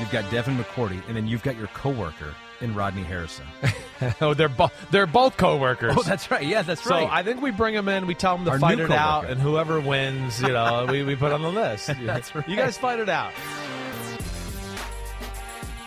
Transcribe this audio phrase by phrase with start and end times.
[0.00, 3.44] you've got Devin McCourty, and then you've got your coworker in Rodney Harrison.
[4.20, 5.94] oh, they're both they're both coworkers.
[5.96, 6.44] Oh, that's right.
[6.44, 7.08] Yeah, that's so right.
[7.08, 9.28] So I think we bring them in, we tell them to Our fight it out,
[9.28, 11.86] and whoever wins, you know, we, we put on the list.
[12.04, 12.48] That's right.
[12.48, 13.32] You guys fight it out.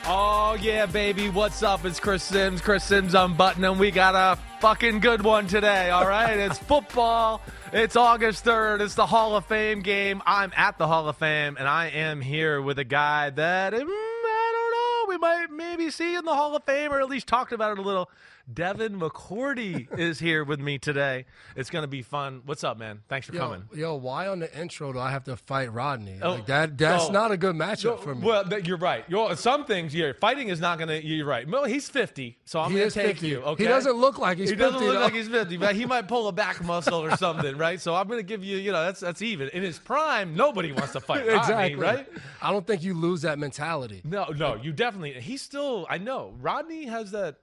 [0.10, 1.28] Oh yeah, baby.
[1.30, 1.84] What's up?
[1.84, 2.62] It's Chris Sims.
[2.62, 3.78] Chris Sims unbuttoning.
[3.78, 5.90] We got a fucking good one today.
[5.90, 7.42] All right, it's football.
[7.74, 8.82] It's August third.
[8.82, 10.24] It's the Hall of Fame game.
[10.26, 13.80] I'm at the Hall of Fame, and I am here with a guy that mm,
[13.82, 15.14] I don't know.
[15.14, 17.80] We might maybe see in the Hall of Fame, or at least talked about it
[17.80, 18.10] a little.
[18.52, 21.26] Devin McCourty is here with me today.
[21.56, 22.42] It's gonna be fun.
[22.46, 23.02] What's up, man?
[23.10, 23.64] Thanks for Yo, coming.
[23.74, 26.20] yo, why on the intro do I have to fight Rodney?
[26.22, 27.14] Oh, like that that's no.
[27.14, 28.26] not a good matchup for me.
[28.26, 29.04] Well, you're right.
[29.10, 31.06] You're, some things, you're, fighting is not going to.
[31.06, 31.48] You're right.
[31.48, 33.28] Well, he's 50, so I'm going to take 50.
[33.28, 33.42] you.
[33.42, 33.64] Okay.
[33.64, 35.02] He doesn't look like he's He doesn't 50, look though.
[35.02, 37.82] like he's 50, but he might pull a back muscle or something, right?
[37.82, 38.58] So I'm going to give you.
[38.58, 39.50] You know, that's that's even.
[39.50, 41.28] In his prime, nobody wants to fight.
[41.28, 41.76] Rodney, exactly.
[41.76, 42.08] right?
[42.42, 44.02] I don't think you lose that mentality.
[44.06, 45.14] No, no, you definitely.
[45.14, 45.86] He's still.
[45.90, 46.34] I know.
[46.40, 47.38] Rodney has that.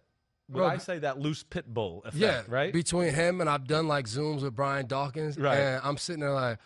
[0.48, 2.72] What Bro, I say that loose pit bull effect, Yeah, right?
[2.72, 5.56] Between him and I've done like zooms with Brian Dawkins, Right.
[5.56, 6.58] and I'm sitting there like,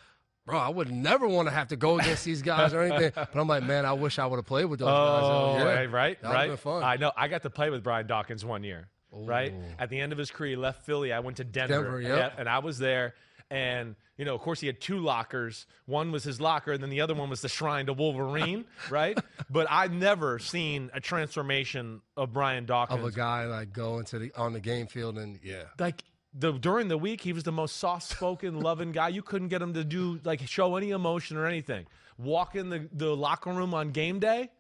[0.47, 3.13] bro, I would never want to have to go against these guys or anything.
[3.17, 5.23] But I'm like, man, I wish I would have played with those guys.
[5.23, 5.65] Oh, oh Yeah.
[5.65, 6.59] right, right, That right.
[6.59, 6.83] fun.
[6.83, 7.13] I know.
[7.17, 9.55] I got to play with Brian Dawkins one year, right?
[9.79, 11.13] At the end of his career, he left Philly.
[11.13, 12.35] I went to Denver, Denver, yep.
[12.39, 13.15] and I was there.
[13.51, 15.67] And you know, of course, he had two lockers.
[15.87, 19.17] One was his locker, and then the other one was the shrine to Wolverine, right?
[19.49, 22.99] But I've never seen a transformation of Brian Dawkins.
[22.99, 25.63] Of a guy like going to the on the game field and yeah.
[25.79, 26.03] like
[26.35, 29.75] the during the week he was the most soft-spoken loving guy you couldn't get him
[29.75, 31.87] to do like show any emotion or anything
[32.19, 34.51] walk in the, the locker room on game day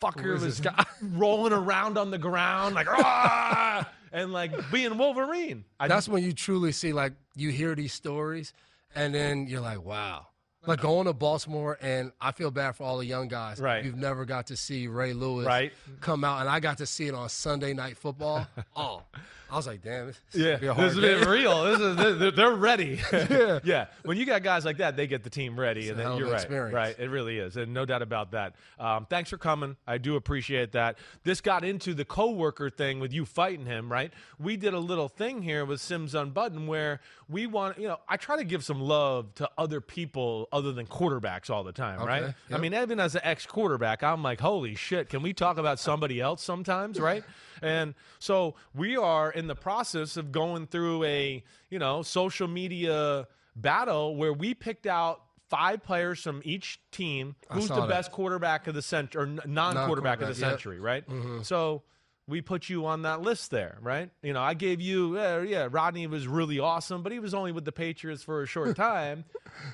[0.00, 0.84] fucker was guy?
[1.12, 6.32] rolling around on the ground like "Ah!" and like being wolverine I, That's when you
[6.32, 8.52] truly see like you hear these stories
[8.94, 10.26] and then you're like, wow.
[10.64, 13.58] Like going to Baltimore and I feel bad for all the young guys.
[13.58, 13.84] Right.
[13.84, 15.72] You've never got to see Ray Lewis Right.
[16.00, 18.46] come out and I got to see it on Sunday night football.
[18.76, 19.02] oh.
[19.52, 21.64] I was like, damn, this yeah, this been real.
[21.64, 23.00] This is they're, they're ready.
[23.12, 23.60] Yeah.
[23.62, 23.86] yeah.
[24.02, 26.34] When you got guys like that, they get the team ready, and then you're right.
[26.34, 26.74] experience.
[26.74, 28.54] Right, it really is, and no doubt about that.
[28.78, 29.76] Um, thanks for coming.
[29.86, 30.98] I do appreciate that.
[31.22, 33.92] This got into the coworker thing with you fighting him.
[33.92, 37.98] Right, we did a little thing here with Sims Unbutton where we want, you know,
[38.08, 42.00] I try to give some love to other people other than quarterbacks all the time.
[42.00, 42.22] Right.
[42.22, 45.58] Okay, I mean, even as an ex quarterback, I'm like, holy shit, can we talk
[45.58, 47.24] about somebody else sometimes, right?
[47.62, 53.26] And so we are in the process of going through a, you know, social media
[53.56, 55.20] battle where we picked out
[55.50, 57.88] five players from each team who's the that.
[57.88, 60.50] best quarterback of the century or non quarterback of the Non-quarterback, yep.
[60.50, 61.04] century, right?
[61.44, 61.82] So
[62.28, 64.08] we put you on that list there, right?
[64.22, 67.50] You know, I gave you, uh, yeah, Rodney was really awesome, but he was only
[67.52, 69.24] with the Patriots for a short time.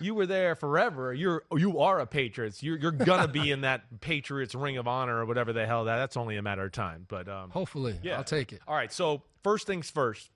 [0.01, 1.12] you were there forever.
[1.12, 2.62] You're you are a Patriots.
[2.62, 5.97] You're you're gonna be in that Patriots Ring of Honor or whatever the hell that.
[5.99, 7.05] That's only a matter of time.
[7.07, 8.01] But um, Hopefully.
[8.03, 8.62] yeah, I'll take it.
[8.67, 8.93] All right.
[8.93, 10.31] So first things first.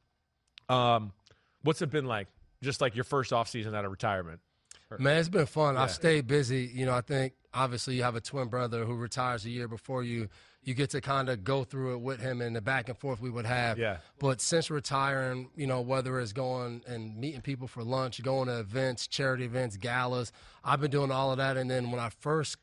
[0.71, 1.13] Um,
[1.63, 2.29] what's it been like?
[2.63, 4.41] Just like your first off season out of retirement.
[4.99, 5.77] Man, it's been fun.
[5.77, 6.71] I've stayed busy.
[6.73, 10.03] You know, I think obviously you have a twin brother who retires a year before
[10.03, 10.29] you.
[10.63, 13.21] You get to kind of go through it with him and the back and forth
[13.21, 13.79] we would have.
[13.79, 13.97] Yeah.
[14.19, 18.61] But since retiring, you know, whether it's going and meeting people for lunch, going to
[18.61, 20.31] events, charity events, galas,
[20.63, 21.57] I've been doing all of that.
[21.57, 22.59] And then when I first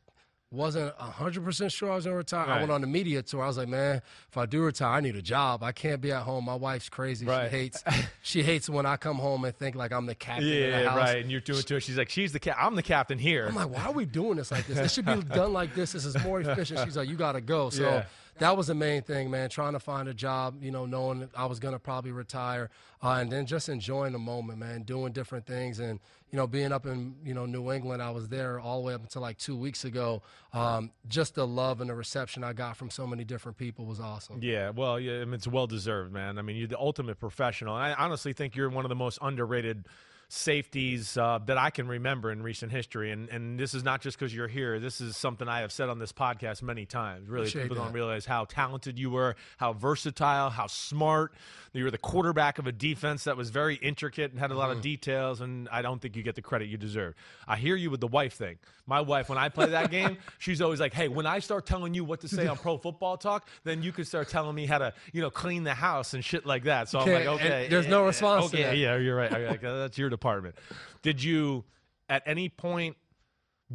[0.52, 3.44] wasn't 100% sure I was going to retire, I went on the media tour.
[3.44, 5.62] I was like, man, if I do retire, I need a job.
[5.62, 6.46] I can't be at home.
[6.46, 7.26] My wife's crazy.
[7.26, 7.50] Right.
[7.52, 7.84] She hates
[8.24, 10.98] she hates when I come home and think like I'm the captain the Yeah, house.
[10.98, 11.18] right.
[11.22, 11.80] And you're doing it to her.
[11.80, 12.58] She's like, she's the cap.
[12.60, 13.46] I'm the captain here.
[13.48, 14.78] I'm like, why are we doing this like this?
[14.78, 15.92] This should be done like this.
[15.92, 16.80] This is more efficient.
[16.84, 17.70] She's like, you got to go.
[17.70, 18.06] So Yeah.
[18.40, 19.50] That was the main thing, man.
[19.50, 22.70] Trying to find a job, you know, knowing I was to probably retire,
[23.04, 25.80] uh, and then just enjoying the moment, man, doing different things.
[25.80, 26.00] And,
[26.32, 28.94] you know, being up in, you know, New England, I was there all the way
[28.94, 30.22] up until like two weeks ago.
[30.54, 34.00] Um, just the love and the reception I got from so many different people was
[34.00, 34.40] awesome.
[34.42, 36.40] Yeah, well, yeah, I mean, it's well deserved, man.
[36.40, 37.76] I mean, you're the ultimate professional.
[37.76, 39.86] And I honestly think you're one of the most underrated
[40.32, 43.12] safeties uh, that I can remember in recent history.
[43.12, 44.80] And and this is not just because you're here.
[44.80, 47.28] This is something I have said on this podcast many times.
[47.28, 51.34] Really, Appreciate people don't realize how talented you were, how versatile, how smart.
[51.74, 54.70] You were the quarterback of a defense that was very intricate and had a lot
[54.70, 54.78] Mm-hmm.
[54.78, 55.42] of details.
[55.42, 57.16] And I don't think you get the credit you deserve.
[57.48, 58.58] I hear you with the wife thing.
[58.86, 61.94] My wife, when I play that game, she's always like, "Hey, when I start telling
[61.96, 64.78] you what to say on Pro Football Talk, then you can start telling me how
[64.80, 67.88] to, you know, clean the house and shit like that." So I'm like, "Okay." there's
[67.88, 68.78] no eh, response to Okay, that.
[68.78, 69.32] yeah, you're right.
[69.32, 70.56] Like, that's your department.
[71.02, 71.64] Did you,
[72.10, 72.98] at any point,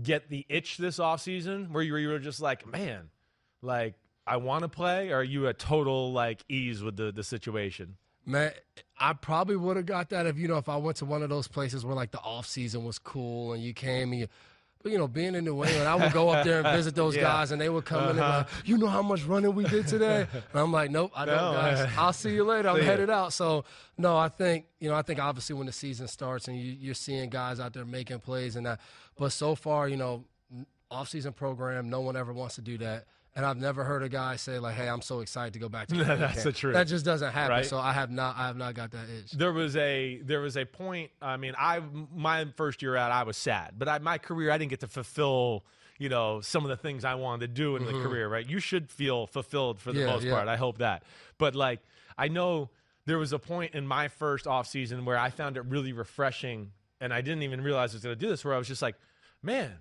[0.02, 3.10] get the itch this offseason where you were, just like, man,
[3.62, 3.94] like
[4.26, 5.10] I want to play?
[5.10, 7.96] Or are you at total like ease with the the situation?
[8.26, 8.52] Man,
[8.98, 11.28] I probably would have got that if you know if I went to one of
[11.28, 14.28] those places where like the off season was cool and you came and you
[14.84, 17.22] you know, being in New England, I would go up there and visit those Yeah.
[17.22, 18.38] guys, and they would come in and Uh-huh.
[18.38, 20.26] like, you know how much running we did today?
[20.32, 21.52] And I'm like, nope, I don't, No.
[21.52, 21.90] guys.
[21.98, 22.68] I'll see you later.
[22.68, 23.32] I'm See headed out.
[23.32, 23.64] So
[23.96, 26.94] no, I think you know, I think obviously when the season starts and you, you're
[26.94, 28.80] seeing guys out there making plays and that,
[29.18, 30.24] but so far, you know,
[30.90, 33.06] off-season program, no one ever wants to do that.
[33.36, 35.88] And I've never heard a guy say like, "Hey, I'm so excited to go back
[35.88, 36.74] to." training That's camp." the truth.
[36.74, 37.50] That just doesn't happen.
[37.50, 37.66] Right.
[37.66, 39.32] So I have not, I have not got that itch.
[39.32, 41.10] there was a there was a point.
[41.20, 41.80] I mean, I
[42.14, 44.88] my first year out, I was sad, but I, my career, I didn't get to
[44.88, 45.64] fulfill.
[45.96, 48.28] You know some of the things I wanted to do in the career.
[48.28, 50.08] Right, you should feel fulfilled for the Mm-hmm.
[50.08, 50.32] Yeah, most yeah.
[50.34, 50.48] part.
[50.48, 51.04] I hope that.
[51.38, 51.80] But like,
[52.18, 52.70] I know
[53.06, 56.72] there was a point in my first off season where I found it really refreshing,
[57.00, 58.44] and I didn't even realize I was going to do this.
[58.44, 58.96] Where I was just like,
[59.42, 59.72] man.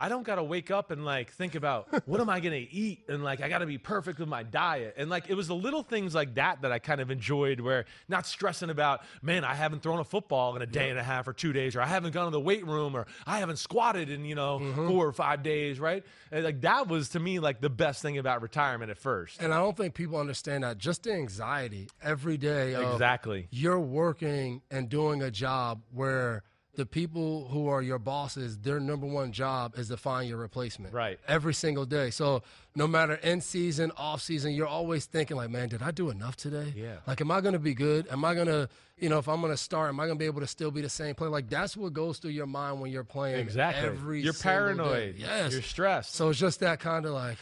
[0.00, 2.72] I don't got to wake up and like think about what am I going to
[2.72, 4.94] eat and like I got to be perfect with my diet.
[4.96, 7.84] And like it was the little things like that that I kind of enjoyed where
[8.08, 11.28] not stressing about, man, I haven't thrown a football in a day and a half
[11.28, 14.10] or 2 days or I haven't gone to the weight room or I haven't squatted
[14.10, 14.88] in, you know, Mm-hmm.
[14.88, 16.04] 4 or 5 days, right?
[16.32, 19.42] And like that was to me like the best thing about retirement at first.
[19.42, 20.78] And I don't think people understand that.
[20.78, 22.74] Just the anxiety every day.
[22.74, 23.48] Of Exactly.
[23.50, 26.42] You're working and doing a job where
[26.76, 30.94] the people who are your bosses, their number one job is to find your replacement.
[30.94, 31.18] Right.
[31.26, 32.10] Every single day.
[32.10, 32.42] So
[32.74, 36.36] no matter in season, off season, you're always thinking like, man, did I do enough
[36.36, 36.72] today?
[36.76, 36.96] Yeah.
[37.06, 38.06] Like, am I going to be good?
[38.08, 38.68] Am I going to,
[38.98, 40.70] you know, if I'm going to start, am I going to be able to still
[40.70, 41.30] be the same player?
[41.30, 43.40] Like that's what goes through your mind when you're playing.
[43.40, 43.86] Exactly.
[43.88, 44.74] Every You're single day.
[44.84, 45.14] paranoid.
[45.18, 45.52] Yes.
[45.52, 46.14] You're stressed.
[46.14, 47.38] So it's just that kind of like,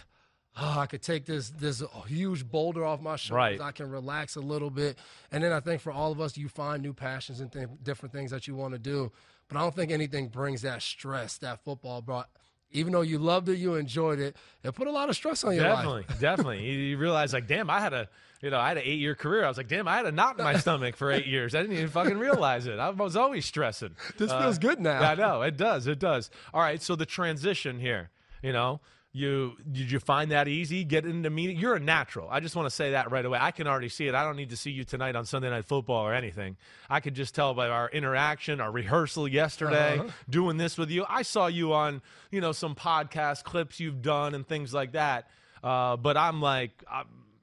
[0.56, 3.36] oh, I could take this this huge boulder off my shoulders.
[3.36, 3.60] Right.
[3.60, 4.98] I can relax a little bit,
[5.32, 8.12] and then I think for all of us, you find new passions and th- different
[8.12, 9.12] things that you want to do.
[9.48, 12.28] But I don't think anything brings that stress that football brought.
[12.70, 15.54] Even though you loved it, you enjoyed it, it put a lot of stress on
[15.54, 16.20] your Definitely, life.
[16.20, 16.64] definitely.
[16.70, 18.10] You, you realize like, damn, I had a,
[18.42, 19.42] you know, I had an eight year career.
[19.42, 21.54] I was like, damn, I had a knot in my stomach for eight years.
[21.54, 22.78] I didn't even fucking realize it.
[22.78, 23.94] I was always stressing.
[24.18, 25.00] This Uh, feels good now.
[25.00, 25.86] I know it does.
[25.86, 26.28] It does.
[26.52, 26.82] All right.
[26.82, 28.10] So the transition here,
[28.42, 28.82] you know,
[29.18, 30.84] you did you find that easy?
[30.84, 31.58] Get into meeting.
[31.58, 32.28] You're a natural.
[32.30, 33.38] I just want to say that right away.
[33.40, 34.14] I can already see it.
[34.14, 36.56] I don't need to see you tonight on Sunday Night Football or anything.
[36.88, 40.08] I could just tell by our interaction, our rehearsal yesterday, Uh-huh.
[40.30, 41.04] doing this with you.
[41.08, 42.00] I saw you on,
[42.30, 45.28] you know, some podcast clips you've done and things like that.
[45.62, 47.02] Uh, but I'm like, i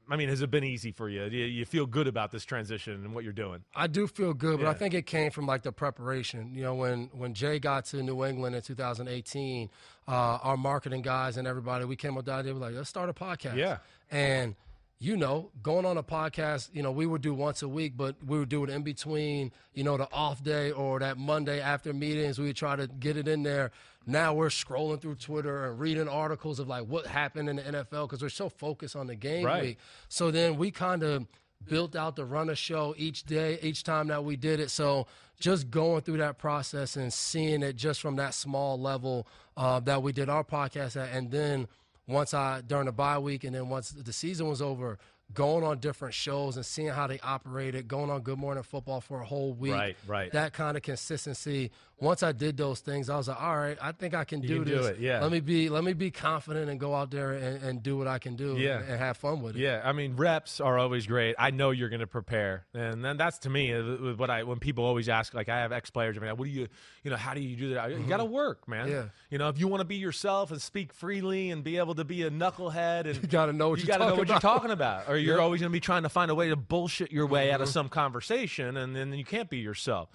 [0.09, 1.29] I mean, has it been easy for you?
[1.29, 3.63] Do you, feel good about this transition and what you're doing?
[3.75, 6.53] I do feel good, but I think it came from like the preparation.
[6.53, 9.69] You know, when when Jay got to New England in 2018,
[10.07, 12.89] uh, our marketing guys and everybody, we came up with the idea, we're like, let's
[12.89, 13.55] start a podcast.
[13.55, 13.77] Yeah.
[14.11, 14.55] And
[14.99, 18.15] you know, going on a podcast, you know, we would do once a week, but
[18.25, 21.93] we would do it in between, you know, the off day or that Monday after
[21.93, 22.39] meetings.
[22.39, 23.71] We would try to get it in there.
[24.07, 28.07] Now we're scrolling through Twitter and reading articles of like what happened in the NFL
[28.07, 29.63] because we're so focused on the game Right.
[29.63, 29.77] week.
[30.07, 31.25] So then we kind of
[31.67, 34.69] built out the run a show each day, each time that we did it.
[34.69, 35.07] So
[35.39, 39.27] just going through that process and seeing it just from that small level
[39.57, 41.67] uh, that we did our podcast at, and then
[42.07, 44.97] once I during the bye week, and then once the season was over,
[45.33, 49.21] going on different shows and seeing how they operated, going on Good Morning Football for
[49.21, 49.73] a whole week.
[49.73, 50.31] Right, right.
[50.31, 51.71] That kind of consistency.
[52.01, 54.55] Once I did those things, I was like, all right, I think I can do
[54.55, 54.85] can do this.
[54.87, 55.21] it, yeah.
[55.21, 58.05] Let me be let me be confident and go out there and, and do what
[58.05, 58.79] I can do Yeah.
[58.79, 59.59] and, and have fun with it.
[59.61, 61.35] Yeah, I mean, reps are always great.
[61.39, 63.81] I know you're going to prepare, and then that's to me uh,
[64.17, 66.51] what I when people always ask, like I have ex players, I mean, what do
[66.51, 66.67] you,
[67.03, 67.89] you know, how do you do that?
[67.91, 68.87] You got to work, man.
[68.87, 68.91] Mm-hmm.
[68.95, 69.03] Yeah.
[69.29, 72.03] You know, if you want to be yourself and speak freely and be able to
[72.03, 74.37] be a knucklehead, and You gotta know what you you're gotta know talking what you're
[74.37, 74.53] about.
[74.55, 75.43] talking about, or you're Yep.
[75.43, 77.53] always going to be trying to find a way to bullshit your way Mm-hmm.
[77.55, 80.09] out of some conversation, and then you can't be yourself.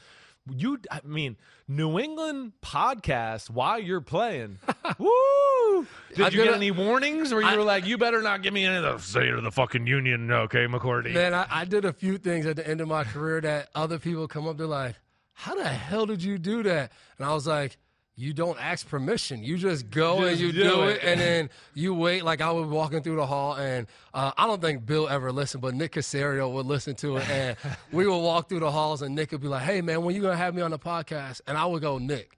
[0.49, 1.37] You, I mean,
[1.69, 4.59] New England podcast while you're playing.
[4.99, 5.87] Woo!
[6.15, 8.43] Did I you did get any warnings where you I- were like, "You better not
[8.43, 10.31] give me any of the state of the fucking union"?
[10.31, 11.13] Okay, McCourty?
[11.13, 13.99] Man, I, I did a few things at the end of my career that other
[13.99, 14.97] people come up, they're like,
[15.35, 16.93] How the hell did you do that?
[17.19, 17.77] And I was like,
[18.21, 19.43] You don't ask permission.
[19.43, 20.97] You just go and you do do, it.
[20.97, 21.05] it.
[21.05, 22.23] and then you wait.
[22.23, 25.62] Like I was walking through the hall, and uh, I don't think Bill ever listened,
[25.62, 27.31] but Nick Caserio would listen to it.
[27.31, 27.57] And
[27.93, 30.21] we would walk through the halls, and Nick would be like, Hey, man, when you
[30.21, 31.41] going to have me on the podcast?
[31.47, 32.37] And I would go, Nick,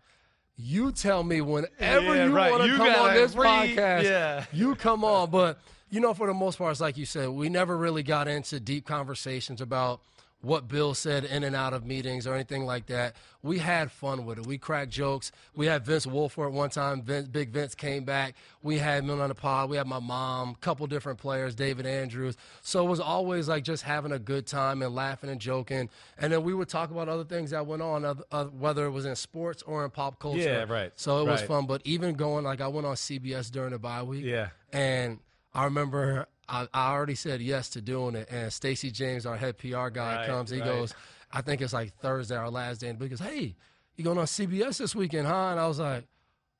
[0.56, 2.52] you tell me whenever Yeah, you right.
[2.52, 4.44] want to come on this free- podcast yeah.
[4.52, 5.30] you come on.
[5.30, 5.58] But
[5.90, 8.60] you know, for the most part, it's like you said, we never really got into
[8.60, 10.00] deep conversations about
[10.42, 13.14] what Bill said in and out of meetings or anything like that.
[13.44, 14.46] We had fun with it.
[14.46, 15.32] We cracked jokes.
[15.54, 17.02] We had Vince Wilfork one time.
[17.02, 18.34] Vince, Big Vince came back.
[18.62, 19.70] We had him on the pod.
[19.70, 22.36] We had my mom, couple different players, David Andrews.
[22.60, 25.88] So it was always like just having a good time and laughing and joking.
[26.18, 29.06] And then we would talk about other things that went on, uh, whether it was
[29.06, 30.40] in sports or in pop culture.
[30.40, 30.92] Yeah, right.
[30.96, 31.66] So it was fun.
[31.66, 34.24] But even going like I went on CBS during the bye week.
[34.24, 34.48] Yeah.
[34.72, 35.20] And
[35.54, 38.28] I remember I, I already said yes to doing it.
[38.30, 40.50] And Stacey James, our head PR guy, Right, comes.
[40.50, 40.66] He right.
[40.66, 40.94] goes,
[41.32, 42.90] I think it's like Thursday, our last day.
[42.90, 43.56] And he goes, Hey,
[43.96, 45.48] you going on CBS this weekend, huh?
[45.52, 46.04] And I was like,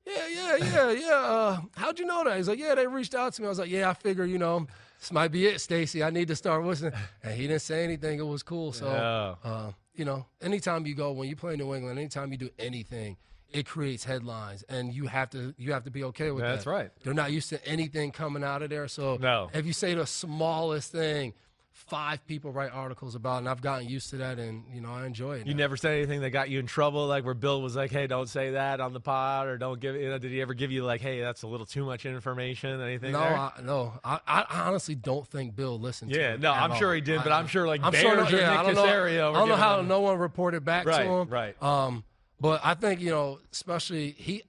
[0.05, 1.13] yeah, yeah, yeah, yeah.
[1.15, 2.35] Uh, how'd you know that?
[2.37, 3.45] He's like, yeah, they reached out to me.
[3.45, 4.67] I was like, yeah, I figure, you know,
[4.99, 6.03] this might be it, Stacy.
[6.03, 6.91] I need to start listening.
[7.23, 8.19] And he didn't say anything.
[8.19, 8.73] It was cool.
[8.73, 9.49] So, Yeah.
[9.49, 13.15] uh, you know, anytime you go, when you play New England, anytime you do anything,
[13.53, 16.71] it creates headlines, and you have to you have to be okay with That's that.
[16.71, 16.91] That's right.
[17.03, 18.87] They're not used to anything coming out of there.
[18.87, 19.49] So, No.
[19.53, 21.33] if you say the smallest thing,
[21.71, 24.91] five people write articles about, it, and I've gotten used to that, and you know,
[24.91, 25.47] I enjoy it.
[25.47, 25.59] You now.
[25.59, 28.29] never said anything that got you in trouble, like where Bill was like, "Hey, don't
[28.29, 30.83] say that on the pod," or "Don't give." You know, did he ever give you
[30.83, 32.79] like, "Hey, that's a little too much information"?
[32.81, 33.11] Anything?
[33.13, 33.19] No?
[33.19, 33.93] I, no.
[34.03, 37.31] I, I honestly don't think Bill listened to Yeah, no, I'm sure he did, but
[37.31, 39.55] I- I'm sure, like, I'm Bears sure, or yeah, I don't know, I don't know
[39.55, 41.27] how him- no one reported back Right, to him.
[41.29, 41.61] right.
[41.61, 42.03] Um,
[42.43, 44.43] but I think you know, especially he,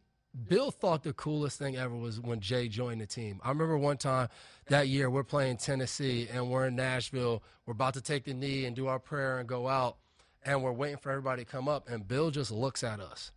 [0.48, 3.40] Bill thought the coolest thing ever was when Jay joined the team.
[3.44, 4.30] I remember one time
[4.66, 7.40] that year we're playing Tennessee and we're in Nashville.
[7.64, 9.98] We're about to take the knee and do our prayer and go out,
[10.42, 13.30] and we're waiting for everybody to come up, and Bill just looks at us,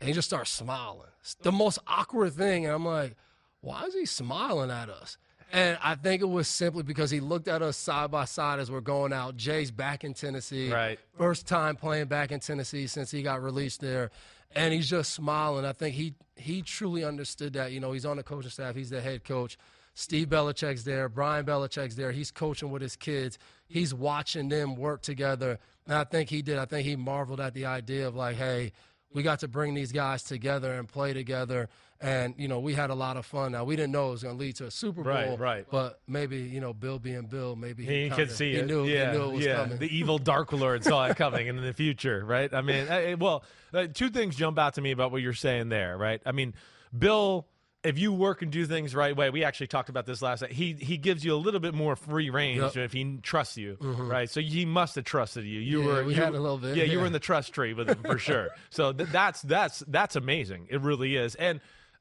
[0.00, 1.10] and he just starts smiling.
[1.20, 3.14] It's the most awkward thing, and I'm like,
[3.60, 5.18] why is he smiling at us?
[5.50, 8.70] And I think it was simply because he looked at us side by side as
[8.70, 9.36] we're going out.
[9.36, 10.70] Jay's back in Tennessee.
[10.70, 10.98] Right.
[11.16, 14.10] First time playing back in Tennessee since he got released there.
[14.54, 15.64] And he's just smiling.
[15.64, 17.72] I think he he truly understood that.
[17.72, 19.58] You know, he's on the coaching staff, he's the head coach.
[19.94, 22.12] Steve Belichick's there, Brian Belichick's there.
[22.12, 23.36] He's coaching with his kids.
[23.66, 25.58] He's watching them work together.
[25.86, 26.56] And I think he did.
[26.56, 28.72] I think he marveled at the idea of like, hey,
[29.12, 31.68] we got to bring these guys together and play together.
[32.00, 33.50] And, you know, we had a lot of fun.
[33.52, 35.12] Now, we didn't know it was going to lead to a Super Bowl.
[35.12, 35.66] Right, right.
[35.68, 38.66] But maybe, you know, Bill being Bill, maybe he, He could see he it.
[38.66, 39.56] Knew, yeah, he knew it was yeah.
[39.56, 39.78] coming.
[39.78, 42.54] The evil Dark Lord saw it coming in the future, right?
[42.54, 43.42] I mean, I, well,
[43.74, 46.22] uh, two things jump out to me about what you're saying there, right?
[46.24, 46.54] I mean,
[46.96, 47.48] Bill,
[47.82, 50.52] if you work and do things right way, we actually talked about this last night.
[50.52, 52.76] He he gives you a little bit more free range Yep.
[52.76, 54.28] if he trusts you, right?
[54.30, 55.60] So he must have trusted you.
[55.60, 55.88] You Mm-hmm.
[55.88, 57.74] Yeah, were we you, had a little bit, Yeah, you were in the trust tree
[57.74, 58.48] with him for sure.
[58.70, 60.66] So th- that's that's that's amazing.
[60.70, 61.34] It really is.
[61.36, 61.60] And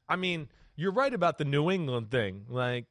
[0.09, 2.45] I mean, you're right about the New England thing.
[2.49, 2.85] Like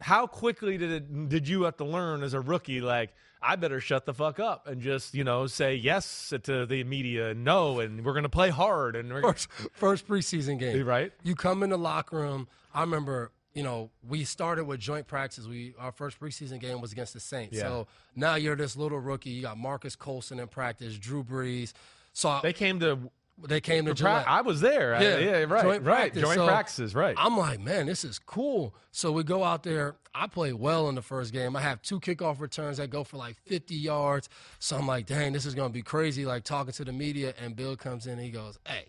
[0.00, 3.80] how quickly did it did you have to learn as a rookie like i better
[3.80, 7.80] shut the fuck up and just you know say yes to the media and no
[7.80, 10.84] and we're gonna play hard and first, first preseason game.
[10.86, 12.48] right You come in the locker room.
[12.74, 15.46] I remember, you know, we started with joint practice.
[15.46, 17.56] We our first preseason game was against the Saints.
[17.56, 17.62] Yeah.
[17.62, 19.30] So now you're this little rookie.
[19.30, 21.72] You got Marques Colston in practice, Drew Brees.
[22.12, 22.98] So they came to
[23.44, 24.26] they came to Gillette.
[24.26, 26.22] i was there I- Yeah, yeah, right joint right practice.
[26.22, 28.74] joint So, practices right I'm like, man, this is cool.
[28.92, 29.96] So we go out there.
[30.14, 31.54] I play well in the first game.
[31.54, 34.30] I have two kickoff returns that go for like 50 yards.
[34.58, 36.24] So I'm like, dang, this is going to be crazy.
[36.24, 38.86] Like talking to the media, and Bill comes in and he goes, hey,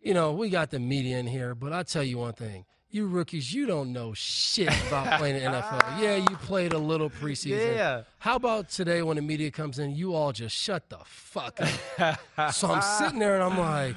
[0.00, 2.64] you know, we got the media in here, but I'll tell you one thing.
[2.94, 6.00] You rookies, you don't know shit about playing the NFL.
[6.00, 7.74] Yeah, you played a little preseason.
[7.74, 8.02] Yeah.
[8.18, 11.58] How about today when the media comes in, you all just shut the fuck
[11.98, 12.52] up?
[12.54, 13.96] so I'm sitting there and I'm like,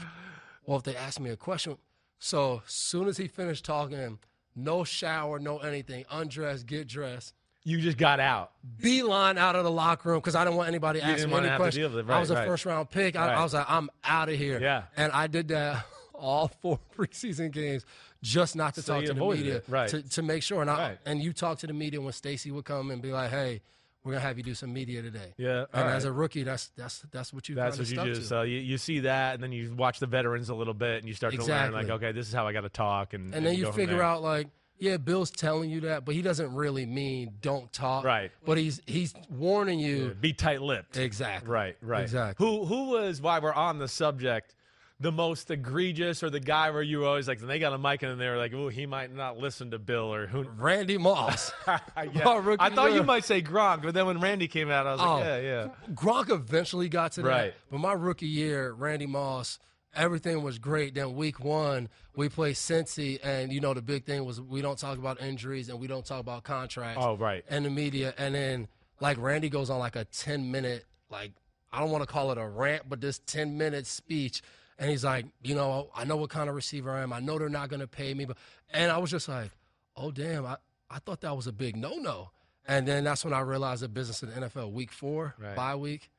[0.66, 1.78] well, if they ask me a question.
[2.18, 4.18] So as soon as he finished talking,
[4.56, 9.70] no shower, no anything, undress, get dressed, you just got out beeline out of the
[9.70, 11.94] locker room because I didn't want anybody asking me any questions.
[11.94, 12.10] it.
[12.10, 12.48] I was a Right, right.
[12.48, 13.16] first round pick.
[13.16, 13.38] I, Right.
[13.38, 14.60] I was like, I'm out of here.
[14.60, 14.84] Yeah.
[14.96, 15.86] And I did that
[16.16, 17.86] all four preseason games
[18.22, 19.62] just not to So talk to the media.
[19.68, 19.90] Right.
[19.90, 20.62] To, to make sure.
[20.62, 20.98] And, I, Right.
[21.06, 23.62] and you talk to the media when Stacey would come and be like, hey,
[24.04, 25.34] we're going to have you do some media today.
[25.38, 28.16] Yeah, And all as a rookie, that's that's that's what you that's what you do
[28.16, 28.22] to.
[28.24, 31.08] so you, you see that and then you watch the veterans a little bit and
[31.10, 33.46] you start to learn like okay this is how i got to talk and, and
[33.46, 34.48] then you figure out like
[34.80, 38.32] yeah bill's telling you that but he doesn't really mean don't talk Right.
[38.46, 42.04] but he's he's warning you be tight-lipped exactly Right, right.
[42.04, 42.46] Exactly.
[42.48, 44.56] Who who was while we're on the subject,
[45.00, 47.78] the most egregious or the guy where you were always like and they got a
[47.78, 50.98] mic and they were like, oh, he might not listen to Bill or who randy
[50.98, 51.80] moss yeah.
[52.60, 55.14] I thought you might say Gronk, but then when Randy came out, I was Oh.
[55.18, 55.68] like, yeah, yeah.
[55.94, 57.28] Gronk eventually got to that.
[57.30, 57.54] Right.
[57.70, 59.60] But my rookie year, Randy Moss,
[59.96, 60.96] everything was great.
[60.96, 64.80] Then week one, we played Cincy, and you know the big thing was we don't
[64.80, 67.04] talk about injuries and we don't talk about contracts.
[67.04, 67.44] Oh, right.
[67.50, 68.68] And the media, and then
[69.00, 71.34] like Randy goes on like a ten minute like
[71.72, 74.42] I don't want to call it a rant, but this ten minute speech.
[74.80, 77.12] And he's like, you know, I know what kind of receiver I am.
[77.12, 78.38] I know they're not going to pay me, but
[78.72, 79.52] and I was just like,
[79.96, 80.58] oh damn, I,
[80.90, 82.30] I thought that was a big no no.
[82.68, 84.72] And then that's when I realized the business in the NFL.
[84.72, 85.56] Week four, Right.
[85.56, 86.12] bye week,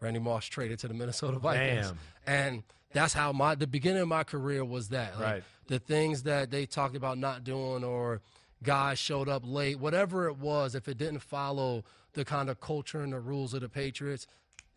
[0.00, 1.88] Randy Moss traded to the Minnesota Vikings.
[1.88, 1.98] Damn.
[2.26, 5.14] And that's how my the beginning of my career was that.
[5.18, 5.42] Like, Right.
[5.66, 8.20] The things that they talked about not doing or
[8.62, 13.00] guys showed up late, whatever it was, if it didn't follow the kind of culture
[13.02, 14.26] and the rules of the Patriots,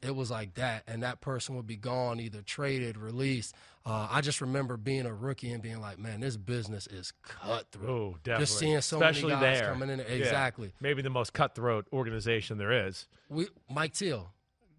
[0.02, 0.84] it was like that.
[0.88, 3.54] And that person would be gone, either traded, released.
[3.86, 7.90] Uh, I just remember being a rookie and being like, man, this business is cutthroat.
[7.90, 8.46] Oh, definitely.
[8.46, 9.70] Just seeing so Especially many guys there.
[9.72, 10.00] coming in.
[10.00, 10.06] Yeah.
[10.06, 10.74] Exactly.
[10.82, 13.08] Maybe the most cutthroat organization there is.
[13.30, 14.32] we Mike Teel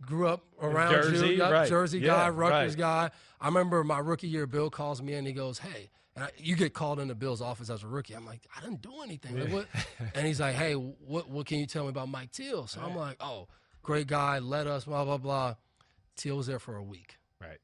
[0.03, 1.69] grew up around Jersey, you, Yep, right.
[1.69, 2.79] Jersey Yeah, guy, Rutgers right.
[2.79, 3.11] guy.
[3.41, 4.47] I remember my rookie year.
[4.47, 5.27] Bill calls me in.
[5.27, 8.15] He goes, "Hey, And I, you get called into Bills' office as a rookie.
[8.15, 9.39] I'm like, I didn't do anything.
[9.55, 9.67] Like,
[10.15, 12.67] and he's like, Hey, what what can you tell me about Mike Teel?
[12.67, 13.49] So I'm like, Oh,
[13.83, 15.55] great guy, led us, blah blah blah.
[16.17, 17.19] Teel was there for a week.
[17.41, 17.59] Right.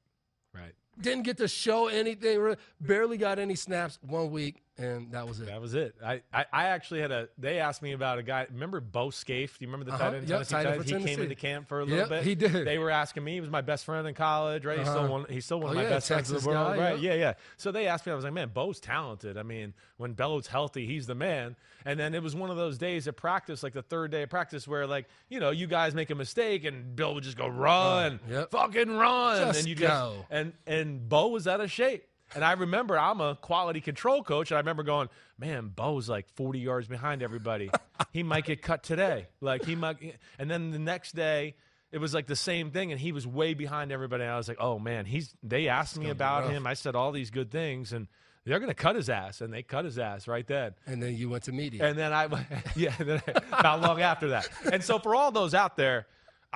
[0.54, 0.72] Right.
[1.00, 2.56] Didn't get to show anything.
[2.80, 5.46] Barely got any snaps one week, and that was it.
[5.46, 5.94] That was it.
[6.04, 7.28] I, I, I actually had a.
[7.38, 8.46] They asked me about a guy.
[8.52, 9.58] Remember Bo Scaife?
[9.58, 10.10] Do you remember the Uh-huh.
[10.10, 10.28] tight end?
[10.28, 10.84] Yep, Tennessee tight end?
[10.84, 12.24] He came into camp for a little Yep, bit.
[12.24, 12.66] he did.
[12.66, 13.32] They were asking me.
[13.34, 14.78] He was my best friend in college, right?
[14.78, 15.12] He's still Uh-huh.
[15.12, 15.26] one.
[15.30, 16.98] He's still one Oh, of my yeah, best friends in the world, guy, right?
[16.98, 17.12] yeah.
[17.14, 17.32] Yeah, yeah.
[17.56, 18.12] So they asked me.
[18.12, 19.38] I was like, man, Bo's talented.
[19.38, 21.56] I mean, when Bello's healthy, he's the man.
[21.86, 24.28] And then it was one of those days at practice, like the third day of
[24.30, 27.46] practice, where like you know you guys make a mistake and Bill would just go
[27.48, 28.50] run, Yep.
[28.50, 30.16] fucking run, Just and you go.
[30.18, 32.04] just and and Bo was out of shape.
[32.34, 36.28] And I remember I'm a quality control coach, and I remember going, "Man, Bo's like
[36.34, 37.70] 40 yards behind everybody.
[38.12, 39.28] he might get cut today.
[39.40, 39.96] Like he might."
[40.38, 41.54] And then the next day,
[41.92, 44.24] it was like the same thing, and he was way behind everybody.
[44.24, 46.66] And I was like, "Oh man, he's." They asked me about him.
[46.66, 48.08] I said all these good things, and
[48.44, 50.74] they're going to cut his ass, and they cut his ass right then.
[50.86, 51.84] And then you went to media.
[51.84, 52.28] And then I,
[52.76, 54.48] yeah, then I- not long after that.
[54.72, 56.06] And so for all those out there,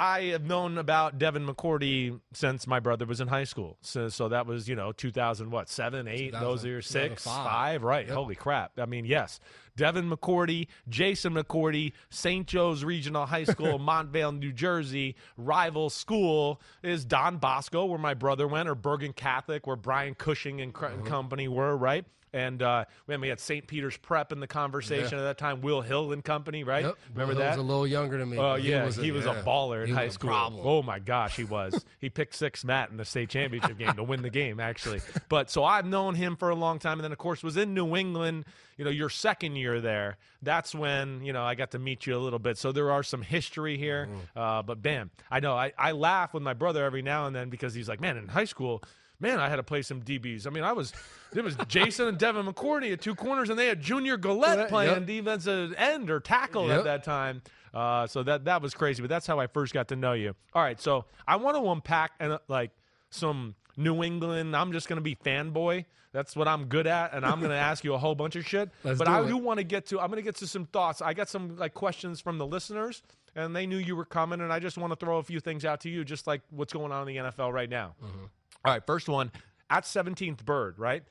[0.02, 3.76] I have known about Devin McCourty since my brother was in high school.
[3.82, 7.82] So, so that was you know 2000 what seven eight those 2000, are six five
[7.82, 8.06] right.
[8.06, 8.14] Yep.
[8.16, 8.78] Holy crap!
[8.78, 9.40] I mean yes,
[9.76, 12.46] Devin McCourty, Jason McCourty, St.
[12.46, 15.16] Joe's Regional High School, Montvale, New Jersey.
[15.36, 20.62] Rival school is Don Bosco, where my brother went, or Bergen Catholic, where Brian Cushing
[20.62, 21.02] and cr- Uh-huh.
[21.04, 21.76] company were.
[21.76, 22.06] Right.
[22.32, 23.66] And uh, when we had St.
[23.66, 26.84] Peter's Prep in the conversation at that time, Will Hill and company, right?
[26.84, 26.98] Yep.
[27.14, 27.54] Remember Will that?
[27.54, 28.38] He was a little younger than me.
[28.38, 29.42] Oh but yeah, he was, a, yeah.
[29.44, 30.62] baller in He high school.
[30.64, 31.84] Oh my gosh, he was.
[31.98, 35.00] he picked six Matt in the state championship game to win the game, actually.
[35.28, 37.74] But so I've known him for a long time, and then of course was in
[37.74, 38.44] New England.
[38.76, 40.16] You know, your second year there.
[40.40, 42.58] That's when you know I got to meet you a little bit.
[42.58, 44.08] So there are some history here.
[44.10, 44.38] Mm-hmm.
[44.38, 47.50] Uh, but bam, I know I, I laugh with my brother every now and then
[47.50, 48.82] because he's like, man, in high school.
[49.20, 50.46] Man, I had to play some DBs.
[50.46, 50.92] I mean, I was
[51.34, 54.68] it was Jason and Devin McCourty at two corners, and they had Junior Gillette Yep.
[54.70, 57.42] playing defensive end or tackle at that time.
[57.72, 60.34] Uh, so that that was crazy, but that's how I first got to know you.
[60.54, 62.70] All right, so I want to unpack and uh, like
[63.10, 64.56] some New England.
[64.56, 65.84] I'm just gonna be fanboy.
[66.12, 68.70] That's what I'm good at, and I'm gonna ask you a whole bunch of shit.
[68.82, 69.28] Let's but do I it.
[69.28, 70.00] do want to get to.
[70.00, 71.00] I'm gonna get to some thoughts.
[71.00, 73.02] I got some like questions from the listeners,
[73.36, 75.64] and they knew you were coming, and I just want to throw a few things
[75.64, 77.94] out to you, just like what's going on in the NFL right now.
[78.04, 78.24] Mm-hmm.
[78.64, 79.30] All right, first one
[79.70, 81.02] at 17th Bird, right?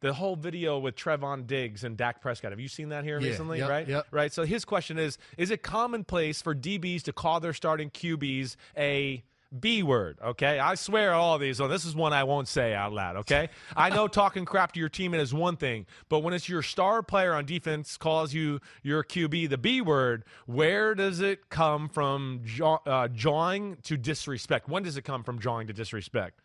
[0.00, 2.50] The whole video with Trevon Diggs and Dak Prescott.
[2.52, 3.58] Have you seen that here Yeah, recently?
[3.58, 3.88] yep, right?
[3.88, 4.06] yep.
[4.10, 4.32] Right.
[4.32, 9.22] So his question is Is it commonplace for DBs to call their starting QBs a
[9.58, 10.18] B word?
[10.24, 10.58] Okay.
[10.58, 11.58] I swear all these.
[11.58, 13.16] So this is one I won't say out loud.
[13.18, 13.48] Okay.
[13.76, 17.02] I know talking crap to your teammate is one thing, but when it's your star
[17.04, 22.40] player on defense calls you your QB the B word, where does it come from
[22.44, 24.68] jaw, uh, jawing to disrespect?
[24.68, 26.40] When does it come from jawing to disrespect?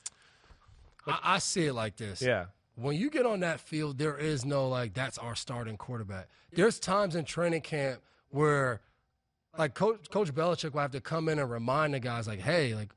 [1.08, 2.22] I, I see it like this.
[2.22, 2.46] Yeah.
[2.76, 6.28] When you get on that field, there is no like that's our starting quarterback.
[6.54, 8.82] There's times in training camp where
[9.58, 12.76] like Coach Coach Belichick will have to come in and remind the guys like, hey,
[12.76, 12.92] like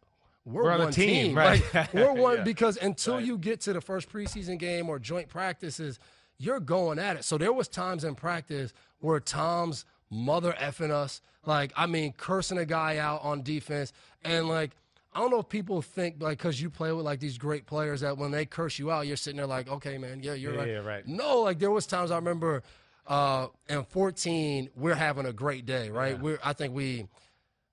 [0.45, 1.63] we're, We're on a one team, right.
[1.75, 2.45] Like, we're one Yeah.
[2.45, 5.99] because until you get to the first preseason game or joint practices,
[6.39, 7.25] you're going at it.
[7.25, 12.59] So there was times in practice where Tom's mother effing us, like I mean, cursing
[12.59, 13.93] a guy out on defense,
[14.25, 14.73] and like
[15.13, 18.01] I don't know if people think like because you play with like these great players
[18.03, 20.59] that when they curse you out, you're sitting there like, okay, man, yeah, you're Yeah,
[20.61, 20.69] right.
[20.69, 21.07] yeah, right.
[21.07, 22.63] No, like there was times I remember
[23.07, 26.19] uh, in 14, we're having a great day, right?
[26.21, 27.09] We're I think we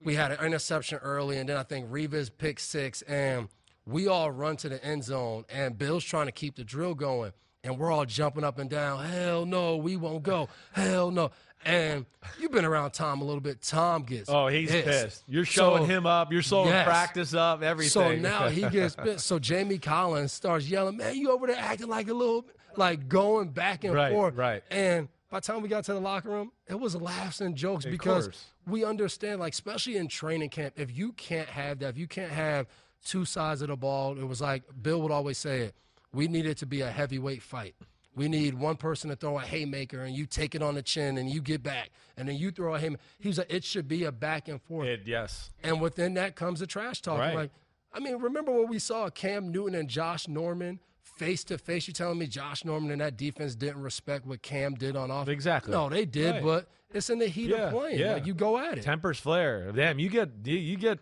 [0.04, 3.50] we had an interception early, and then I think Revis picked six, and
[3.86, 7.34] we all run to the end zone, and Bill's trying to keep the drill going,
[7.64, 9.04] and we're all jumping up and down.
[9.06, 10.50] Hell no, we won't go.
[10.74, 11.32] Hell no.
[11.66, 12.06] And
[12.40, 13.62] you've been around Tom a little bit.
[13.62, 15.24] Tom gets Oh, he's pissed.
[15.28, 16.32] You're showing So- him up.
[16.32, 16.86] You're showing Yes.
[16.86, 17.62] practice up.
[17.62, 17.90] Everything.
[17.92, 19.26] So now he gets pissed.
[19.26, 23.50] So Jamie Collins starts yelling, "Man, you over there acting like a little, like going
[23.50, 24.64] back and Right, forth." right.
[24.72, 27.84] And by the time we got to the locker room, it was laughs and jokes
[27.86, 28.46] because course.
[28.66, 32.32] we understand, like especially in training camp, if you can't have that, if you can't
[32.32, 32.68] have
[33.04, 35.76] two sides of the ball, it was like Bill would always say it.
[36.14, 37.76] We need it to be a heavyweight fight.
[38.18, 41.18] We need one person to throw a haymaker and you take it on the chin
[41.20, 43.02] and you get back and then you throw a haymaker.
[43.20, 44.88] He was like, it should be a back and forth.
[44.88, 45.52] It- yes.
[45.64, 47.20] And within that comes the trash talk.
[47.20, 47.36] Right.
[47.36, 47.52] Like,
[47.94, 51.88] I mean, remember when we saw Cam Newton and Josh Norman face to face?
[51.88, 55.30] You telling me Josh Norman and that defense didn't respect what Cam did on offense?
[55.30, 55.72] Exactly.
[55.72, 56.44] No, they did, Right.
[56.44, 58.00] but it's in the heat Yeah, of playing.
[58.00, 58.14] yeah.
[58.14, 58.84] Like, you go at it.
[58.84, 59.72] Tempers flare.
[59.72, 61.00] Damn, you get you get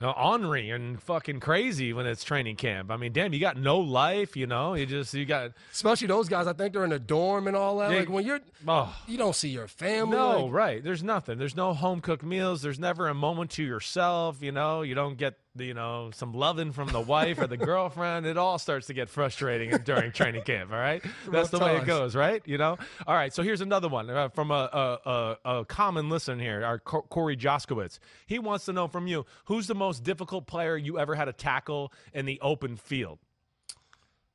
[0.00, 2.90] uh, ornery and fucking crazy when it's training camp.
[2.90, 4.36] I mean, damn, you got no life.
[4.36, 6.46] You know, you just you got Especially those guys.
[6.46, 7.90] I think they're in the dorm and all that.
[7.90, 7.98] Yeah.
[8.00, 8.94] Like when you're, oh.
[9.06, 10.16] you don't see your family.
[10.16, 10.84] No, like- right.
[10.84, 11.38] There's nothing.
[11.38, 12.62] There's no home cooked meals.
[12.62, 14.40] There's never a moment to yourself.
[14.40, 18.26] You know, you don't get you know some loving from the wife or the girlfriend,
[18.26, 20.72] it all starts to get frustrating during training camp.
[20.72, 22.42] All right, that's the way it goes, right?
[22.46, 22.78] You know.
[23.06, 26.64] All right, so here's another one uh, from a, a, a, a common listener here,
[26.64, 27.98] our Co- Corey Joskowitz.
[28.26, 31.32] He wants to know from you who's the most difficult player you ever had to
[31.32, 33.18] tackle in the open field.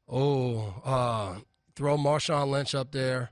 [0.08, 1.40] Oh, uh,
[1.76, 3.32] throw Marshawn Lynch up there.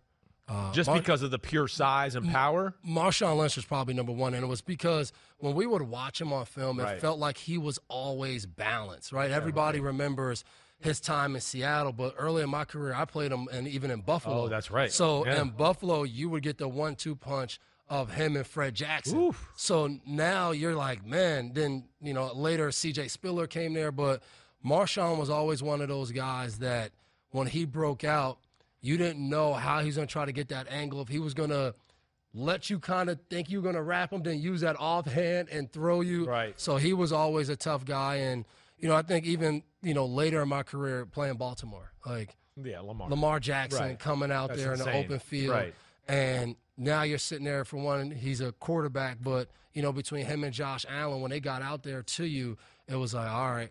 [0.53, 2.73] Uh, Just Mar- because of the pure size and power.
[2.85, 6.33] Marshawn Lynch was probably number one, and it was because when we would watch him
[6.33, 6.99] on film, it Right.
[6.99, 9.31] felt like he was always balanced, right?
[9.31, 10.43] Everybody remembers
[10.79, 14.01] his time in Seattle, but early in my career, I played him, and even in
[14.01, 14.43] Buffalo.
[14.43, 14.91] Oh, that's right.
[14.91, 15.41] So Yeah.
[15.41, 19.33] in Buffalo, you would get the one-two punch of him and Fred Jackson.
[19.55, 21.53] So now you're like, man.
[21.53, 23.07] Then you know later C.J.
[23.09, 24.21] Spiller came there, but
[24.65, 26.91] Marshawn was always one of those guys that
[27.31, 28.39] when he broke out,
[28.81, 31.01] you didn't know how he's going to try to get that angle.
[31.01, 31.75] If he was going to
[32.33, 35.71] let you kind of think you're going to wrap him, then use that offhand and
[35.71, 36.25] throw you.
[36.25, 36.59] Right.
[36.59, 38.45] So he was always a tough guy, and
[38.79, 42.79] you know I think even you know later in my career playing Baltimore, like Yeah,
[42.81, 43.09] Lamar.
[43.09, 43.99] Lamar Jackson Right.
[43.99, 44.93] coming out That's there in insane.
[44.93, 45.55] the open field.
[45.55, 45.73] Right.
[46.07, 50.43] And now you're sitting there for one, he's a quarterback, but you know, between him
[50.43, 52.57] and Josh Allen, when they got out there to you,
[52.89, 53.69] it was like, all right,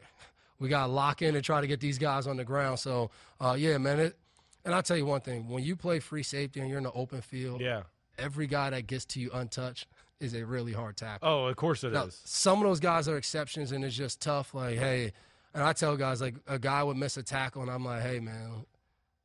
[0.58, 2.78] we got to lock in and try to get these guys on the ground.
[2.78, 4.00] So, uh, yeah, man.
[4.00, 4.16] It,
[4.64, 6.92] and I'll tell you one thing: when you play free safety and you're in the
[6.92, 7.82] open field, Yeah.
[8.18, 9.86] every guy that gets to you untouched
[10.20, 11.26] is a really hard tackle.
[11.28, 11.92] Oh, of course it is.
[11.94, 14.52] Now, some of those guys are exceptions, and it's just tough.
[14.54, 15.12] Like, hey,
[15.54, 18.20] and I tell guys like a guy would miss a tackle, and I'm like, hey,
[18.20, 18.66] man,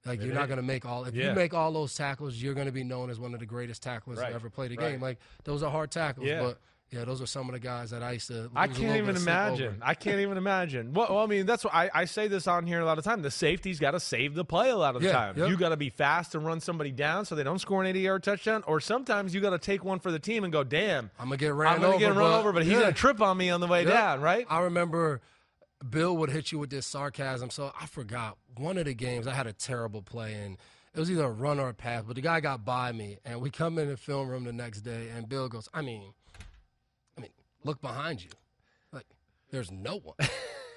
[0.06, 1.04] like you're not going to make all.
[1.06, 1.30] If Yeah.
[1.30, 3.84] you make all those tackles, you're going to be known as one of the greatest
[3.84, 4.92] tacklers Right, to ever played the right.
[4.92, 5.02] game.
[5.02, 6.42] Like those are hard tackles, Yeah.
[6.42, 6.60] but
[6.92, 8.50] yeah, those are some of the guys that I used to.
[8.56, 9.78] I can't even imagine.
[9.82, 10.94] I can't even imagine.
[10.94, 13.04] Well, well, I mean, that's what I, I say this on here a lot of
[13.04, 13.22] time.
[13.22, 15.38] The safety's got to save the play a lot of the Yeah, time.
[15.38, 15.50] yep.
[15.50, 18.00] You got to be fast and run somebody down so they don't score an 80
[18.00, 18.64] yard touchdown.
[18.68, 21.38] Or sometimes you got to take one for the team and go, damn, I'm gonna
[21.38, 22.00] get ran I'm going over.
[22.00, 22.80] to get run but- over, but he's yeah.
[22.82, 23.92] going to trip on me on the way Yep.
[23.94, 24.46] down, right?
[24.50, 25.22] I remember
[25.90, 27.50] Bill would hit you with this sarcasm.
[27.50, 30.58] So I forgot one of the games I had a terrible play and
[30.94, 33.42] it was either a run or a pass, but the guy got by me and
[33.42, 36.14] we come in the film room the next day and Bill goes, I mean,
[37.66, 38.30] look behind you.
[38.94, 39.06] Like
[39.52, 40.16] there's no one.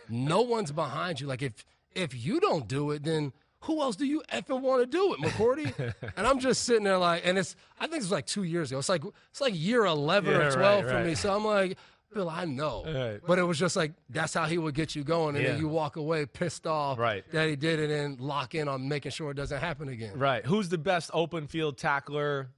[0.08, 1.26] no one's behind you.
[1.28, 4.86] Like if if you don't do it, then who else do you effing want to
[4.86, 5.94] do it, McCourty?
[6.16, 8.78] and I'm just sitting there like, and it's I think it's like two years ago.
[8.78, 11.06] It's like it's like year eleven Yeah, or right, twelve for right.
[11.06, 11.14] me.
[11.14, 11.76] So I'm like,
[12.14, 12.84] Bill, I know.
[12.86, 13.20] Right.
[13.26, 15.50] But it was just like that's how he would get you going, and Yeah.
[15.52, 17.24] then you walk away pissed off Right.
[17.32, 20.16] that he did it, and lock in on making sure it doesn't happen again.
[20.18, 20.44] Right.
[20.46, 22.48] Who's the best open field tackler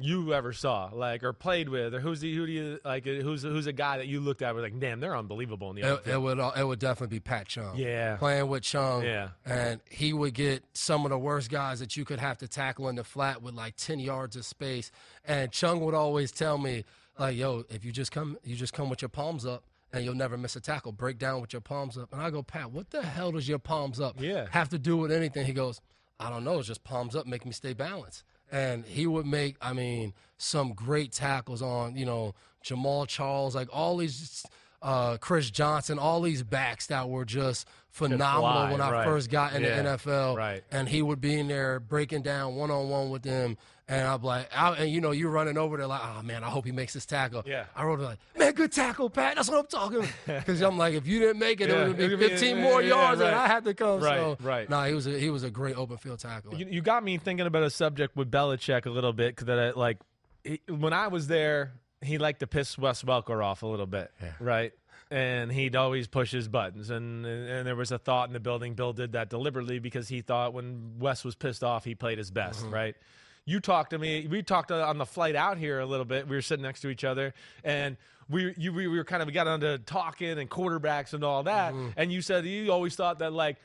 [0.00, 3.04] you ever saw, like, or played with, or who's the who do you like?
[3.04, 4.54] Who's who's a guy that you looked at?
[4.54, 7.20] Was like, damn, they're unbelievable in the It, it would uh, it would definitely be
[7.20, 7.76] Pat Chung.
[7.76, 8.16] Yeah.
[8.16, 9.02] playing with Chung.
[9.04, 9.28] Yeah.
[9.44, 12.88] and he would get some of the worst guys that you could have to tackle
[12.88, 14.90] in the flat with like ten yards of space.
[15.24, 16.84] And Chung would always tell me
[17.18, 20.14] like, "Yo, if you just come, you just come with your palms up." And you'll
[20.14, 20.92] never miss a tackle.
[20.92, 22.12] Break down with your palms up.
[22.12, 24.46] And I go, Pat, what the hell does your palms up Yeah.
[24.52, 25.44] have to do with anything?
[25.46, 25.80] He goes,
[26.20, 26.60] I don't know.
[26.60, 28.22] It's just palms up, make me stay balanced.
[28.52, 32.34] And he would make, I mean, some great tackles on, you know,
[32.64, 34.44] Jamaal Charles, like all these,
[34.82, 39.04] uh, Chris Johnson, all these backs that were just phenomenal fly, when I right.
[39.04, 40.36] first got in Yeah, the NFL.
[40.36, 40.62] right.
[40.70, 43.56] And he would be in there breaking down one on one with them.
[43.90, 46.48] And I'm like, I, and you know, you're running over there like, oh man, I
[46.48, 47.42] hope he makes this tackle.
[47.44, 47.64] Yeah.
[47.74, 49.34] I wrote it like, man, good tackle, Pat.
[49.34, 50.08] That's what I'm talking.
[50.26, 52.80] Because I'm like, if you didn't make it, Yeah, it would be- 15 yeah, more
[52.80, 53.44] yeah, yards, and right.
[53.44, 54.00] I had to come.
[54.00, 54.70] Right, so, right.
[54.70, 56.54] Nah, he was a, he was a great open field tackle.
[56.54, 59.58] You, you got me thinking about a subject with Belichick a little bit because that
[59.58, 59.98] I, like
[60.44, 64.12] he, when I was there, he liked to piss Wes Welker off a little bit,
[64.38, 64.72] right?
[65.10, 68.74] And he'd always push his buttons, and and there was a thought in the building.
[68.74, 72.30] Bill did that deliberately because he thought when Wes was pissed off, he played his
[72.30, 72.74] best, mm-hmm.
[72.74, 72.96] right?
[73.44, 74.26] You talked to me.
[74.26, 76.28] We talked on the flight out here a little bit.
[76.28, 77.96] We were sitting next to each other, and
[78.28, 81.72] we you we were kind of we got onto talking and quarterbacks and all that.
[81.72, 81.88] Mm-hmm.
[81.96, 83.56] And you said you always thought that like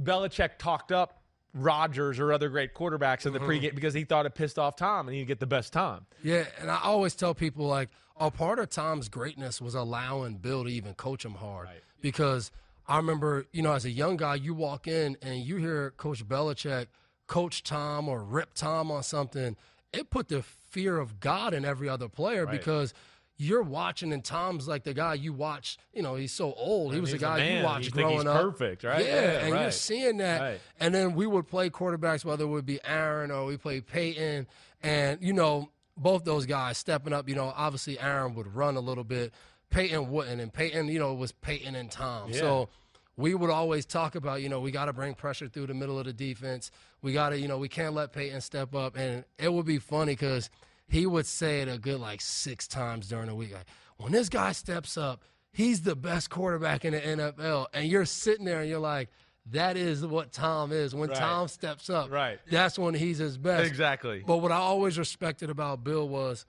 [0.00, 1.22] Belichick talked up
[1.52, 3.50] Rodgers or other great quarterbacks in the mm-hmm.
[3.50, 6.06] pregame because he thought it pissed off Tom and he'd get the best Tom.
[6.22, 10.64] Yeah, and I always tell people like a part of Tom's greatness was allowing Bill
[10.64, 11.68] to even coach him hard.
[12.00, 12.50] Because
[12.86, 16.26] I remember, you know, as a young guy, you walk in and you hear Coach
[16.26, 16.86] Belichick
[17.26, 19.56] coach Tom or rip Tom on something.
[19.92, 22.92] It put the fear of God in every other player because
[23.38, 25.78] you're watching and Tom's like the guy you watch.
[25.92, 26.94] You know, he's so old.
[26.94, 27.58] He was the a guy man.
[27.58, 28.40] you watched You think growing he's up.
[28.42, 29.04] perfect, right?
[29.04, 30.40] Yeah, Yeah, and you're seeing that.
[30.40, 30.60] Right.
[30.80, 34.46] And then we would play quarterbacks, whether it would be Aaron or we play Peyton.
[34.82, 38.80] And, you know, both those guys stepping up, you know, obviously Aaron would run a
[38.80, 39.32] little bit.
[39.70, 40.40] Peyton wouldn't.
[40.40, 42.32] And Peyton, you know, was Peyton and Tom.
[42.32, 42.68] So
[43.16, 45.98] we would always talk about, you know, we got to bring pressure through the middle
[45.98, 46.70] of the defense.
[47.06, 48.96] We got to, you know, we can't let Peyton step up.
[48.96, 50.50] And it would be funny because
[50.88, 53.52] he would say it a good like six times during the week.
[53.52, 53.66] Like,
[53.96, 57.66] when this guy steps up, he's the best quarterback in the NFL.
[57.72, 59.08] And you're sitting there and you're like,
[59.52, 60.96] that is what Tom is.
[60.96, 61.16] When Right.
[61.18, 62.40] Tom steps up, Right.
[62.50, 63.68] that's when he's his best.
[63.68, 64.24] Exactly.
[64.26, 66.44] But what I always respected about Bill was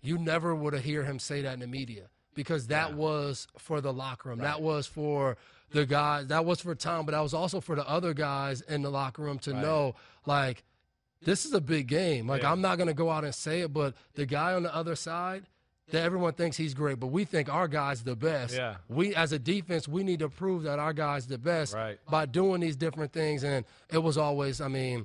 [0.00, 3.80] you never would have hear him say that in the media because that was for
[3.80, 4.40] the locker room.
[4.40, 5.36] That was for
[5.72, 6.26] the guys.
[6.28, 9.22] That was for Tom, but that was also for the other guys in the locker
[9.22, 9.94] room to know
[10.26, 10.62] like
[11.22, 12.26] this is a big game.
[12.26, 12.52] Like Yeah.
[12.52, 14.96] I'm not going to go out and say it, but the guy on the other
[14.96, 15.44] side
[15.90, 18.54] that everyone thinks he's great, but we think our guy's the best.
[18.54, 18.76] Yeah.
[18.88, 21.98] We as a defense, we need to prove that our guy's the best Right.
[22.08, 23.42] by doing these different things.
[23.44, 25.04] And it was always, I mean,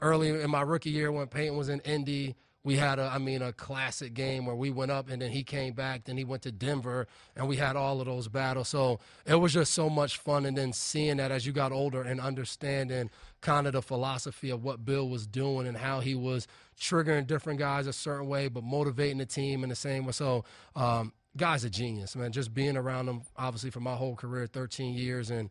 [0.00, 2.34] early in my rookie year when Peyton was in Indy,
[2.66, 5.44] we had a, I mean, a classic game where we went up and then he
[5.44, 6.02] came back.
[6.02, 8.66] Then he went to Denver and we had all of those battles.
[8.66, 10.44] So it was just so much fun.
[10.44, 13.08] And then seeing that as you got older and understanding
[13.40, 17.60] kind of the philosophy of what Bill was doing and how he was triggering different
[17.60, 20.10] guys a certain way, but motivating the team in the same way.
[20.10, 22.32] So, um, guy's a genius, man.
[22.32, 25.50] Just being around him, obviously, for my whole career, 13 years, and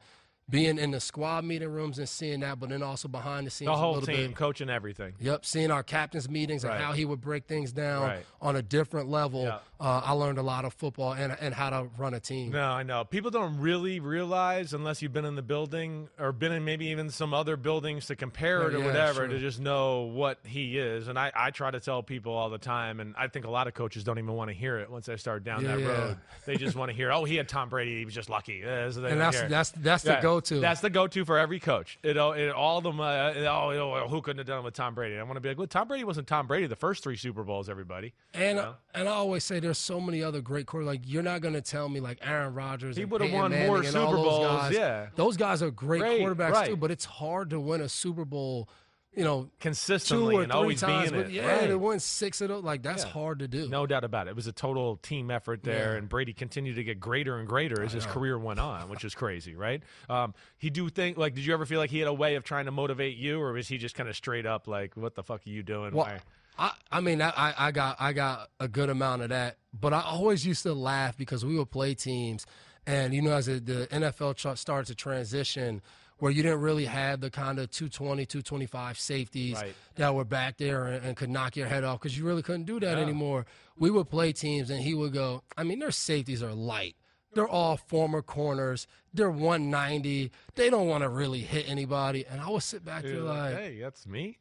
[0.50, 3.68] being in the squad meeting rooms and seeing that, but then also behind the scenes
[3.70, 4.36] the whole team, bit.
[4.36, 5.14] coaching everything.
[5.20, 8.26] Yep, seeing our captains' meetings and how he would break things down Right.
[8.42, 9.44] on a different level.
[9.44, 9.60] Yeah.
[9.80, 12.52] Uh, I learned a lot of football and, and how to run a team.
[12.52, 13.04] No, I know.
[13.04, 17.10] People don't really realize unless you've been in the building or been in maybe even
[17.10, 19.28] some other buildings to compare it or yeah, whatever sure.
[19.28, 21.08] to just know what he is.
[21.10, 23.68] And I, I try to tell people all the time, and I think a lot
[23.68, 25.88] of coaches don't even want to hear it once they start down that Yeah.
[25.88, 26.18] road.
[26.46, 27.98] They just want to hear, oh, he had Tom Brady.
[27.98, 28.64] He was just lucky.
[28.64, 30.60] Uh, so And that's that's that's the go-to.
[30.60, 32.00] That's the go-to for every coach.
[32.02, 33.00] It, it all them.
[33.00, 35.18] Uh, oh, you know, who couldn't have done it with Tom Brady?
[35.18, 37.44] I want to be like, well, Tom Brady wasn't Tom Brady the first three Super
[37.44, 37.68] Bowls.
[37.68, 38.14] Everybody.
[38.34, 38.76] And know?
[38.94, 40.86] and I always say there's so many other great quarterbacks.
[40.86, 42.96] Like you're not going to tell me like Aaron Rodgers.
[42.96, 44.74] He would've won Manning more Super Bowls, guys.
[44.74, 45.08] yeah.
[45.16, 46.68] those guys are great, Great, quarterbacks right.
[46.70, 46.78] too.
[46.78, 48.70] But it's hard to win a Super Bowl.
[49.18, 51.10] You know, Consistently and always times.
[51.10, 51.36] being But it.
[51.36, 51.68] yeah, Right.
[51.68, 53.12] to win six of those, like that's Yeah.
[53.12, 53.70] hard to do.
[53.70, 54.32] No doubt about it.
[54.32, 55.98] It was a total team effort there, Yeah.
[56.00, 59.16] and Brady continued to get greater and greater as his career went on, which is
[59.16, 59.82] crazy, right?
[60.10, 62.44] Um, he do think like, did you ever feel like he had a way of
[62.44, 65.24] trying to motivate you, or was he just kind of straight up like, "What the
[65.24, 66.20] fuck are you doing?" Well, Why-
[66.58, 70.02] I, I mean, I, I got I got a good amount of that, but I
[70.02, 72.46] always used to laugh because we would play teams,
[72.88, 75.82] and you know, as the, NFL started to transition,
[76.20, 79.76] where you didn't really have the kind of 220, 225 safeties Right.
[79.96, 82.64] that were back there and, and could knock your head off because you really couldn't
[82.66, 83.04] do that Yeah.
[83.04, 83.46] anymore.
[83.78, 86.96] We would play teams, and he would go, I mean, their safeties are light.
[87.36, 88.88] They're all former corners.
[89.14, 90.32] They're 190.
[90.56, 92.26] They don't want to really hit anybody.
[92.28, 94.38] And I would sit back there like, hey, that's me,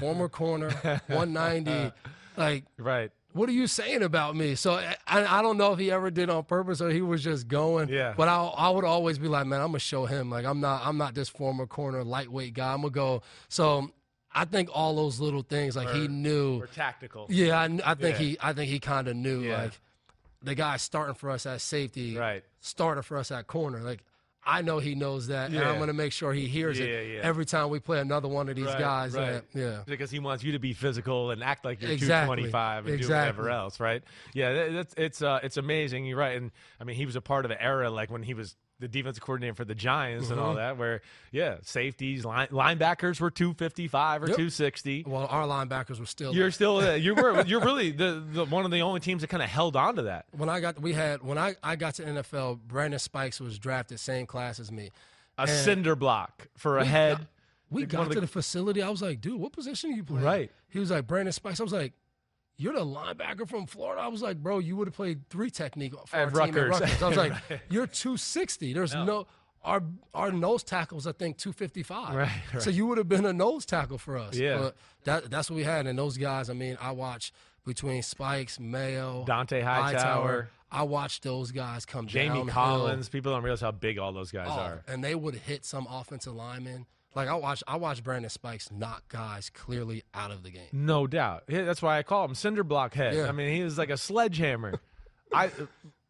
[0.00, 0.70] former corner,
[1.06, 1.92] 190.
[2.34, 3.10] Like, right?
[3.34, 4.54] what are you saying about me?
[4.54, 7.46] So I, I don't know if he ever did on purpose or he was just
[7.46, 7.90] going.
[7.90, 8.14] Yeah.
[8.16, 10.30] But I, I would always be like, man, I'm gonna show him.
[10.30, 12.72] Like I'm not, I'm not this former corner lightweight guy.
[12.72, 13.20] I'm gonna go.
[13.50, 13.90] So
[14.34, 16.62] I think all those little things, like he knew.
[16.62, 18.24] Or tactical, Yeah, I, I think Yeah.
[18.24, 19.40] he, I think he kind of knew.
[19.42, 19.64] Yeah.
[19.64, 19.80] Like
[20.42, 22.42] the guy starting for us at safety, right?
[22.60, 23.80] starter for us at corner.
[23.80, 24.02] Like
[24.44, 27.20] I know he knows that, and I'm gonna make sure he hears Yeah, it yeah.
[27.22, 29.14] every time we play another one of these Right, guys.
[29.14, 29.34] right.
[29.34, 29.82] that- yeah.
[29.86, 32.36] Because he wants you to be physical and act like you're Exactly.
[32.50, 34.02] 225 and do whatever else, right?
[34.34, 36.06] Yeah, that's it's uh, it's amazing.
[36.06, 36.50] You're right, and
[36.80, 39.22] I mean he was a part of the era like when he was the defensive
[39.22, 40.46] coordinator for the Giants and Mm-hmm.
[40.48, 44.36] all that, where yeah, safeties, line, linebackers were 255 or Yep.
[44.36, 45.04] 260.
[45.06, 46.34] Well, our linebackers were still.
[46.34, 49.28] You're still uh, you were you're really the, the one of the only teams that
[49.28, 50.26] kind of held on to that.
[50.36, 54.00] when I got we had when I, I got to NFL, Brandon Spikes was drafted
[54.00, 54.90] same class as me.
[55.38, 57.18] A And cinder block for a head.
[57.18, 57.26] got-
[57.70, 58.82] we got to the- the facility.
[58.82, 60.22] I was like, dude, what position are you playing?
[60.24, 60.50] Right.
[60.68, 61.58] He was like, Brandon Spikes.
[61.58, 61.94] I was like,
[62.62, 64.00] you're the linebacker from Florida.
[64.02, 66.80] I was like, bro, you would have played three technique for At team at Rutgers.
[66.80, 67.02] Rutgers.
[67.02, 67.60] I was like, Right.
[67.68, 68.72] you're 260.
[68.72, 69.26] There's no.
[69.64, 69.82] our
[70.14, 72.14] our nose tackles, I think, 255.
[72.14, 72.30] Right,
[72.62, 74.36] So you would have been a nose tackle for us.
[74.36, 74.58] Yeah.
[74.58, 75.86] But that that's what we had.
[75.86, 80.48] And those guys, I mean, I watched between Spikes, Mayo, Dont'a Hightower.
[80.74, 82.50] I watched those guys come down Jamie.
[82.50, 83.08] Collins.
[83.10, 84.82] People don't realize how big all those guys Oh, are.
[84.88, 86.86] and they would hit some offensive linemen.
[87.14, 90.68] Like I watch, I watched Brandon Spikes knock guys clearly out of the game.
[90.72, 91.44] No doubt.
[91.48, 93.14] Yeah, that's why I call him cinder block head.
[93.14, 93.28] Yeah.
[93.28, 94.80] I mean, he was like a sledgehammer.
[95.32, 95.50] I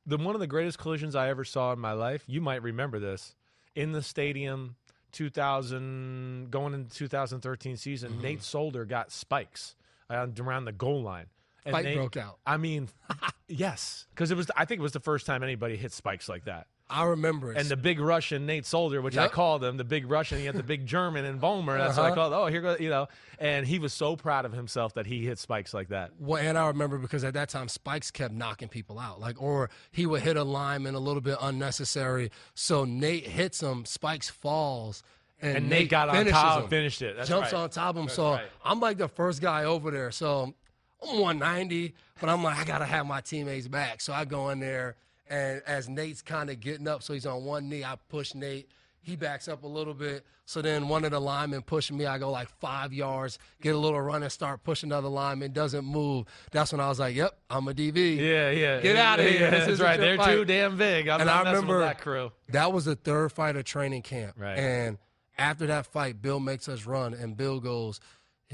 [0.06, 2.24] the one of the greatest collisions I ever saw in my life.
[2.26, 3.34] You might remember this
[3.74, 4.76] in the stadium,
[5.12, 8.12] 2000 going into 2013 season.
[8.12, 8.22] Mm-hmm.
[8.22, 9.74] Nate Solder got spikes
[10.10, 11.26] uh, around the goal line.
[11.64, 12.38] And Fight Nate- broke out.
[12.44, 12.88] I mean,
[13.48, 14.50] yes, because it was.
[14.56, 16.66] I think it was the first time anybody hit spikes like that.
[16.92, 17.58] I remember it.
[17.58, 20.54] And the big Russian Nate Solder, which I called him, the big Russian, he had
[20.56, 21.78] the big German and Vollmer.
[21.78, 22.14] That's what I Uh-huh.
[22.14, 22.32] called.
[22.34, 23.08] Oh, here goes, you know.
[23.38, 26.10] And he was so proud of himself that he hit spikes like that.
[26.18, 29.70] Well, and I remember because at that time Spikes kept knocking people out, like or
[29.90, 32.30] he would hit a lineman a little bit unnecessary.
[32.54, 35.02] So Nate hits him, Spikes falls,
[35.40, 37.16] and, And Nate got on top him, finished it.
[37.16, 37.58] That's jumps right.
[37.62, 38.08] on top of him.
[38.08, 38.44] so right.
[38.64, 40.10] I'm like the first guy over there.
[40.12, 40.54] So
[41.02, 44.00] I'm 190, but I'm like I gotta have my teammates back.
[44.00, 44.96] So I go in there.
[45.32, 48.68] And as Nate's kind of getting up, so he's on one knee, I push Nate.
[49.00, 50.24] He backs up a little bit.
[50.44, 52.04] So then one of the linemen pushing me.
[52.06, 55.52] I go like five yards, get a little run and start pushing another lineman.
[55.52, 56.26] Doesn't move.
[56.52, 58.80] That's when I was like, "Yep, I'm a DB." Yeah, yeah.
[58.80, 59.40] Get outta here.
[59.40, 59.98] Yeah, This isn't right.
[59.98, 60.34] They're fight.
[60.34, 61.08] too damn big.
[61.08, 62.30] I'm And not I remember- that crew.
[62.50, 64.34] That was the third fight of training camp.
[64.38, 64.58] Right.
[64.58, 64.98] And
[65.38, 67.98] after that fight, Bill makes us run, and Bill goes,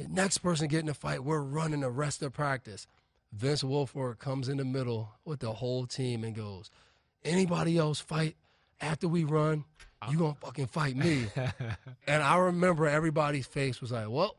[0.09, 2.87] next person getting in the fight, we're running the rest of practice.
[3.33, 6.71] Vince Wilfork comes in the middle with the whole team and goes,
[7.25, 8.37] anybody else fight
[8.81, 9.65] after we run,
[10.11, 11.27] you gonna fucking fight me.
[12.07, 14.37] and I remember everybody's face was like, well,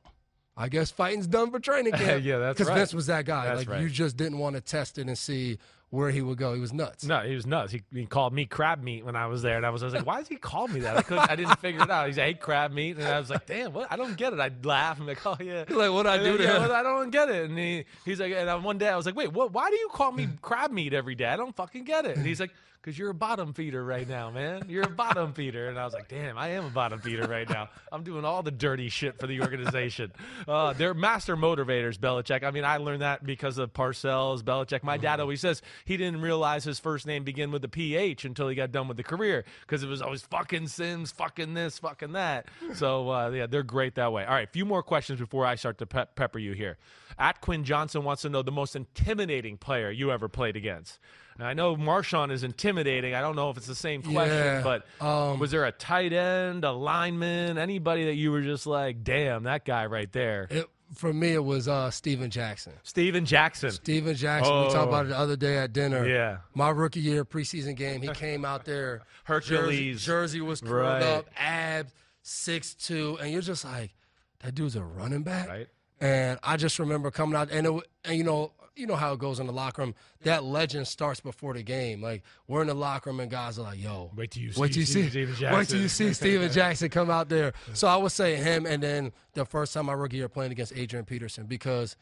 [0.60, 2.24] I guess fighting's done for training camp.
[2.24, 2.66] Yeah, that's right.
[2.66, 2.78] Because.
[2.78, 3.46] Vince was that guy.
[3.46, 3.82] That's like right.
[3.82, 5.58] you just didn't want to test it and see
[5.90, 6.54] where he would go.
[6.54, 7.06] He was nuts.
[7.06, 7.72] No, he was nuts.
[7.72, 9.96] He, he called me crab meat when I was there, and I was, I was
[9.96, 12.08] like, "Why does he call me that?" I couldn't, I didn't figure it out.
[12.08, 13.88] He's like, "Hey, crab meat," and I was like, "Damn, what?
[13.90, 16.38] I don't get it." I'd laugh and be like, "Oh yeah." Like, what'd I do
[16.38, 17.50] to yeah, well, I don't get it.
[17.50, 19.54] And he, he's like, and one day I was like, "Wait, what?
[19.54, 21.26] Why do you call me crab meat every day?
[21.26, 22.52] I don't fucking get it." And he's like.
[22.90, 24.64] Because you're a bottom feeder right now, man.
[24.68, 25.70] You're a bottom feeder.
[25.70, 27.70] And I was like, damn, I am a bottom feeder right now.
[27.92, 30.12] I'm doing all the dirty shit for the organization.
[30.48, 32.44] Uh, they're master motivators, Belichick.
[32.44, 34.82] I mean, I learned that because of Parcells, Belichick.
[34.82, 38.48] My dad always says he didn't realize his first name began with a PH until
[38.48, 42.14] he got done with the career because it was always fucking Simms, fucking this, fucking
[42.14, 42.48] that.
[42.74, 44.26] So, uh, yeah, they're great that way.
[44.26, 46.80] All right, a few more questions before I start to pe- pepper you here.
[47.20, 50.98] At Quinn Johnson wants to know the most intimidating player you ever played against.
[51.40, 53.16] Now, I know Marshawn is intimidating.
[53.16, 56.12] I don't know if it's the same question, Yeah, but um, was there a tight
[56.12, 60.48] end, a lineman, anybody that you were just like, damn, that guy right there?
[60.50, 62.74] It, for me, it was uh, Steven Jackson.
[62.84, 63.72] Steven Jackson.
[63.72, 64.54] Steven Jackson.
[64.54, 64.70] We Oh.
[64.74, 66.06] talked about it the other day at dinner.
[66.06, 66.40] Yeah.
[66.56, 69.04] My rookie year preseason game, he came out there.
[69.24, 70.04] Hercules.
[70.04, 71.04] Jersey, jersey was curled Right.
[71.04, 73.96] up, abs, six two, and you're just like,
[74.44, 75.48] that dude's a running back.
[75.48, 75.68] Right.
[76.02, 79.20] And I just remember coming out, and, it, and you know, you know how it
[79.20, 79.96] goes in the locker room.
[80.24, 82.02] That legend starts before the game.
[82.02, 84.74] Like we're in the locker room, and guys are like, "Yo, Wait till you wait
[84.74, 87.54] see till you see, Steven wait till Jackson." you see Steven Jackson come out there."
[87.74, 90.74] So I would say him, and then the first time my rookie year playing against
[90.76, 91.96] Adrian Peterson because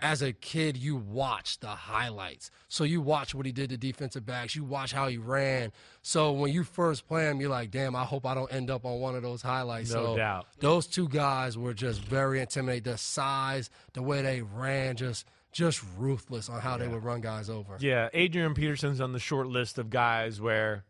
[0.00, 2.50] as a kid, you watch the highlights.
[2.68, 4.54] So you watch what he did to defensive backs.
[4.54, 5.72] You watch how he ran.
[6.02, 8.84] So when you first play him, you're like, damn, I hope I don't end up
[8.84, 9.92] on one of those highlights.
[9.92, 10.46] No so doubt.
[10.60, 12.92] Those two guys were just very intimidating.
[12.92, 17.48] The size, the way they ran, just just ruthless on how they would run guys
[17.50, 17.76] over.
[17.80, 20.84] Yeah, Adrian Peterson's on the short list of guys where,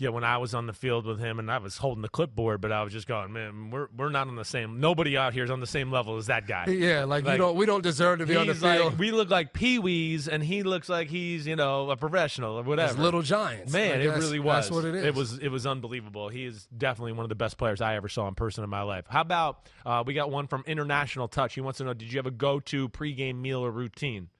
[0.00, 2.62] yeah, when I was on the field with him and I was holding the clipboard,
[2.62, 4.80] but I was just going, man, we're we're not on the same.
[4.80, 6.64] Nobody out here is on the same level as that guy.
[6.68, 8.92] Yeah, like, Like, you don't we don't deserve to be on the field.
[8.92, 12.62] like, we look like peewees, and he looks like he's you know a professional or
[12.62, 13.00] whatever.
[13.02, 13.74] little giants.
[13.74, 14.64] Man, Like, it really was.
[14.64, 15.04] That's what it is.
[15.04, 15.38] It was.
[15.38, 16.30] It was unbelievable.
[16.30, 18.82] He is definitely one of the best players I ever saw in person in my
[18.82, 19.04] life.
[19.06, 21.52] How about uh, we got one from International Touch?
[21.54, 24.30] He wants to know: Did you have a go-to pregame meal or routine?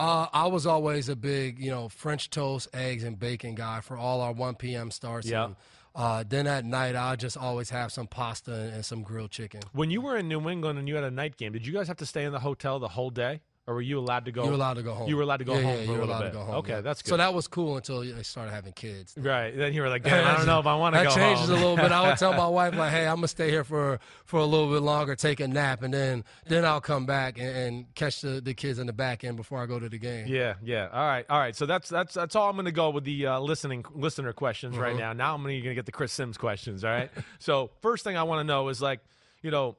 [0.00, 3.98] Uh, I was always a big, you know, French toast, eggs, and bacon guy for
[3.98, 4.90] all our 1 p.m.
[4.90, 5.28] starts.
[5.28, 5.44] Yeah.
[5.44, 5.56] And,
[5.94, 9.60] uh, then at night, I just always have some pasta and, and some grilled chicken.
[9.72, 11.86] When you were in New England and you had a night game, did you guys
[11.88, 14.42] have to stay in the hotel the whole day, or were you allowed to go?
[14.44, 15.08] You were allowed to go home.
[15.08, 16.32] You were allowed to go yeah, home Yeah, for you a were little allowed bit.
[16.32, 16.54] to go home.
[16.56, 16.80] Okay, yeah.
[16.80, 17.08] that's good.
[17.10, 19.14] So that was cool until they started having kids.
[19.16, 19.56] Right.
[19.56, 21.08] Then you were like, I don't know if I want to go.
[21.10, 21.56] that changes home.
[21.56, 21.92] a little bit.
[21.92, 24.68] I would tell my wife like, "Hey, I'm gonna stay here for for a little
[24.72, 28.40] bit longer, take a nap, and then then I'll come back and, and catch the,
[28.40, 30.88] the kids in the back end before I go to the game." Yeah, yeah.
[30.92, 31.54] All right, all right.
[31.54, 34.76] So that's that's that's all I'm going to go with the uh, listening listener questions
[34.76, 34.98] right Mm-hmm.
[34.98, 35.12] now.
[35.12, 36.84] Now I'm going to get the Chris Simms questions.
[36.84, 37.10] All right.
[37.38, 39.00] so first thing I want to know is like,
[39.42, 39.76] you know,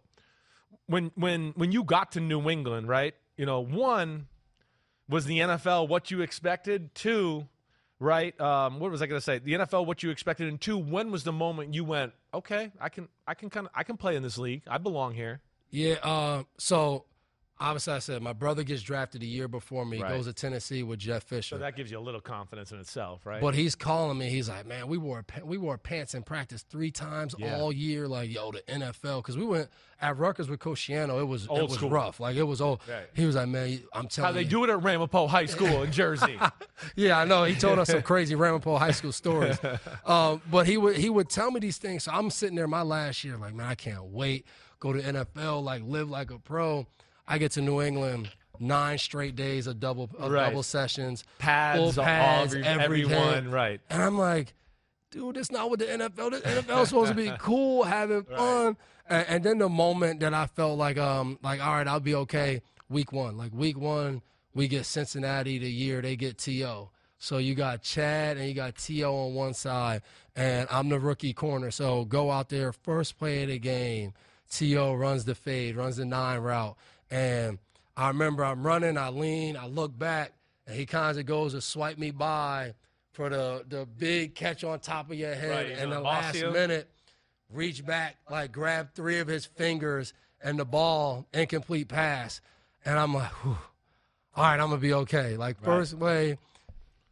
[0.88, 3.14] when when when you got to New England, right?
[3.42, 4.28] You know, one
[5.10, 6.94] was the NFL what you expected.
[6.94, 7.48] Two,
[8.00, 8.40] right?
[8.40, 9.40] Um, what was I going to say?
[9.40, 12.90] The NFL what you expected, and two, when was the moment you went, okay, I
[12.90, 14.62] can I can kind of I can play in this league.
[14.68, 15.42] I belong here.
[15.72, 15.96] Yeah.
[16.04, 17.06] Uh, so
[17.62, 20.02] obviously, I said my brother gets drafted a year before me.
[20.02, 20.10] Right.
[20.14, 21.56] Goes to Tennessee with Jeff Fisher.
[21.56, 23.40] So that gives you a little confidence in itself, right?
[23.42, 24.30] But he's calling me.
[24.30, 27.58] He's like, "Man, we wore we wore pants in practice three times Yeah.
[27.58, 28.08] all year.
[28.08, 29.70] Like, yo, the NFL." Because we went
[30.02, 31.90] at Rutgers with Coach It was Old it was school.
[31.92, 32.20] rough.
[32.20, 32.82] Like it was old.
[32.90, 33.08] Right.
[33.14, 34.24] He was like, "Man, I'm telling you.
[34.26, 36.38] How they you." do it at Ramapo High School in Jersey.
[36.96, 37.44] Yeah, I know.
[37.44, 39.58] He told us some crazy Ramapo High School stories.
[40.06, 42.04] Um, but he would he would tell me these things.
[42.06, 44.46] So I'm sitting there my last year, like, man, I can't wait.
[44.80, 46.88] Go to NFL, like live like a pro.
[47.32, 48.30] I get to New England,
[48.60, 50.50] nine straight days of double of Right.
[50.50, 53.14] double sessions, pads, full pads, every, every day.
[53.16, 53.80] everyone, right?
[53.90, 54.54] And I'm like,
[55.12, 56.32] dude, it's not what the NFL.
[56.32, 58.78] The NFL is supposed to be cool, having fun.
[59.10, 62.16] And, and then the moment that I felt like, um, like, all right, I'll be
[62.16, 62.62] okay.
[62.90, 64.22] Week one, like week one,
[64.54, 66.90] we get Cincinnati the year they get T.O.
[67.18, 69.14] So you got Chad and you got T.O.
[69.28, 70.02] on one side,
[70.36, 71.72] and I'm the rookie corner.
[71.72, 74.14] So go out there, first play of the game.
[74.50, 74.94] T.O.
[74.96, 76.76] runs the fade, runs the nine route,
[77.12, 77.60] and
[77.96, 80.32] I remember I'm running, I lean, I look back,
[80.66, 82.74] and he kind of goes to swipe me by
[83.12, 86.50] for the the big catch on top of your head, Right, and the last you.
[86.52, 86.90] minute,
[87.54, 92.40] reach back, like grab three of his fingers, and the ball incomplete pass,
[92.86, 93.58] and I'm like, Whew,
[94.36, 95.36] all right, I'm gonna be okay.
[95.36, 96.38] Like first way,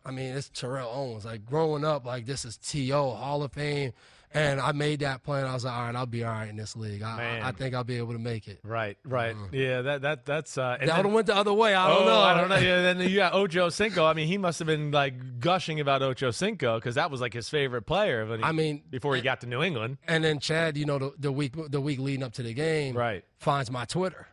[0.06, 1.26] I mean, it's Terrell Owens.
[1.26, 3.12] Like growing up, like this is T.O.
[3.12, 3.92] Hall of Fame.
[4.32, 5.46] And I made that plan.
[5.46, 7.02] I was like, all right, I'll be all right in this league.
[7.02, 8.60] I, I, I think I'll be able to make it.
[8.64, 9.36] Right, right.
[9.52, 11.74] Yeah, that that that's uh and That would have went the other way.
[11.74, 12.20] I don't oh, know.
[12.20, 12.58] I don't know.
[12.58, 14.08] Yeah, then you got Ochocinco.
[14.08, 17.50] I mean, he must have been like gushing about Ochocinco because that was like his
[17.50, 18.38] favorite player.
[18.38, 19.98] He, I mean, before he got to New England.
[20.08, 22.96] And then Chad, you know, the, the week the week leading up to the game,
[22.96, 23.24] Right.
[23.40, 24.28] finds my Twitter.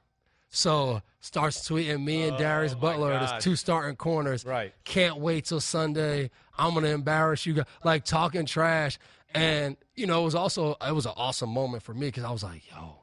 [0.48, 4.44] So starts tweeting me and Darius Oh, my Butler, his two starting corners.
[4.44, 4.72] Right.
[4.84, 6.30] Can't wait till Sunday.
[6.58, 8.98] I'm gonna embarrass you guys, like talking trash.
[9.34, 12.30] And you know, it was also it was an awesome moment for me because I
[12.30, 13.00] was like, yo.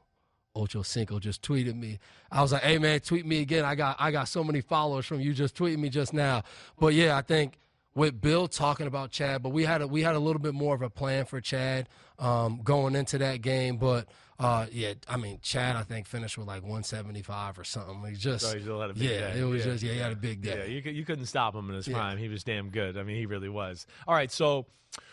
[0.56, 1.98] Ochocinco just tweeted me.
[2.30, 3.64] I was like, "Hey man, tweet me again.
[3.64, 6.44] I got I got so many followers from you just tweeting me just now."
[6.78, 7.58] But yeah, I think
[7.96, 10.72] with Bill talking about Chad, but we had a, we had a little bit more
[10.76, 11.88] of a plan for Chad
[12.20, 13.78] um, going into that game.
[13.78, 14.06] But
[14.38, 18.04] uh, yeah, I mean, Chad, I think finished with like 175 or something.
[18.08, 19.40] He just So he a big yeah, day.
[19.40, 19.72] it was Yeah.
[19.72, 20.56] just yeah, he had a big day.
[20.56, 21.94] Yeah, you, you couldn't stop him in his Yeah.
[21.96, 22.16] prime.
[22.18, 22.96] He was damn good.
[22.96, 23.88] I mean, he really was.
[24.06, 24.66] All right, so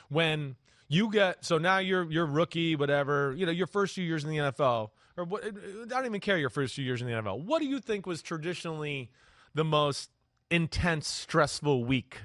[0.10, 0.56] when
[0.92, 3.34] you get so now you're you're rookie, whatever.
[3.38, 5.44] You know, your first few years in the NFL, or what?
[5.46, 7.46] I don't even care your first few years in the NFL.
[7.46, 9.10] What do you think was traditionally
[9.56, 10.10] the most
[10.50, 12.18] intense, stressful week?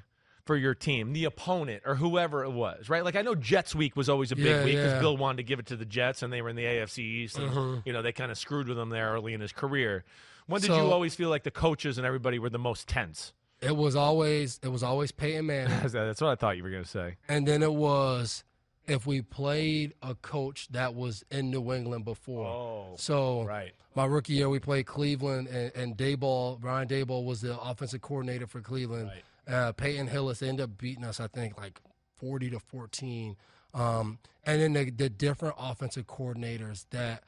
[0.44, 3.02] For your team, the opponent, or whoever it was, right?
[3.04, 5.00] Like I know Jets week was always a big Yeah, week because yeah.
[5.00, 7.36] Bill wanted to give it to the Jets, and they were in the AFC East,
[7.36, 7.80] and Mm-hmm.
[7.84, 10.04] you know they kind of screwed with him there early in his career.
[10.46, 13.32] When did you always feel like the coaches and everybody were the most tense?
[13.60, 15.76] It was always it was always Peyton Manning.
[15.80, 17.16] That's that's what I thought you were going to say.
[17.28, 18.44] And then it was
[18.86, 22.46] if we played a coach that was in New England before.
[22.46, 23.72] Oh, so right.
[23.94, 28.46] my rookie year, we played Cleveland, and, and Daboll, Brian Daboll was the offensive coordinator
[28.46, 29.10] for Cleveland.
[29.48, 31.80] Uh, Peyton Hillis ended up beating us, I think, like
[32.16, 33.36] 40 to 14.
[33.74, 37.24] Um, and then the, the different offensive coordinators that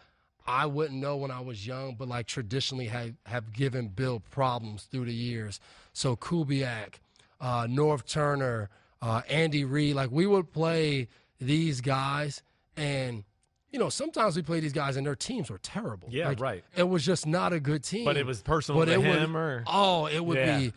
[0.47, 4.85] I wouldn't know when I was young, but like traditionally have, have given Bill problems
[4.85, 5.61] through the years.
[5.93, 6.95] So Kubiak,
[7.41, 8.71] uh, Norv Turner,
[9.03, 12.43] uh, Andy Reid, like we would play these guys,
[12.77, 13.25] and
[13.71, 16.09] you know sometimes we play these guys and their teams were terrible.
[16.11, 16.65] Yeah, Like, right.
[16.77, 18.05] It was just not a good team.
[18.05, 20.59] But it was personal But to it would- him, or oh, it would Yeah.
[20.59, 20.73] be.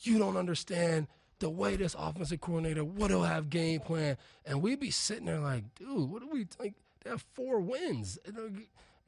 [0.00, 1.06] You don't understand
[1.38, 5.38] the way this offensive coordinator would have have game plan, and we'd be sitting there
[5.40, 6.74] like, dude, what do we like?
[7.04, 8.18] They have four wins,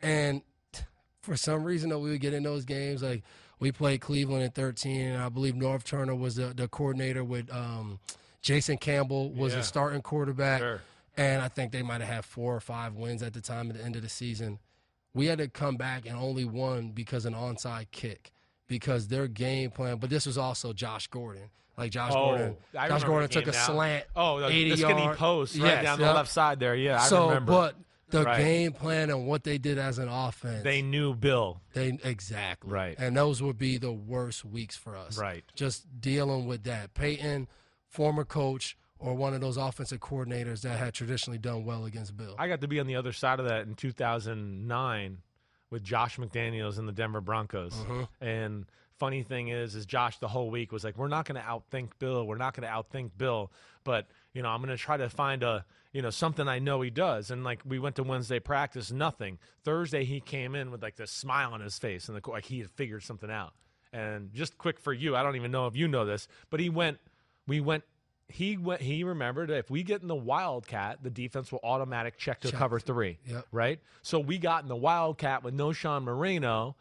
[0.02, 0.42] and
[1.20, 3.02] for some reason, that we would get in those games.
[3.02, 3.22] Like
[3.58, 7.52] we played Cleveland in 13, and I believe Norv Turner was the, the coordinator with
[7.52, 7.98] um,
[8.42, 9.58] Jason Campbell was Yeah.
[9.60, 10.80] the starting quarterback, Sure.
[11.16, 13.76] And I think they might have had four or five wins at the time at
[13.76, 14.58] the end of the season.
[15.14, 18.32] We had to come back and only won because an onside kick
[18.66, 19.98] because their game plan.
[19.98, 21.50] But this was also Josh Gordon.
[21.76, 23.66] Like Josh oh, Gordon, I Josh Gordon took a now.
[23.66, 24.04] slant.
[24.14, 26.08] Oh, the, 80 the skinny yard- post right Yes, down yep.
[26.08, 26.74] the left side there.
[26.76, 27.50] Yeah, I so, remember.
[27.52, 27.76] but
[28.10, 28.38] the Right.
[28.38, 31.60] game plan and what they did as an offense, they knew Bill.
[31.72, 32.94] they exactly Right.
[32.98, 35.18] and those would be the worst weeks for us.
[35.18, 35.42] Right.
[35.56, 36.94] just dealing with that.
[36.94, 37.48] Peyton,
[37.88, 42.34] former coach, or one of those offensive coordinators that had traditionally done well against Bill.
[42.38, 45.18] I got to be on the other side of that in 2009
[45.70, 47.74] with Josh McDaniels and the Denver Broncos.
[47.74, 48.24] Mm-hmm.
[48.24, 48.64] And
[48.98, 51.90] funny thing is, is Josh the whole week was like, "We're not going to outthink
[51.98, 52.26] Bill.
[52.26, 53.52] We're not going to outthink Bill,
[53.84, 56.80] but you know, I'm going to try to find a." You know something I know
[56.80, 59.38] he does, and like we went to Wednesday practice, nothing.
[59.62, 62.58] Thursday he came in with like this smile on his face, and the, like he
[62.58, 63.52] had figured something out.
[63.92, 66.68] And just quick for you, I don't even know if you know this, but he
[66.68, 66.98] went,
[67.46, 67.84] we went
[68.28, 72.40] he went he remembered if we get in the wildcat the defense will automatic check
[72.40, 72.58] to Check.
[72.58, 73.46] cover three Yep.
[73.52, 76.74] right so we got in the wildcat with Knowshon Moreno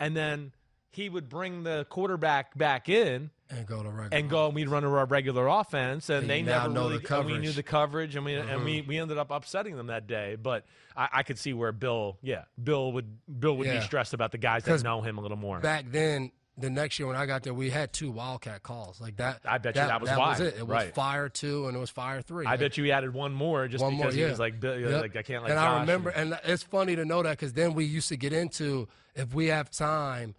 [0.00, 0.52] and then
[0.90, 4.08] he would bring the quarterback back in and go to regular.
[4.12, 6.98] and go and we'd run our regular offense and And they now never know really
[6.98, 8.64] the and we knew the coverage and we and Mm-hmm.
[8.64, 12.18] we, we ended up upsetting them that day but I, I could see where bill
[12.22, 13.06] yeah bill would
[13.40, 16.32] bill would be stressed about the guys that know him a little more back then,
[16.58, 19.40] the next year when I got there, we had two Wildcat calls like that.
[19.44, 20.36] I bet you that was that why.
[20.38, 20.54] it.
[20.58, 22.46] It was fire two and it was fire three.
[22.46, 24.62] I Like, bet you he added one more just one because more, he was like,
[24.62, 25.00] Yep.
[25.00, 27.74] like I can't like and I remember, and it's funny to know that because then
[27.74, 30.34] we used to get into if we have time,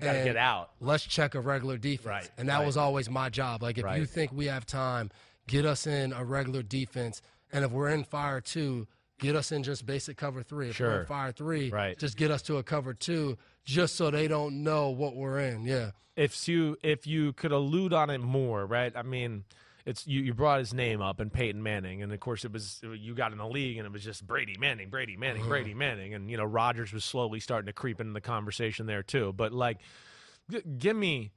[0.00, 2.66] gotta get out Let's check a regular defense, Right, and that right.
[2.66, 3.62] was always my job.
[3.62, 5.10] Like if you think we have time,
[5.46, 7.20] get us in a regular defense,
[7.52, 8.86] and if we're in fire two,
[9.22, 10.68] get us in just basic cover three.
[10.68, 11.00] If Sure.
[11.00, 11.98] in fire three, Right.
[11.98, 15.64] just get us to a cover two, just so they don't know what we're in.
[15.64, 15.92] Yeah.
[16.14, 18.92] if you if you could allude on it more, right?
[18.94, 19.44] I mean,
[19.86, 22.80] it's you, you brought his name up and Peyton Manning, and of course it was
[22.82, 25.48] you got in the league and it was just Brady Manning, Brady Manning, uh-huh.
[25.48, 29.02] Brady Manning, and you know Rodgers was slowly starting to creep into the conversation there
[29.02, 29.32] too.
[29.32, 29.78] But like,
[30.50, 31.32] g- give me.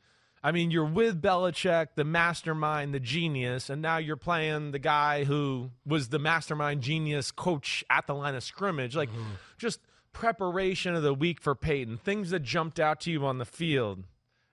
[0.48, 5.24] I mean, you're with Belichick, the mastermind, the genius, and now you're playing the guy
[5.24, 8.96] who was the mastermind, genius coach at the line of scrimmage.
[8.96, 9.32] Like, Mm-hmm.
[9.58, 9.80] just
[10.14, 14.04] preparation of the week for Peyton, things that jumped out to you on the field.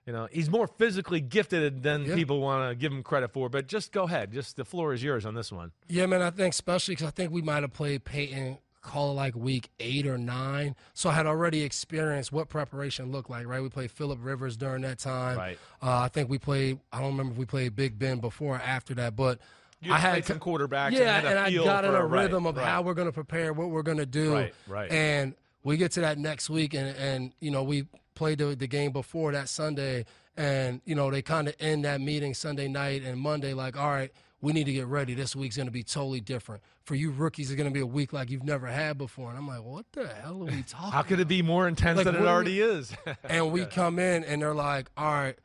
[0.05, 2.15] You know, he's more physically gifted than Yeah.
[2.15, 3.47] people want to give him credit for.
[3.47, 4.33] But just go ahead.
[4.33, 5.71] Just the floor is yours on this one.
[5.87, 6.21] Yeah, man.
[6.21, 9.69] I think especially because I think we might have played Peyton call it like week
[9.79, 13.47] eight or nine, so I had already experienced what preparation looked like.
[13.47, 15.37] Right, we played Philip Rivers during that time.
[15.37, 15.57] Right.
[15.81, 16.79] Uh, I think we played.
[16.91, 19.39] I don't remember if we played Big Ben before or after that, but
[19.81, 20.91] You I had some quarterbacks.
[20.91, 22.65] Yeah, and, and I got in a right, rhythm of right.
[22.65, 24.33] how we're going to prepare, what we're going to do.
[24.33, 24.91] Right, right.
[24.91, 28.67] And we get to that next week, and and you know we played the, the
[28.67, 30.05] game before that Sunday,
[30.37, 33.89] and you know they kind of end that meeting Sunday night and Monday like, all
[33.89, 34.11] right,
[34.43, 35.13] we need to get ready.
[35.13, 37.49] This week's going to be totally different for you rookies.
[37.49, 39.85] It's going to be a week like you've never had before, and I'm like, what
[39.93, 40.91] the hell are we talking?
[40.91, 42.93] How could it be more intense Like, than it already is?
[43.23, 45.37] and we come in and they're like, all right,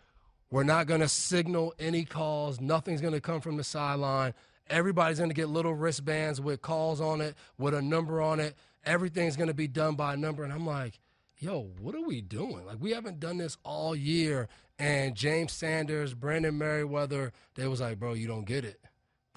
[0.51, 2.61] we're not going to signal any calls.
[2.61, 4.35] Nothing's going to come from the sideline.
[4.69, 8.57] Everybody's going to get little wristbands with calls on it, with a number on it.
[8.85, 10.43] Everything's going to be done by a number.
[10.43, 10.99] And I'm like,
[11.39, 12.67] yo, what are we doing?
[12.67, 14.49] Like, we haven't done this all year.
[14.77, 18.81] And James Sanders, Brandon Meriweather, they was like, bro, you don't get it.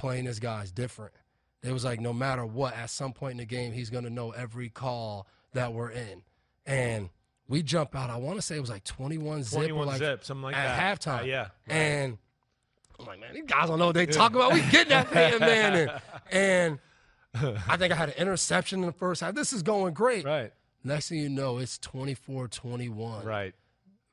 [0.02, 1.14] Playing this guy's different.
[1.62, 4.10] They was like, no matter what, at some point in the game, he's going to
[4.10, 6.24] know every call that we're in.
[6.66, 7.10] And
[7.48, 8.10] we jump out.
[8.10, 10.56] I want to say it was like 21 zip 21 or like zip, something like
[10.56, 11.00] at that.
[11.00, 11.22] halftime.
[11.22, 11.48] Uh, yeah.
[11.68, 12.18] And
[13.00, 14.54] I'm like, man, these guys don't know what they talk about.
[14.54, 15.90] We get that Peyton Manning.
[16.32, 16.80] And
[17.68, 19.36] I think I had an interception in the first half.
[19.36, 20.26] This is going great.
[20.26, 20.52] Right.
[20.84, 23.24] Next thing you know, it's 24-21.
[23.24, 23.54] Right.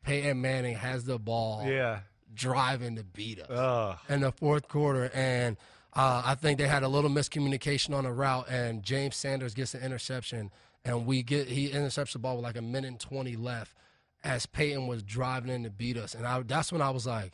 [0.04, 2.00] Peyton Manning has the ball Yeah.
[2.34, 3.98] driving to beat us Ugh.
[4.10, 5.10] in the fourth quarter.
[5.14, 5.56] And
[5.94, 9.74] uh, I think they had a little miscommunication on a route, and James Sanders gets
[9.74, 10.50] an interception,
[10.84, 13.74] and we get he intercepts the ball with like a minute and twenty left,
[14.22, 17.32] as Peyton was driving in to beat us, and I, that's when I was like,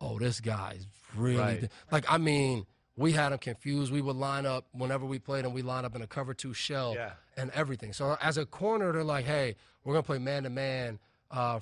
[0.00, 0.86] "Oh, this guy's
[1.16, 1.68] really Right.
[1.90, 3.92] like." I mean, we had him confused.
[3.92, 6.52] We would line up whenever we played and We line up in a cover two
[6.52, 7.12] shell Yeah.
[7.36, 7.92] and everything.
[7.92, 10.98] So as a corner, they're like, "Hey, we're gonna play man to man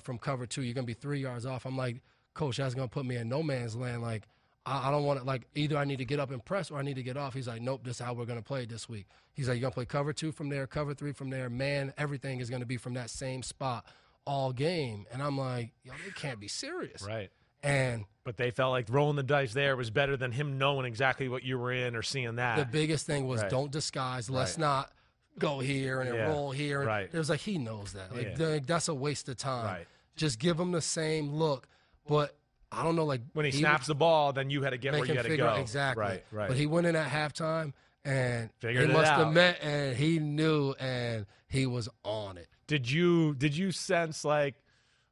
[0.01, 0.63] from cover two.
[0.63, 2.01] You're gonna be three yards off." I'm like,
[2.33, 4.01] "Coach, that's gonna put me in no man's land.
[4.01, 4.23] Like,
[4.65, 5.25] I, I don't want to.
[5.25, 7.33] Like, either I need to get up and press or I need to get off."
[7.33, 9.73] He's like, "Nope, this is how we're gonna play this week." He's like, "You're gonna
[9.73, 11.49] play cover two from there, cover three from there.
[11.49, 13.85] Man, everything is gonna be from that same spot
[14.25, 17.29] all game." And I'm like, "Yo, they can't be serious." Right.
[17.63, 21.27] And But they felt like rolling the dice there was better than him knowing exactly
[21.29, 22.57] what you were in or seeing that.
[22.57, 23.49] the biggest thing was Right.
[23.51, 24.29] don't disguise.
[24.31, 24.59] Let's Right.
[24.59, 24.91] not
[25.37, 26.27] go here and Yeah.
[26.29, 26.79] roll here.
[26.79, 27.09] And Right.
[27.11, 28.13] It was like he knows that.
[28.15, 28.35] Like Yeah.
[28.35, 29.65] th- that's a waste of time.
[29.65, 29.87] Right.
[30.15, 31.67] Just give him the same look.
[32.07, 32.35] But
[32.71, 34.93] I don't know, like when he, he snaps the ball, then you had to get
[34.93, 35.47] where you had to go.
[35.47, 36.03] out exactly.
[36.03, 36.23] Right.
[36.31, 36.47] Right.
[36.47, 37.73] But he went in at halftime
[38.05, 39.25] and Figured they must out.
[39.25, 42.47] have met and he knew and he was on it.
[42.67, 44.55] Did you did you sense like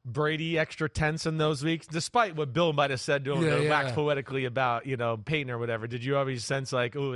[0.02, 3.56] Brady extra tense in those weeks, despite what Bill might have said to him Yeah,
[3.56, 3.70] to yeah.
[3.70, 5.86] wax poetically about you know Peyton or whatever?
[5.86, 7.12] Did you always sense like, oh,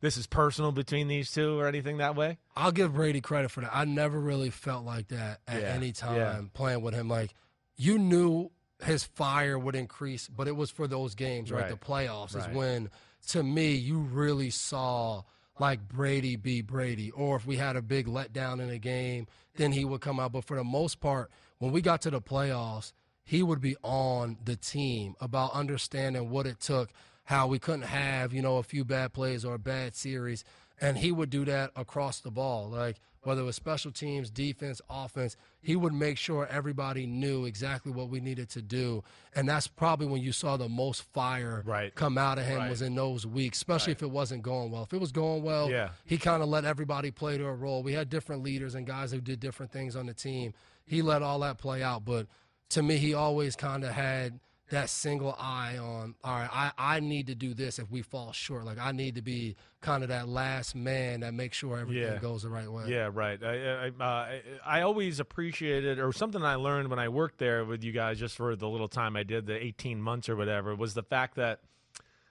[0.00, 2.38] this is personal between these two or anything that way?
[2.54, 3.70] I'll give Brady credit for that.
[3.74, 7.08] I never really felt like that at Yeah, any time playing with him.
[7.08, 7.34] Like
[7.76, 8.52] you knew
[8.84, 11.62] his fire would increase, but it was for those games, right?
[11.62, 11.70] Right.
[11.70, 12.48] The playoffs Right.
[12.48, 12.90] is when,
[13.28, 15.22] to me, you really saw
[15.58, 17.10] like Brady be Brady.
[17.10, 19.26] Or if we had a big letdown in a game,
[19.56, 20.32] then he would come out.
[20.32, 22.92] But for the most part, when we got to the playoffs,
[23.24, 26.90] he would be on the team about understanding what it took,
[27.24, 30.44] how we couldn't have, you know, a few bad plays or a bad series.
[30.80, 32.68] And he would do that across the ball.
[32.68, 37.90] Like whether it was special teams, defense, offense, he would make sure everybody knew exactly
[37.90, 39.02] what we needed to do.
[39.34, 41.94] And that's probably when you saw the most fire Right.
[41.94, 42.70] come out of him Right.
[42.70, 44.84] was in those weeks, especially if it wasn't going well.
[44.84, 45.90] If it was going well, Yeah.
[46.04, 47.82] he kind of let everybody play their role.
[47.82, 50.54] We had different leaders and guys who did different things on the team.
[50.86, 52.04] He let all that play out.
[52.04, 52.28] But
[52.70, 54.38] to me, he always kind of had
[54.70, 58.32] that single eye on, all right, I, I need to do this if we fall
[58.32, 58.64] short.
[58.66, 62.18] Like, I need to be kind of that last man that makes sure everything Yeah.
[62.18, 62.84] goes the right way.
[62.88, 63.42] Yeah, right.
[63.42, 67.82] I, I, uh, I- always appreciated, or something I learned when I worked there with
[67.82, 70.92] you guys, just for the little time I did, the 18 months or whatever, was
[70.94, 71.60] the fact that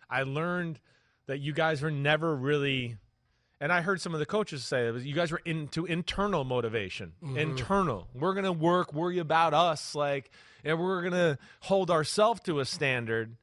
[0.09, 0.79] I learned
[1.25, 2.97] that you guys were never really,
[3.59, 6.43] and I heard some of the coaches say it was you guys were into internal
[6.43, 7.13] motivation.
[7.35, 8.07] Internal.
[8.13, 10.29] We're gonna work, worry about us, like,
[10.63, 13.35] and we're gonna hold ourselves to a standard.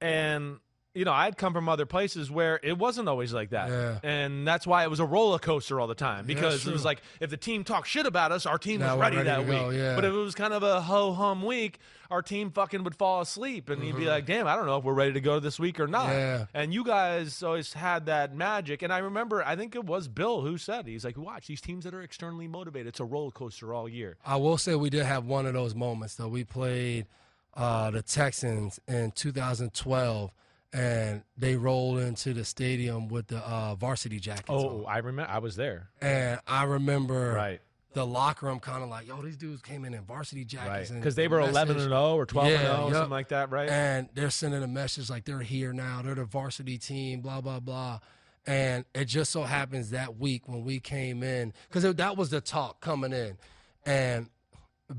[0.00, 0.58] And
[0.92, 3.98] you know, I'd come from other places where it wasn't always like that, Yeah.
[4.02, 6.84] and that's why it was a roller coaster all the time Yeah, because it was
[6.84, 9.40] like if the team talked shit about us, our team Now was ready, ready that
[9.46, 9.58] week.
[9.60, 9.94] go, yeah.
[9.94, 11.78] But if it was kind of a ho hum week,
[12.10, 14.82] our team fucking would fall asleep, and you'd be like, "Damn, I don't know if
[14.84, 16.18] we're ready to go this week or not." Mm-hmm.
[16.18, 16.46] Yeah.
[16.54, 20.40] And you guys always had that magic, and I remember, I think it was Bill
[20.40, 22.88] who said he's like, "Watch these teams that are externally motivated.
[22.88, 25.72] It's a roller coaster all year." I will say we did have one of those
[25.76, 26.26] moments though.
[26.26, 27.06] We played
[27.54, 30.32] uh, the Texans in 2012,
[30.72, 34.46] and they rolled into the stadium with the uh, varsity jackets.
[34.48, 34.84] Oh, on.
[34.88, 35.30] I remember.
[35.30, 35.90] I was there.
[36.00, 37.60] and I remember Right.
[37.94, 41.16] the locker room kind of like, yo, these dudes came in in varsity jackets, Because
[41.16, 42.92] they the were 11 and message- 0 or 12 and Yeah, 0, yep.
[42.94, 43.68] something like that, right?
[43.68, 47.58] and they're sending a message like they're here now, they're the varsity team, blah blah
[47.60, 47.98] blah.
[48.46, 52.40] And it just so happens that week when we came in, because that was the
[52.40, 53.36] talk coming in,
[53.84, 54.30] and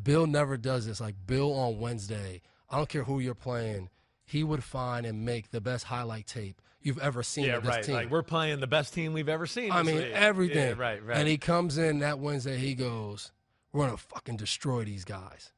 [0.04, 1.00] Bill never does this.
[1.02, 3.90] Like Bill on Wednesday, I don't care who you're playing,
[4.32, 7.84] he would find and make the best highlight tape you've ever seen yeah, this right.
[7.84, 7.96] team.
[7.96, 9.72] Like we're playing the best team we've ever seen.
[9.72, 10.12] I mean, league.
[10.14, 10.70] everything.
[10.70, 11.18] Yeah, right, right.
[11.18, 13.32] And he comes in that Wednesday, he goes,
[13.74, 15.52] We're gonna fucking destroy these guys.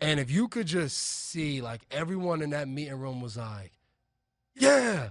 [0.00, 3.72] And if you could just see, like everyone in that meeting room was like,
[4.54, 5.10] Yeah.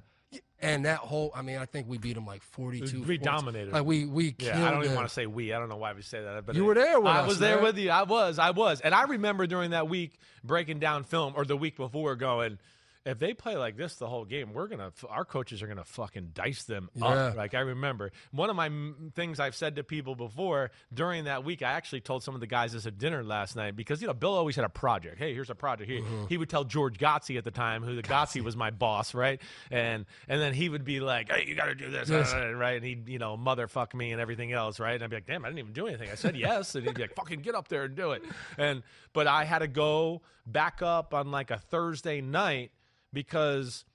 [0.64, 3.02] And that whole I mean, I think we beat them like forty two.
[3.02, 4.95] We dominated Like we we yeah, killed I don't even them.
[4.95, 5.54] want to say we.
[5.54, 6.45] I don't know why we say that.
[6.45, 7.64] But You were there with I us, was there man.
[7.64, 7.89] with you.
[7.89, 8.38] I was.
[8.38, 8.80] I was.
[8.80, 12.60] And I remember during that week breaking down film, or the week before, going,
[13.04, 14.91] if they play like this the whole game, we're gonna.
[15.10, 17.36] Our coaches are gonna fucking dice them up.
[17.36, 21.43] Like I remember one of my m- things I've said to people before during that
[21.43, 21.64] week.
[21.64, 24.14] I actually told some of the guys this at dinner last night because you know
[24.14, 25.18] Bill always had a project.
[25.18, 25.89] Hey, here's a project.
[25.89, 26.28] Here Mm-hmm.
[26.30, 29.41] he would tell George Godsey at the time, who the Godsey was my boss, right?
[29.72, 32.34] And and then he would be like, hey, you got to do this, Yes.
[32.34, 32.76] uh, right?
[32.78, 34.93] And he'd you know motherfuck me and everything else, right?
[34.93, 36.10] And I'd be like, damn, I didn't even do anything.
[36.12, 38.24] I said yes, and he'd be like, fucking get up there and do it.
[38.60, 38.84] And
[39.14, 42.72] but I had to go back up on like a Thursday night
[43.14, 43.86] because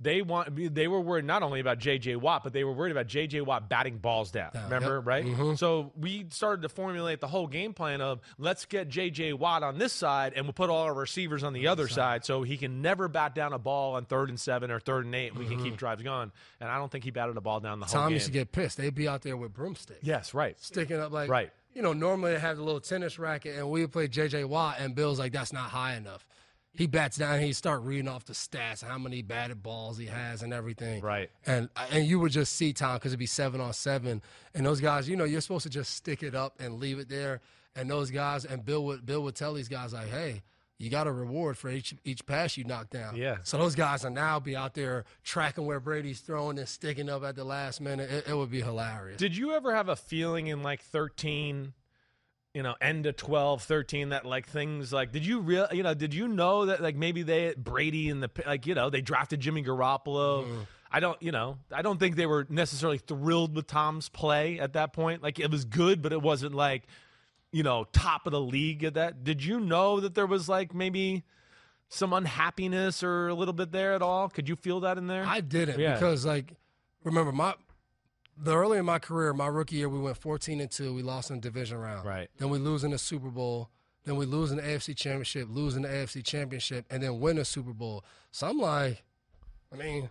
[0.00, 3.06] they want they were worried not only about JJ Watt, but they were worried about
[3.06, 4.50] JJ Watt batting balls down.
[4.52, 5.06] Down, remember, yep.
[5.06, 5.24] right?
[5.24, 5.56] Mhm.
[5.56, 9.78] So we started to formulate the whole game plan of let's get JJ Watt on
[9.78, 12.82] this side and we'll put all our receivers on the other side so he can
[12.82, 15.28] never bat down a ball on third and seven or third and eight.
[15.30, 16.32] and We can keep drives going.
[16.58, 18.14] And I don't think he batted a ball down the whole Tom game.
[18.14, 18.78] used to get pissed.
[18.78, 20.00] They'd be out there with broomsticks.
[20.02, 20.60] yes, right.
[20.60, 21.52] Sticking up like Right.
[21.74, 24.78] you know, normally they have the little tennis racket and we would play JJ Watt
[24.80, 26.26] and Bill's like, That's not high enough.
[26.74, 30.42] He bats down, he start reading off the stats, how many batted balls he has
[30.42, 31.02] and everything.
[31.02, 31.30] Right.
[31.46, 34.22] And uh, and you would just see Tom because it'd be seven on seven.
[34.54, 37.10] And those guys, you know, you're supposed to just stick it up and leave it
[37.10, 37.42] there.
[37.76, 40.42] And those guys and Bill would Bill would tell these guys like, Hey,
[40.78, 43.16] you got a reward for each each pass you knock down.
[43.16, 43.36] Yeah.
[43.44, 47.22] So those guys are now be out there tracking where Brady's throwing and sticking up
[47.22, 48.10] at the last minute.
[48.10, 49.18] It, it would be hilarious.
[49.18, 51.72] Did you ever have a feeling in like 13,
[52.54, 55.94] you know, end of 12, 13 that like things like, did you real, you know,
[55.94, 59.40] did you know that like maybe they, Brady and the, like, you know, they drafted
[59.40, 60.44] Jimmy Garoppolo?
[60.44, 60.60] Mm-hmm.
[60.90, 64.74] I don't, you know, I don't think they were necessarily thrilled with Tom's play at
[64.74, 65.22] that point.
[65.22, 66.82] Like it was good, but it wasn't like,
[67.50, 69.24] you know, top of the league at that.
[69.24, 71.22] Did you know that there was like maybe
[71.88, 74.28] some unhappiness or a little bit there at all?
[74.28, 75.24] Could you feel that in there?
[75.26, 75.94] I didn't Yeah.
[75.94, 76.52] because like
[77.02, 77.54] remember my
[78.36, 80.94] the early in my career, my rookie year, we went 14 and two.
[80.94, 82.06] We lost in the division round.
[82.06, 82.28] Right.
[82.38, 83.70] Then we lose in the Super Bowl.
[84.04, 87.36] Then we lose in the AFC Championship, lose in the AFC Championship, and then win
[87.36, 88.04] the Super Bowl.
[88.32, 89.02] So I'm like,
[89.72, 90.10] I mean,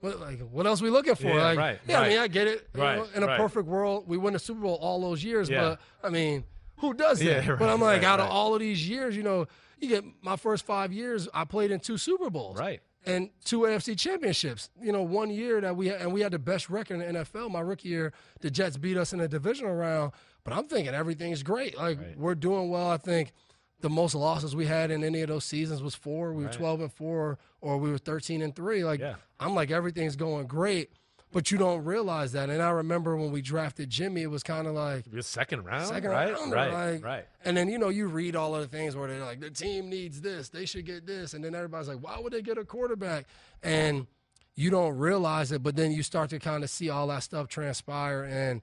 [0.00, 1.28] what like what else we looking for?
[1.28, 2.68] Yeah, like, right, yeah, I mean, I get it.
[2.74, 3.38] You Right, know, in a right.
[3.38, 5.50] perfect world, we win the Super Bowl all those years.
[5.50, 5.60] Yeah.
[5.60, 6.44] But I mean,
[6.78, 7.44] who does that?
[7.44, 8.26] Yeah, but I'm like, right, out right.
[8.26, 9.46] of all of these years, you know,
[9.80, 12.80] you get my first five years, I played in two Super Bowls right.
[13.06, 14.68] And two AFC championships.
[14.82, 17.20] You know, one year that we had, and we had the best record in the
[17.20, 17.50] NFL.
[17.50, 20.12] My rookie year, the Jets beat us in the divisional round.
[20.44, 21.76] But I'm thinking everything's great.
[21.76, 22.18] Like Right.
[22.18, 22.88] we're doing well.
[22.90, 23.32] I think
[23.80, 26.32] the most losses we had in any of those seasons was four.
[26.32, 28.84] We were 12 and four, or we were 13 and three.
[28.84, 29.14] Like Yeah.
[29.40, 30.90] I'm like everything's going great,
[31.36, 32.48] but you don't realize that.
[32.48, 35.04] And I remember when we drafted Jimmy, it was kind of like.
[35.04, 36.32] The second round, Second right?
[36.32, 37.26] round, right, like, right.
[37.44, 39.90] And then you know you read all of the things where they're like the team
[39.90, 42.64] needs this, they should get this, and then everybody's like, why would they get a
[42.64, 43.26] quarterback?
[43.62, 44.06] And
[44.54, 47.48] you don't realize it, but then you start to kind of see all that stuff
[47.48, 48.24] transpire.
[48.24, 48.62] And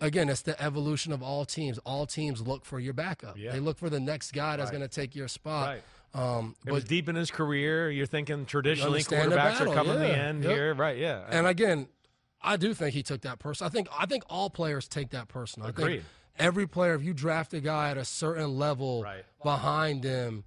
[0.00, 1.78] again, it's the evolution of all teams.
[1.78, 3.36] All teams look for your backup.
[3.36, 3.50] Yeah.
[3.50, 4.78] They look for the next guy that's Right.
[4.78, 5.66] going to take your spot.
[5.70, 5.82] Right.
[6.38, 7.90] Um, It was but deep in his career.
[7.90, 10.52] You're thinking traditionally quarterbacks battle, are coming to the end Yep.
[10.52, 10.96] here, right?
[10.96, 11.88] Yeah, and again,
[12.46, 13.66] I do think he took that person.
[13.66, 15.62] I think I think all players take that person.
[15.62, 15.96] I Agreed.
[15.96, 16.04] think
[16.38, 19.24] every player, if you draft a guy at a certain level Right.
[19.42, 20.44] behind them,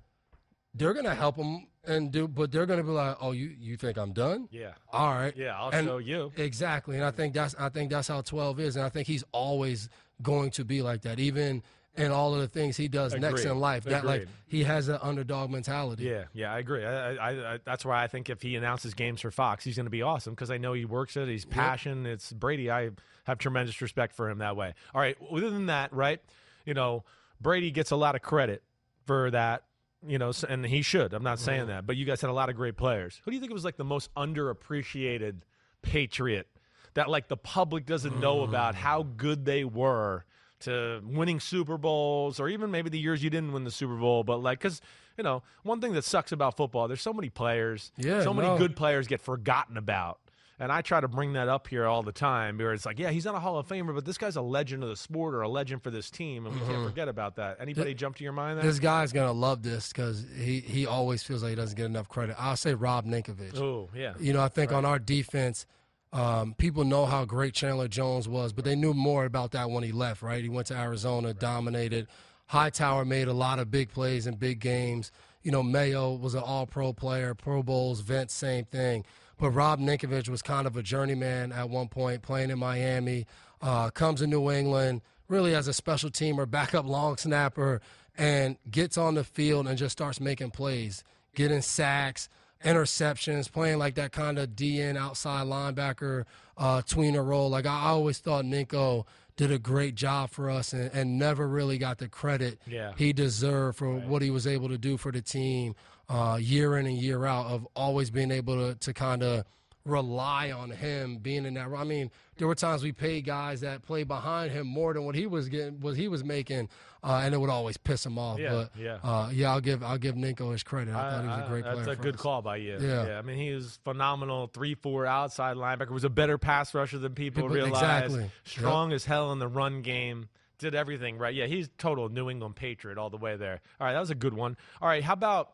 [0.74, 3.98] they're gonna help him and do, but they're gonna be like, "Oh, you you think
[3.98, 4.48] I'm done?
[4.52, 5.58] yeah, All right, yeah.
[5.60, 6.32] I'll And- show you.
[6.36, 9.24] Exactly, and I think that's I think that's how twelve is, and I think he's
[9.32, 9.90] always
[10.22, 11.64] going to be like that, even
[12.00, 13.84] in all of the things he does next in life.
[13.84, 16.06] That like he has an underdog mentality.
[16.06, 16.86] Yeah, yeah, I agree.
[16.86, 19.86] I, I, I, that's why I think if he announces games for Fox, he's going
[19.86, 21.28] to be awesome because I know he works it.
[21.28, 22.06] He's passion.
[22.06, 22.72] It's Brady.
[22.72, 22.92] I
[23.26, 24.74] have tremendous respect for him that way.
[24.96, 25.18] All right.
[25.32, 26.22] Other than that, right?
[26.66, 27.04] You know,
[27.42, 28.64] Brady gets a lot of credit
[29.06, 29.64] for that.
[30.08, 31.14] You know, and he should.
[31.14, 31.46] I'm not mm-hmm.
[31.46, 33.20] saying that, but you guys had a lot of great players.
[33.26, 35.42] Who do you think was like the most underappreciated
[35.82, 36.48] Patriot
[36.94, 38.48] that like the public doesn't know mm.
[38.48, 40.24] about how good they were
[40.62, 44.24] to winning Super Bowls, or even maybe the years you didn't win the Super Bowl.
[44.24, 44.82] But like, because
[45.18, 48.48] you know, one thing that sucks about football, there's so many players, Yeah, so many
[48.48, 48.58] no.
[48.58, 50.20] good players get forgotten about.
[50.62, 53.12] And I try to bring that up here all the time, where it's like, yeah,
[53.12, 55.42] he's not a Hall of Famer, but this guy's a legend of the sport or
[55.42, 56.88] a legend for this team, and we can't mm-hmm.
[56.88, 57.58] forget about that.
[57.62, 58.66] Anybody jump to your mind there?
[58.66, 62.10] This guy's gonna love this because he, he always feels like he doesn't get enough
[62.10, 62.36] credit.
[62.38, 63.58] I'll say Rob Ninkovich.
[63.58, 64.16] Oh, yeah.
[64.20, 65.66] You know, I think on our defense,
[66.12, 69.84] um, people know how great Chandler Jones was, but they knew more about that when
[69.84, 70.42] he left, right?
[70.42, 72.08] He went to Arizona, dominated.
[72.48, 75.12] Hightower made a lot of big plays in big games.
[75.44, 79.06] You know, Mayo was an all pro player, Pro Bowls, Vince, same thing.
[79.38, 83.26] But Rob Ninkovich was kind of a journeyman at one point, playing in Miami,
[83.62, 87.82] uh, comes to New England, really as a special teamer, backup long snapper,
[88.18, 91.04] and gets on the field and just starts making plays,
[91.36, 92.30] getting sacks,
[92.64, 96.26] interceptions, playing like that kind of DN outside linebacker
[96.58, 97.50] uh, tweener role.
[97.50, 99.06] Like I always thought Ninko
[99.38, 102.92] did a great job for us and, and never really got the credit Yeah.
[102.98, 105.76] he deserved for what he was able to do for the team
[106.10, 109.46] uh, year in and year out of always being able to, to kind of
[109.86, 111.70] rely on him being in that.
[111.76, 115.16] I mean, there were times we paid guys that played behind him more than what
[115.16, 116.70] he was getting, what he was making,
[117.04, 118.40] uh, and it would always piss him off.
[118.40, 118.98] Yeah, but yeah.
[119.04, 120.94] Uh, yeah, I'll give I'll give Ninko his credit.
[120.94, 121.76] I, thought he was a great player.
[121.76, 122.22] That's a good us.
[122.22, 122.78] call by you.
[122.80, 123.08] Yeah.
[123.08, 124.48] yeah, I mean, he was phenomenal.
[124.48, 125.90] Three, four outside linebacker.
[125.92, 127.82] Was a better pass rusher than people People- realize.
[127.82, 128.32] exactly.
[128.44, 130.30] Strong as hell in the run game.
[130.60, 131.34] Did everything right.
[131.34, 133.62] Yeah, he's total New England Patriot all the way there.
[133.80, 134.58] All right, that was a good one.
[134.82, 135.52] All right, how about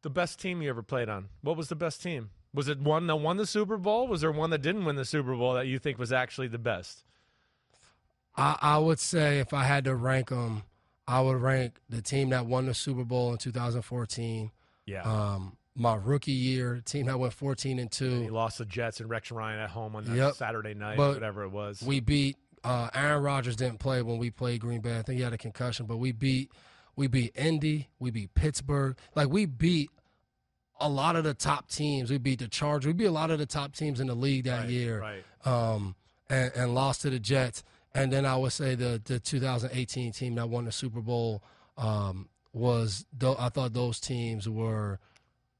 [0.00, 1.28] the best team you ever played on?
[1.42, 2.30] What was the best team?
[2.52, 4.08] Was it one that won the Super Bowl?
[4.08, 6.58] Was there one that didn't win the Super Bowl that you think was actually the
[6.58, 7.04] best?
[8.36, 10.62] I, I would say if I had to rank them,
[11.06, 14.50] I would rank the team that won the Super Bowl in 2014.
[14.86, 15.02] Yeah.
[15.02, 18.22] Um, my rookie year, team that went 14 and two.
[18.22, 20.34] he lost the Jets and Rex Ryan at home on that Yep.
[20.34, 21.82] Saturday night, But whatever it was.
[21.82, 24.98] We beat uh, Aaron Rodgers didn't play when we played Green Bay.
[24.98, 26.50] I think he had a concussion, but we beat
[26.96, 28.96] we beat Indy, we beat Pittsburgh.
[29.14, 29.90] Like we beat
[30.80, 32.10] a lot of the top teams.
[32.10, 32.86] We beat the Chargers.
[32.86, 35.00] We beat a lot of the top teams in the league that Right, year.
[35.00, 35.24] right.
[35.44, 35.94] Um,
[36.28, 37.62] and, and lost to the Jets.
[37.94, 41.42] And then I would say the the 2018 team that won the Super Bowl
[41.76, 43.04] um, was.
[43.16, 45.00] Though I thought those teams were,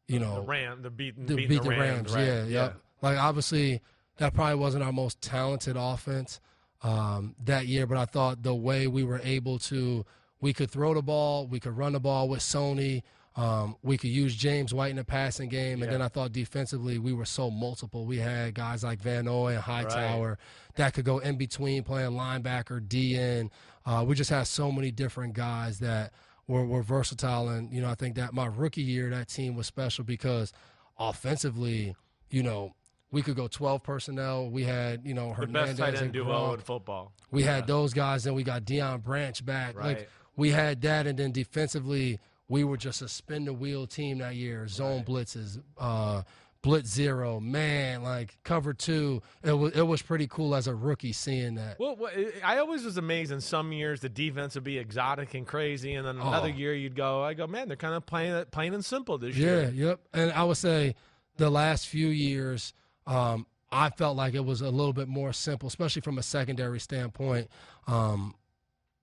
[0.07, 2.25] you know, the Ram, the to beating beat the Rams, right?
[2.25, 2.77] Yeah, yep.
[3.03, 3.81] Like obviously,
[4.19, 6.41] that probably wasn't our most talented offense
[6.83, 10.05] um, that year, but I thought the way we were able to,
[10.41, 13.03] we could throw the ball, we could run the ball with Sony.
[13.37, 15.99] Um, we could use James White in the passing game, and Yeah.
[15.99, 18.05] then I thought defensively we were so multiple.
[18.05, 20.37] We had guys like Van Noy and Hightower
[20.75, 23.51] that could go in between playing linebacker, DN.
[23.87, 26.13] Uh, we just had so many different guys that
[26.49, 29.67] were, were versatile, and you know I think that my rookie year that team was
[29.69, 30.53] special because
[30.99, 31.95] offensively,
[32.31, 32.75] you know,
[33.13, 34.49] we could go 12 personnel.
[34.51, 37.13] We had, you know, The best Hernandez tight end and duo in football.
[37.31, 39.77] We had those guys, and we got Deion Branch back.
[39.77, 39.99] Right.
[39.99, 42.19] Like we had that, and then defensively,
[42.51, 44.67] we were just a spin the wheel team that year.
[44.69, 46.23] Zone blitzes, uh,
[46.63, 49.23] blitz zero, man, like cover two.
[49.43, 51.79] It was it was pretty cool as a rookie seeing that.
[51.79, 51.97] Well,
[52.45, 56.05] I always was amazed in some years the defense would be exotic and crazy, and
[56.07, 56.59] then another Oh.
[56.59, 59.37] year you'd go, I go, man, they're kind of playing it plain and simple this
[59.37, 59.63] Yeah, year.
[59.73, 60.01] Yeah, yep.
[60.13, 60.97] And I would say
[61.37, 62.75] the last few years,
[63.07, 66.81] um, I felt like it was a little bit more simple, especially from a secondary
[66.81, 67.49] standpoint.
[67.87, 68.35] Um,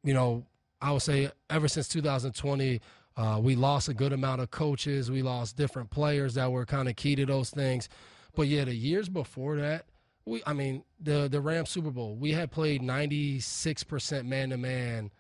[0.03, 0.45] you know,
[0.81, 2.81] I would say ever since 2020,
[3.17, 5.09] uh, we lost a good amount of coaches.
[5.09, 7.89] We lost different players that were kind of key to those things.
[8.35, 9.85] But yeah, the years before that,
[10.25, 15.11] we I mean the the Rams Super Bowl, we had played 96% man to man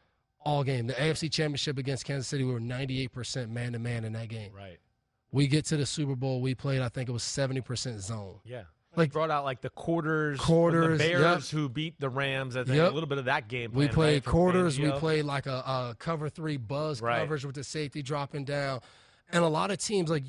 [0.41, 0.87] all game.
[0.87, 4.51] The AFC Championship against Kansas City, we were 98% man to man in that game.
[4.55, 4.77] Right.
[5.31, 8.39] We get to the Super Bowl, we played, I think it was 70% zone.
[8.45, 8.63] Yeah.
[8.97, 11.19] Like- brought out like the quarters, Quarters, the yep.
[11.21, 12.55] Bears who beat the Rams.
[12.57, 12.91] I think Yep.
[12.91, 13.71] a little bit of that game.
[13.73, 15.51] We plan, played right, quarters, we played like a,
[15.91, 17.19] a cover three buzz Right.
[17.19, 18.81] coverage with the safety dropping down.
[19.31, 20.23] And a lot of teams, like,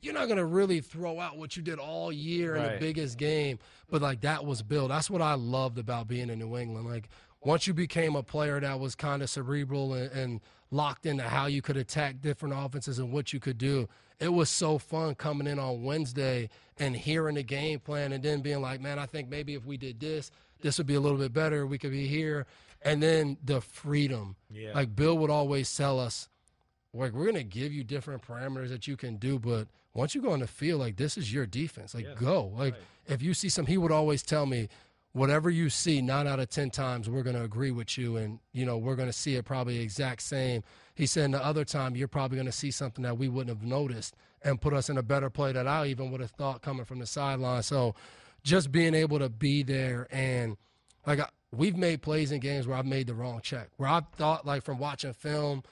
[0.00, 3.16] you're not going to really throw out what you did all year in the biggest
[3.16, 3.58] game,
[3.88, 4.90] but like that was built.
[4.90, 6.86] That's what I loved about being in New England.
[6.86, 7.08] Like,
[7.44, 10.40] once you became a player that was kind of cerebral and, and
[10.70, 13.88] locked into how you could attack different offenses and what you could do,
[14.20, 18.40] it was so fun coming in on Wednesday and hearing the game plan and then
[18.40, 20.30] being like, man, I think maybe if we did this,
[20.62, 21.66] this would be a little bit better.
[21.66, 22.46] We could be here.
[22.82, 24.36] And then the freedom.
[24.50, 24.72] Yeah.
[24.74, 26.28] Like Bill would always tell us,
[26.92, 30.22] like, we're going to give you different parameters that you can do, but once you
[30.22, 31.94] go on the field, like, this is your defense.
[31.94, 32.14] Like, Yeah.
[32.14, 32.52] go.
[32.56, 32.82] Like, Right.
[33.08, 34.68] if you see some, he would always tell me,
[35.14, 38.16] whatever you see, nine out of 10 times, we're going to agree with you.
[38.16, 40.62] And, you know, we're going to see it probably exact same.
[40.94, 43.66] He said, the other time, you're probably going to see something that we wouldn't have
[43.66, 46.84] noticed and put us in a better play that I even would have thought coming
[46.84, 47.62] from the sideline.
[47.62, 47.94] So
[48.42, 50.56] just being able to be there and,
[51.06, 54.00] like, I- we've made plays in games where I've made the wrong check, where I
[54.16, 55.62] thought like from watching film.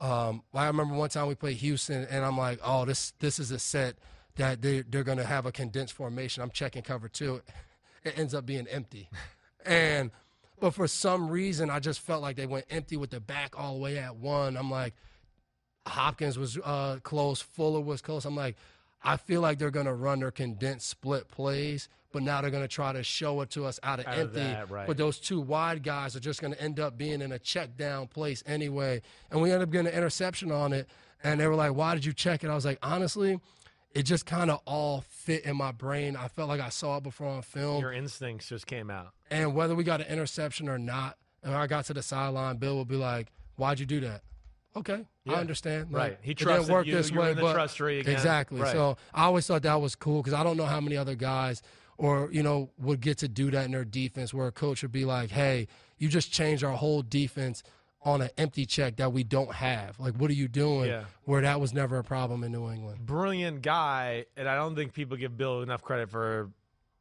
[0.00, 3.50] Um, I remember one time we played Houston, and I'm like, oh, this this is
[3.52, 3.96] a set
[4.36, 6.42] that they they're gonna have a condensed formation.
[6.42, 7.42] I'm checking cover two.
[8.04, 9.08] It ends up being empty,
[9.64, 10.10] and
[10.60, 13.74] but for some reason I just felt like they went empty with the back all
[13.74, 14.56] the way at one.
[14.56, 14.94] I'm like,
[15.86, 18.24] Hopkins was uh, close, Fuller was close.
[18.24, 18.56] I'm like,
[19.02, 22.68] I feel like they're gonna run their condensed split plays but now they're going to
[22.68, 24.40] try to show it to us out of Out of empty.
[24.40, 24.86] that, right.
[24.86, 27.76] But those two wide guys are just going to end up being in a check
[27.76, 29.02] down place anyway.
[29.30, 30.88] And we ended up getting an interception on it.
[31.22, 32.50] And they were like, why did you check it?
[32.50, 33.40] I was like, honestly,
[33.94, 36.16] it just kind of all fit in my brain.
[36.16, 37.80] I felt like I saw it before on film.
[37.80, 39.08] Your instincts just came out.
[39.30, 42.76] And whether we got an interception or not, and I got to the sideline, Bill
[42.78, 44.22] would be like, why'd you do that?
[44.76, 45.32] Okay, Yeah.
[45.34, 45.92] I understand.
[45.92, 46.10] Right.
[46.12, 48.12] Like, He it didn't trusted work this way, but trust tree again.
[48.14, 48.60] exactly.
[48.60, 48.72] Right.
[48.72, 51.62] So I always thought that was cool because I don't know how many other guys
[51.96, 54.92] or you know would get to do that in their defense, where a coach would
[54.92, 55.66] be like, "Hey,
[55.96, 57.64] you just changed our whole defense
[58.02, 59.98] on an empty check that we don't have.
[59.98, 61.04] Like, what are you doing?" Yeah.
[61.24, 63.04] Where that was never a problem in New England.
[63.06, 66.50] Brilliant guy, and I don't think people give Bill enough credit for.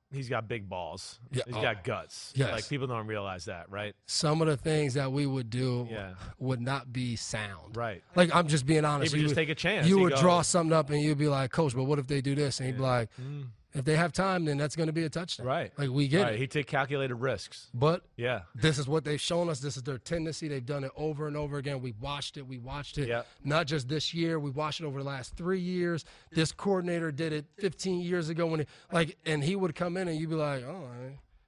[0.09, 1.19] He's got big balls.
[1.33, 1.43] Yeah.
[1.47, 1.61] He's Oh.
[1.61, 2.31] got guts.
[2.33, 2.53] Yes.
[2.53, 3.93] Like people don't realize that, right?
[4.05, 6.13] Some of the things that we would do Yeah.
[6.39, 7.75] would not be sound.
[7.75, 8.01] Right.
[8.15, 9.11] Like I'm just being He honest.
[9.11, 9.85] would You just take a chance.
[9.85, 12.35] You would draw something up and you'd be like, Coach, but what if they do
[12.35, 12.61] this?
[12.61, 13.47] And he'd be like, Mm.
[13.73, 15.45] If they have time, then that's going to be a touchdown.
[15.45, 15.71] Right.
[15.77, 16.33] Like we get Right.
[16.33, 16.39] it.
[16.39, 17.69] He'd take calculated risks.
[17.73, 18.41] But Yeah.
[18.55, 19.59] this is what they've shown us.
[19.59, 20.47] This is their tendency.
[20.47, 21.81] They've done it over and over again.
[21.81, 22.47] We watched it.
[22.47, 23.09] We watched it.
[23.09, 23.27] Yep.
[23.43, 24.39] Not just this year.
[24.39, 26.05] We watched it over the last three years.
[26.31, 30.07] This coordinator did it 15 years ago when, he, like, and he would come in
[30.07, 30.89] and you'd be like, oh,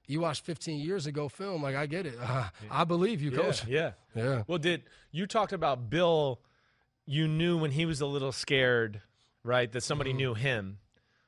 [0.06, 1.62] you watched 15 years ago film.
[1.62, 2.16] Like, I get it.
[2.20, 3.66] Uh, I believe you, coach.
[3.66, 3.92] Yeah.
[4.14, 4.42] Yeah.
[4.46, 6.40] Well, did you talked about Bill?
[7.06, 9.00] You knew when he was a little scared,
[9.42, 9.70] right?
[9.72, 10.18] That somebody mm-hmm.
[10.18, 10.78] knew him.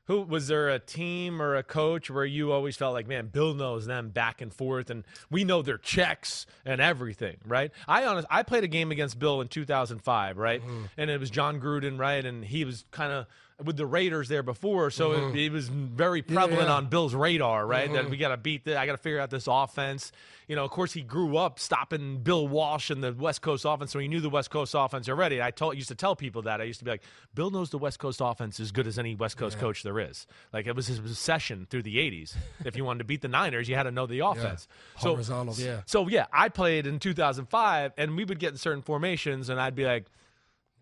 [0.06, 3.54] Who was there a team or a coach where you always felt like, man, Bill
[3.54, 7.70] knows them back and forth, and we know their checks and everything, right?
[7.86, 10.60] I honest, I played a game against Bill in 2005, right?
[10.60, 10.84] Mm-hmm.
[10.98, 12.24] And it was Jon Gruden, right?
[12.24, 13.26] And he was kind of
[13.62, 16.74] with the Raiders there before, so it, it was very prevalent yeah.
[16.74, 17.92] on Bill's radar, right?
[17.92, 18.76] That we got to beat this.
[18.76, 20.12] I got to figure out this offense.
[20.48, 23.92] You know, of course, he grew up stopping Bill Walsh and the West Coast offense,
[23.92, 25.40] so he knew the West Coast offense already.
[25.40, 26.60] I told used to tell people that.
[26.60, 27.02] I used to be like,
[27.34, 30.26] Bill knows the West Coast offense as good as any West Coast coach there is.
[30.52, 32.34] Like it was his obsession through the '80s.
[32.64, 34.66] if you wanted to beat the Niners, you had to know the offense.
[34.98, 35.16] So,
[35.58, 35.82] yeah.
[35.86, 39.74] so yeah, I played in 2005, and we would get in certain formations, and I'd
[39.74, 40.06] be like,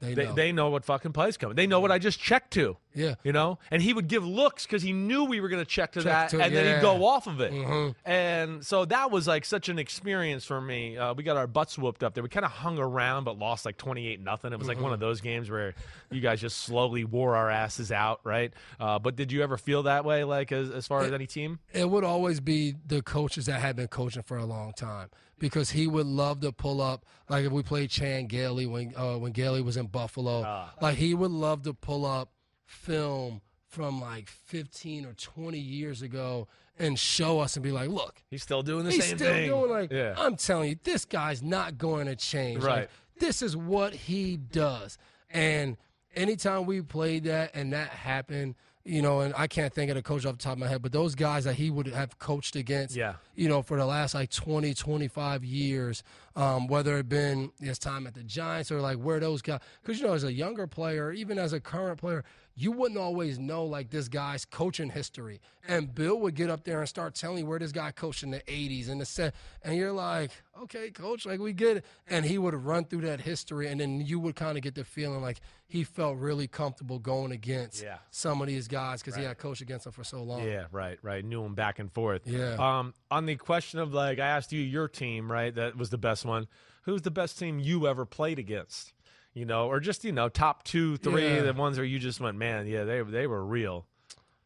[0.01, 0.33] They they, know.
[0.35, 1.57] they know what fucking plays coming.
[1.57, 2.77] They know what I just checked to.
[2.95, 3.15] Yeah.
[3.23, 3.59] You know?
[3.71, 6.31] And he would give looks because he knew we were going to check to that,
[6.31, 7.53] to and then he'd go off of it.
[7.53, 7.95] Mhm.
[8.05, 10.97] And so that was like such an experience for me.
[10.97, 12.23] Uh, we got our butts whooped up there.
[12.23, 14.53] We kind of hung around, but lost like 28 nothing.
[14.53, 14.85] It was like Mm-hmm.
[14.85, 15.75] one of those games where
[16.11, 18.53] you guys just slowly wore our asses out, right?
[18.81, 21.59] Uh, but did you ever feel that way, like as, as far as any team?
[21.73, 25.71] it would always be the coaches that had been coaching for a long time because
[25.71, 29.33] he would love to pull up like if we played Chan Gailey when uh, when
[29.33, 30.73] Gailey was in Buffalo, Ah.
[30.81, 32.31] like he would love to pull up
[32.67, 36.47] film from like 15 or 20 years ago
[36.79, 39.49] and show us and be like, look, He's still doing the he's same still thing.
[39.49, 40.15] doing like yeah.
[40.17, 42.63] I'm telling you, this guy's not going to change.
[42.63, 42.81] Right.
[42.81, 44.99] Like, this is what he does.
[45.31, 45.77] And
[46.17, 48.55] anytime we played that and that happened,
[48.85, 50.81] you know, and I can't think of the coach off the top of my head,
[50.83, 53.15] but those guys that he would have coached against, Yeah.
[53.35, 56.03] you know, for the last like 20, 25 years,
[56.35, 60.01] um, whether it been his time at the Giants or like where those guys, because,
[60.01, 62.25] you know, as a younger player, even as a current player,
[62.61, 65.41] you wouldn't always know like this guy's coaching history.
[65.67, 68.31] And Bill would get up there and start telling you where this guy coached in
[68.31, 69.35] the 80s and the set.
[69.63, 70.31] And you're like,
[70.63, 71.85] okay, coach, like we get it.
[72.07, 73.69] And he would run through that history.
[73.69, 77.33] And then you would kind of get the feeling like he felt really comfortable going
[77.33, 77.99] against Yeah.
[78.11, 80.43] some of these guys because he had coached against them for so long.
[80.45, 81.25] Yeah, right, right.
[81.25, 82.23] Knew him back and forth.
[82.27, 82.57] Yeah.
[82.59, 85.55] Um, on the question of like, I asked you your team, right?
[85.55, 86.47] That was the best one.
[86.83, 88.93] Who's the best team you ever played against?
[89.41, 91.41] You know, or just you know, top two, three, Yeah.
[91.41, 93.87] the ones where you just went, man, yeah, they they were real.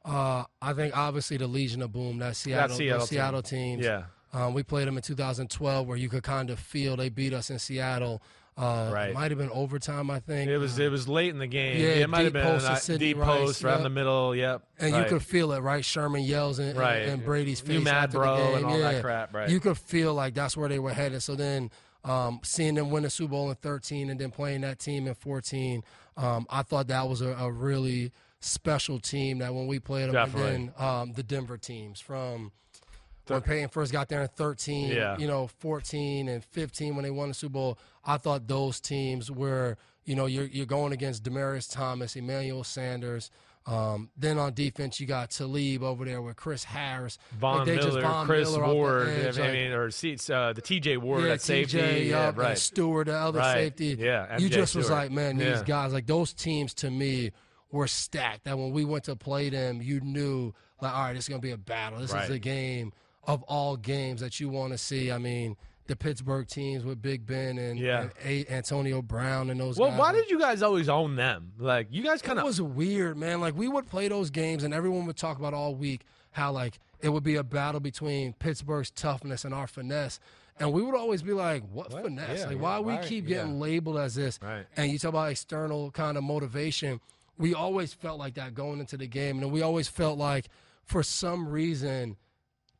[0.04, 3.80] Uh, I think obviously the Legion of Boom, that Seattle, that Seattle those team.
[3.80, 3.84] Teams.
[3.86, 4.04] Yeah.
[4.32, 7.50] Um, we played them in 2012, where you could kind of feel they beat us
[7.50, 8.22] in Seattle.
[8.56, 9.08] Uh, Right.
[9.08, 10.48] It might have been overtime, I think.
[10.48, 11.80] It was it was late in the game.
[11.80, 13.82] Yeah, it might have been post uh, deep Rice, post right in yep.
[13.84, 14.36] the middle.
[14.36, 14.62] Yep.
[14.78, 15.02] And right.
[15.02, 15.84] you could feel it, right?
[15.84, 17.02] Sherman yells in, in- Right.
[17.02, 17.74] in Brady's face.
[17.74, 18.92] You mad, bro, and all yeah.
[18.92, 19.48] that crap, right.
[19.50, 21.22] You could feel like that's where they were headed.
[21.22, 21.70] So then
[22.04, 25.14] um, seeing them win the Super Bowl in 13 and then playing that team in
[25.14, 25.82] 14,
[26.16, 30.12] um, I thought that was a, a really special team that when we played them,
[30.14, 30.54] Definitely.
[30.54, 32.52] and then um, the Denver teams from
[33.26, 35.16] when Peyton first got there in 13, Yeah.
[35.16, 39.30] you know, 14 and 15 when they won the Super Bowl, I thought those teams
[39.30, 43.30] were, you know, you're, you're going against Demaryius Thomas, Emmanuel Sanders,
[43.66, 48.00] Um, then on defense, you got Talib over there with Chris Harris, Von Like, Miller,
[48.02, 51.30] Von Chris Miller Ward, edge, I like- mean, or seats, uh, the TJ Ward yeah,
[51.32, 51.78] at safety.
[51.78, 52.50] TJ, yeah, right.
[52.50, 53.54] and Stewart, the other Right.
[53.54, 53.96] safety.
[53.98, 55.62] Yeah, you MJ just was like, man, these Yeah.
[55.64, 57.32] guys, like those teams to me
[57.72, 58.44] were stacked.
[58.44, 60.52] That when we went to play them, you knew,
[60.82, 62.00] like, all right, it's gonna be a battle.
[62.00, 62.24] This Right.
[62.24, 62.92] is a game
[63.26, 65.10] of all games that you want to see.
[65.10, 65.56] I mean,
[65.86, 68.08] the Pittsburgh teams with Big Ben and, Yeah.
[68.24, 69.98] and Antonio Brown and those Well, guys.
[69.98, 71.52] why did you guys always own them?
[71.58, 72.44] Like, you guys kind of.
[72.46, 73.40] was weird, man.
[73.40, 76.78] Like we would play those games, and everyone would talk about all week how like
[77.00, 80.20] it would be a battle between Pittsburgh's toughness and our finesse,
[80.58, 82.02] and we would always be like, "What, What?
[82.04, 82.38] finesse?
[82.40, 84.66] Yeah, like yeah, why we keep getting labeled as this?" Right.
[84.76, 87.00] And you talk about external kind of motivation.
[87.36, 90.48] We always felt like that going into the game, and we always felt like
[90.82, 92.16] for some reason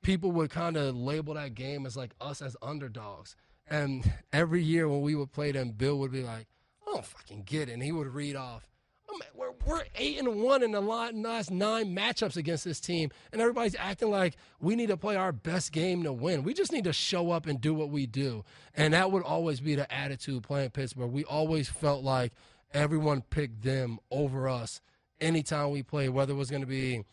[0.05, 3.35] people would kind of label that game as like us as underdogs.
[3.67, 6.47] And every year when we would play them, Bill would be like,
[6.87, 7.73] I don't fucking get it.
[7.73, 8.69] And he would read off,
[9.09, 13.11] oh, man, we're, we're eight and one in the last nine matchups against this team.
[13.33, 16.45] And everybody's acting like we need to play our best game to win.
[16.45, 18.45] We just need to show up and do what we do.
[18.77, 21.11] And that would always be the attitude playing Pittsburgh.
[21.11, 22.33] We always felt like
[22.75, 24.83] everyone picked them over us
[25.21, 27.05] anytime we played, whether it was going to be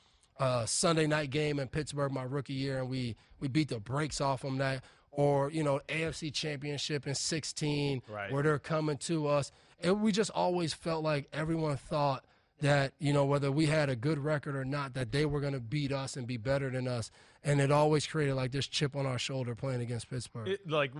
[0.42, 4.20] a Sunday night game in Pittsburgh my rookie year, and we we beat the brakes
[4.20, 8.32] off them that, or you know AFC Championship in '16 Right.
[8.32, 12.26] where they're coming to us, and we just always felt like everyone thought
[12.62, 15.54] that you know whether we had a good record or not, that they were going
[15.54, 17.12] to beat us and be better than us,
[17.44, 20.48] and it always created like this chip on our shoulder playing against Pittsburgh.
[20.48, 20.92] It- like,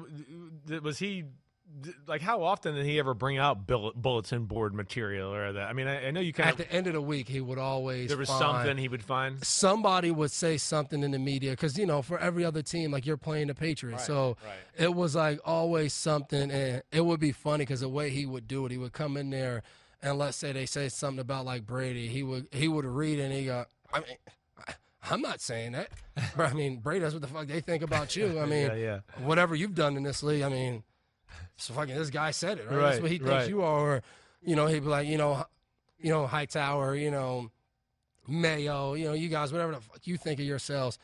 [0.84, 1.26] was he.
[2.08, 5.68] Like, how often did he ever bring out bulletin board material or that?
[5.70, 6.58] I mean, I, I know you kind At of.
[6.60, 9.44] the end of the week, he would always There was find- something he would find.
[9.46, 13.06] somebody would say something in the media because you know for every other team like
[13.06, 14.54] you're playing the patriots so right.
[14.78, 18.48] it was like always something and it would be funny because the way he would
[18.48, 19.64] do it he would come in there
[20.02, 23.32] and let's say they say something about like brady he would he would read and
[23.34, 24.18] he go i mean
[25.10, 25.90] i'm not saying that
[26.36, 28.76] but i mean brady that's what the fuck they think about you i mean Yeah,
[28.76, 29.00] yeah.
[29.24, 30.84] whatever you've done in this league i mean
[31.58, 33.50] so fucking this guy said it right, that's what he thinks right.
[33.50, 34.02] you are or,
[34.42, 35.46] you know he'd be like you know
[36.00, 37.52] you know hightower you know
[38.28, 40.98] Mayo, you know, you guys, whatever the fuck you think of yourselves,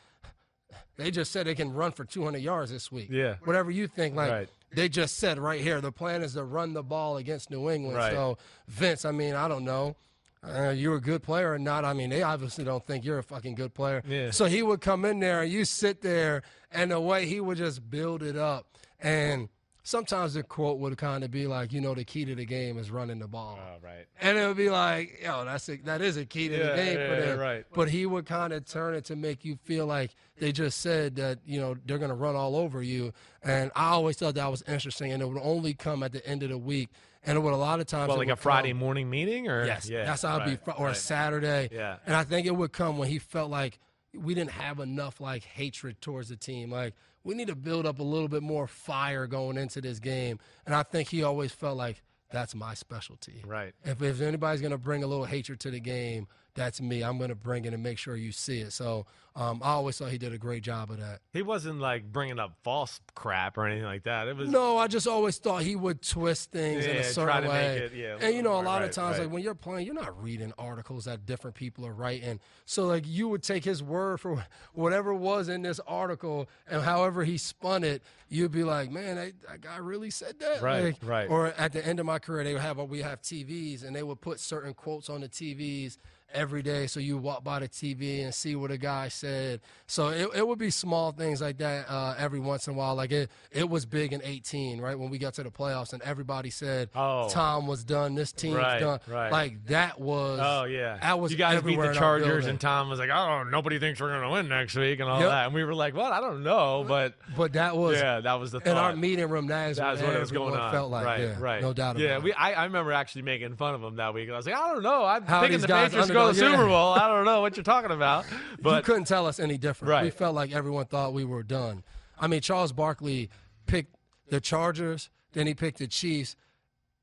[0.96, 3.08] they just said they can run for 200 yards this week.
[3.10, 3.36] Yeah.
[3.44, 4.48] Whatever you think, like Right.
[4.72, 7.96] they just said right here, the plan is to run the ball against New England.
[7.96, 8.12] Right.
[8.12, 9.96] So, Vince, I mean, I don't know.
[10.42, 11.84] Uh, you're a good player or not.
[11.84, 14.02] I mean, they obviously don't think you're a fucking good player.
[14.06, 14.30] Yeah.
[14.30, 17.58] So he would come in there and you sit there, and the way he would
[17.58, 18.66] just build it up.
[19.00, 19.48] And
[19.88, 22.78] sometimes the quote would kind of be like, you know, the key to the game
[22.78, 23.58] is running the ball.
[23.58, 24.06] Oh, right.
[24.20, 26.76] And it would be like, yo, that's a, that is a key to Yeah, the
[26.76, 27.64] game yeah, for yeah, right.
[27.72, 31.16] But he would kind of turn it to make you feel like they just said
[31.16, 33.12] that you know they're going to run all over you.
[33.42, 36.42] And I always thought that was interesting, and it would only come at the end
[36.42, 36.90] of the week.
[37.24, 39.64] And it would a lot of times Well, like a Friday come- morning meeting, or
[39.64, 40.96] Yes, yeah, that's how it'd be, or a right.
[40.96, 41.68] Saturday.
[41.72, 41.96] Yeah.
[42.06, 43.78] and I think it would come when he felt like
[44.14, 46.70] we didn't have enough like hatred towards the team.
[46.70, 46.94] Like
[47.28, 50.38] we need to build up a little bit more fire going into this game.
[50.64, 52.02] And I think he always felt like
[52.32, 53.42] that's my specialty.
[53.46, 53.74] Right.
[53.84, 56.26] If, if anybody's going to bring a little hatred to the game,
[56.58, 57.02] that's me.
[57.02, 58.72] I'm going to bring it and make sure you see it.
[58.72, 59.06] So
[59.36, 61.20] um, I always thought he did a great job of that.
[61.32, 64.26] He wasn't like bringing up false crap or anything like that.
[64.26, 67.10] It was No, I just always thought he would twist things in Yeah, a try
[67.12, 67.78] certain way.
[67.78, 69.24] it- yeah, and you know, a lot right, of times, right.
[69.26, 72.40] like when you're playing, you're not reading articles that different people are writing.
[72.66, 77.22] So like you would take his word for whatever was in this article, and however
[77.22, 80.60] he spun it, you'd be like, man, that, that guy really said that.
[80.60, 81.30] Right, Like, right.
[81.30, 84.02] Or at the end of my career, they would have we have TVs, and they
[84.02, 85.98] would put certain quotes on the TVs
[86.34, 89.60] every day so you walk by the TV and see what a guy said.
[89.86, 92.94] So it, it would be small things like that uh, every once in a while.
[92.94, 94.98] Like it, it was big in 18, right?
[94.98, 97.28] When we got to the playoffs and everybody said, Oh.
[97.30, 99.00] Tom was done, this team's Right, done.
[99.08, 99.30] right.
[99.32, 100.40] Like that was.
[100.42, 103.78] Oh yeah, That was you guys beat the Chargers, and Tom was like, "Oh, nobody
[103.78, 105.28] thinks we're gonna win next week," and all Yep.
[105.30, 105.44] that.
[105.46, 106.12] And we were like, "What?
[106.12, 107.98] I don't know," but But that was.
[107.98, 110.54] yeah, that was the In our meeting room, that is That's what what was going
[110.56, 110.72] on.
[110.72, 111.04] felt like.
[111.06, 111.62] right, yeah, right.
[111.62, 112.36] No doubt yeah, about we, it.
[112.40, 114.28] I, I remember actually making fun of him that week.
[114.30, 115.04] I was like, I don't know.
[115.04, 116.68] I'm How thinking the guys Patriots go to the Super yeah.
[116.68, 116.92] Bowl.
[116.94, 118.26] I don't know what you're talking about.
[118.60, 120.02] But you couldn't tell us any different.
[120.02, 121.82] We felt like everyone thought we were done.
[122.18, 123.30] I mean, Charles Barkley
[123.66, 123.94] picked
[124.28, 126.36] the Chargers, then he picked the Chiefs.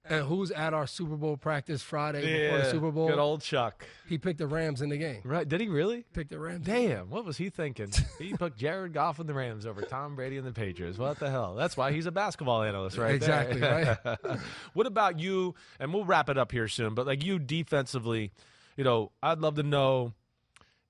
[0.07, 3.07] And who's at our Super Bowl practice Friday before the Super Bowl?
[3.07, 3.87] good old Chuck.
[4.07, 5.21] He picked the Rams in the game.
[5.23, 5.49] Right?
[5.49, 6.05] Did he really?
[6.13, 6.63] Picked the Rams.
[6.63, 7.91] Damn, what was he thinking?
[8.19, 10.99] he picked Jared Goff and the Rams over Tom Brady and the Patriots.
[10.99, 11.55] What the hell?
[11.55, 13.15] That's why he's a basketball analyst, right?
[13.15, 13.97] Exactly, there.
[14.73, 15.55] what about you?
[15.79, 16.93] And we'll wrap it up here soon.
[16.93, 18.31] But like you defensively,
[18.75, 20.13] you know, I'd love to know.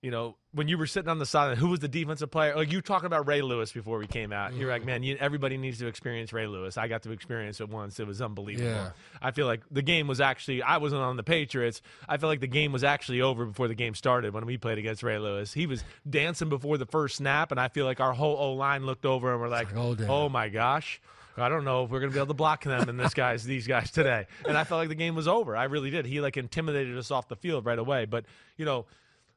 [0.01, 2.55] you know, when you were sitting on the sideline, who was the defensive player?
[2.55, 4.53] Like you talking about Ray Lewis before we came out.
[4.53, 4.87] You're like, mm-hmm.
[4.87, 6.77] man, you, everybody needs to experience Ray Lewis.
[6.77, 7.99] I got to experience it once.
[7.99, 8.69] It was unbelievable.
[8.69, 8.91] Yeah.
[9.21, 10.61] I feel like the game was actually.
[10.61, 11.81] I wasn't on the Patriots.
[12.07, 14.77] I feel like the game was actually over before the game started when we played
[14.77, 15.51] against Ray Lewis.
[15.53, 18.85] He was dancing before the first snap, and I feel like our whole O line
[18.85, 21.01] looked over and we're like, like, oh, oh my gosh.
[21.37, 23.67] I don't know if we're gonna be able to block them and this guys, these
[23.67, 24.27] guys today.
[24.47, 25.55] And I felt like the game was over.
[25.55, 26.05] I really did.
[26.05, 28.05] He like intimidated us off the field right away.
[28.05, 28.25] But
[28.57, 28.85] you know,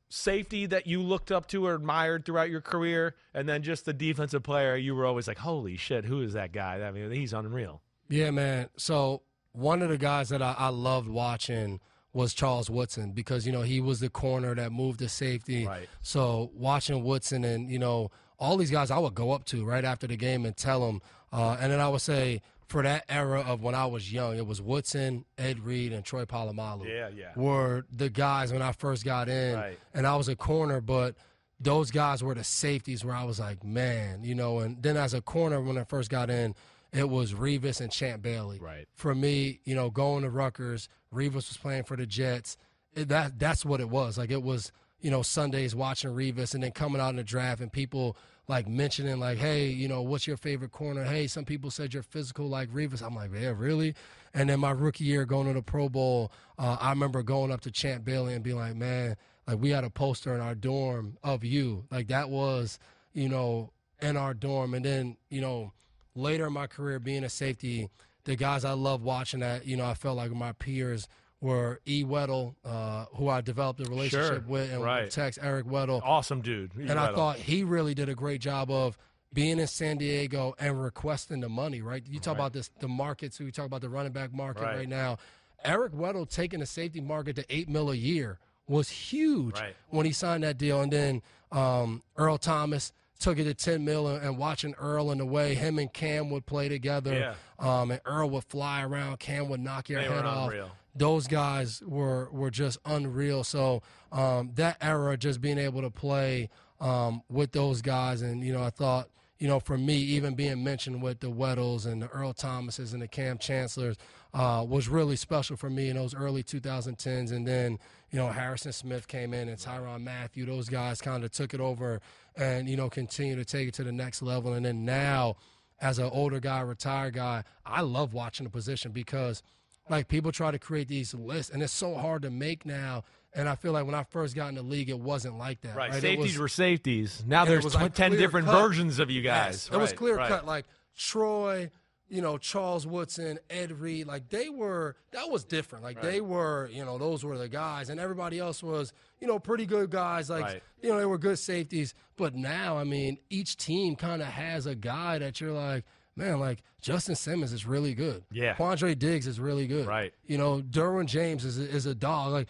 [0.09, 3.93] safety that you looked up to or admired throughout your career, and then just the
[3.93, 6.81] defensive player you were always like, holy shit, who is that guy?
[6.83, 7.83] I mean, he's unreal.
[8.09, 8.69] Yeah, man.
[8.77, 9.23] So
[9.53, 11.81] one of the guys that I, I loved watching
[12.13, 15.67] was Charles Woodson because you know he was the corner that moved to safety.
[15.67, 15.89] Right.
[16.01, 19.85] So watching Woodson and you know all these guys, I would go up to right
[19.85, 23.41] after the game and tell them, uh, and then I would say for that era
[23.41, 26.87] of when I was young, it was Woodson, Ed Reed, and Troy Polamalu.
[26.87, 27.33] Yeah, yeah.
[27.37, 29.79] Were the guys when I first got in, Right.
[29.95, 31.15] and I was a corner, but
[31.61, 34.61] those guys were the safeties where I was like, man, you know.
[34.61, 36.55] And then as a corner when I first got in,
[36.93, 38.59] it was Revis and Champ Bailey.
[38.61, 38.87] Right.
[38.95, 42.57] For me, you know, going to Rutgers, Revis was playing for the Jets.
[42.95, 44.17] It, that that's what it was.
[44.19, 44.71] Like it was,
[45.01, 48.17] you know, Sundays watching Revis and then coming out in the draft and people
[48.49, 51.05] like mentioning like, hey, you know, what's your favorite corner?
[51.05, 53.03] Hey, some people said you're physical like Revis.
[53.03, 53.95] I'm like, yeah, really?
[54.35, 57.61] And then my rookie year going to the Pro Bowl, uh, I remember going up
[57.63, 61.19] to Champ Bailey and being like, man, like we had a poster in our dorm
[61.23, 61.85] of you.
[61.91, 62.79] Like that was,
[63.13, 63.71] you know,
[64.01, 64.75] in our dorm.
[64.75, 65.73] And then, you know,
[66.15, 67.89] later in my career being a safety,
[68.25, 71.07] the guys I love watching that, you know, I felt like my peers
[71.41, 72.05] were E.
[72.05, 75.11] Weddle, uh, who I developed a relationship Sure, with, and right.
[75.11, 76.01] text Eric Weddle.
[76.05, 76.75] Awesome dude.
[76.75, 78.99] And I thought he really did a great job of
[79.33, 82.03] being in San Diego and requesting the money, right?
[82.09, 84.77] You talk about this, the markets, we talk about the running back market Right.
[84.79, 85.19] right, now.
[85.65, 89.75] Eric Weddle taking the safety market to eight mil a year was huge Right.
[89.91, 90.81] when he signed that deal.
[90.81, 91.23] And then
[91.53, 95.55] um, Earl Thomas took it to 10 mil and, and watching Earl in the way
[95.55, 97.13] him and Cam would play together.
[97.13, 97.35] Yeah.
[97.81, 100.71] Um, and Earl would fly around, Cam would knock your They head off unreal.
[100.99, 103.45] Those guys were were just unreal.
[103.45, 103.83] So
[104.13, 108.63] um, that era, just being able to play um, with those guys, and you know,
[108.63, 112.33] I thought, you know, for me, even being mentioned with the Weddles and the Earl
[112.33, 113.97] Thomases and the Cam Chancellors
[114.35, 117.33] uh, was really special for me in those early 2010s.
[117.33, 117.79] And then,
[118.11, 121.61] you know, Harrison Smith came in and Tyrann Mathieu; those guys kind of took it
[121.61, 122.01] over
[122.37, 124.53] and you know continue to take it to the next level.
[124.53, 125.37] And then now,
[125.81, 129.43] as an older guy, retired guy, I love watching the position because
[129.91, 133.49] like people try to create these lists and it's so hard to make now and
[133.49, 135.91] i feel like when i first got in the league it wasn't like that Right.
[135.91, 137.25] right, Safeties was- were safeties.
[137.27, 138.61] Now there's was, tw- like, 10 different cut.
[138.61, 139.69] versions of you guys.
[139.71, 140.29] Yes, it was clear right.
[140.29, 140.65] cut like
[140.97, 141.71] troy
[142.11, 146.69] you know charles woodson ed reed like they were that was different like they were
[146.73, 150.31] you know those were the guys and everybody else was you know pretty good guys
[150.31, 150.63] like Right.
[150.83, 154.65] you know they were good safeties but now i mean each team kind of has
[154.67, 155.85] a guy that you're like
[156.19, 158.55] man like justin simmons is really good Yeah.
[158.55, 160.13] quandre diggs is really good Right.
[160.27, 162.33] you know, Derwin James is a, is a dog.
[162.33, 162.49] Like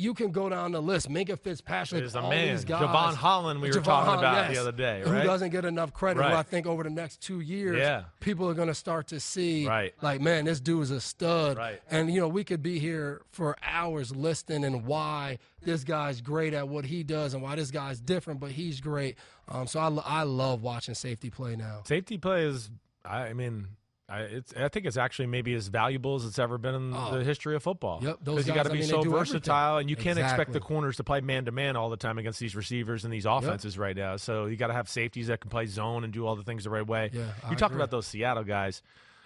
[0.00, 1.08] you can go down the list.
[1.10, 2.54] Minkah Fitzpatrick There's a all man.
[2.54, 2.82] these guys.
[2.82, 6.20] Jevon Holland we were talking Holland, about the other day, Who doesn't get enough credit?
[6.20, 6.30] Right.
[6.30, 8.04] Who I think over the next two years, Yeah.
[8.20, 9.92] people are going to start to see, Right.
[10.00, 11.56] like, man, this dude is a stud.
[11.56, 11.82] Right.
[11.90, 16.54] And you know, we could be here for hours listing and why this guy's great
[16.54, 19.16] at what he does and why this guy's different, but he's great.
[19.48, 21.82] Um, so I, I love watching safety play now.
[21.86, 22.70] Safety play is,
[23.10, 23.68] I mean,
[24.08, 27.18] I, it's, I think it's actually maybe as valuable as it's ever been in Oh.
[27.18, 28.00] the history of football.
[28.02, 29.80] Yep, Because you got to I be mean, so versatile, everything.
[29.82, 32.40] and you can't expect the corners to play man to man all the time against
[32.40, 34.16] these receivers and these offenses right now.
[34.16, 36.64] So you got to have safeties that can play zone and do all the things
[36.64, 37.10] the right way.
[37.12, 38.82] Yeah, you talk about those Seattle guys.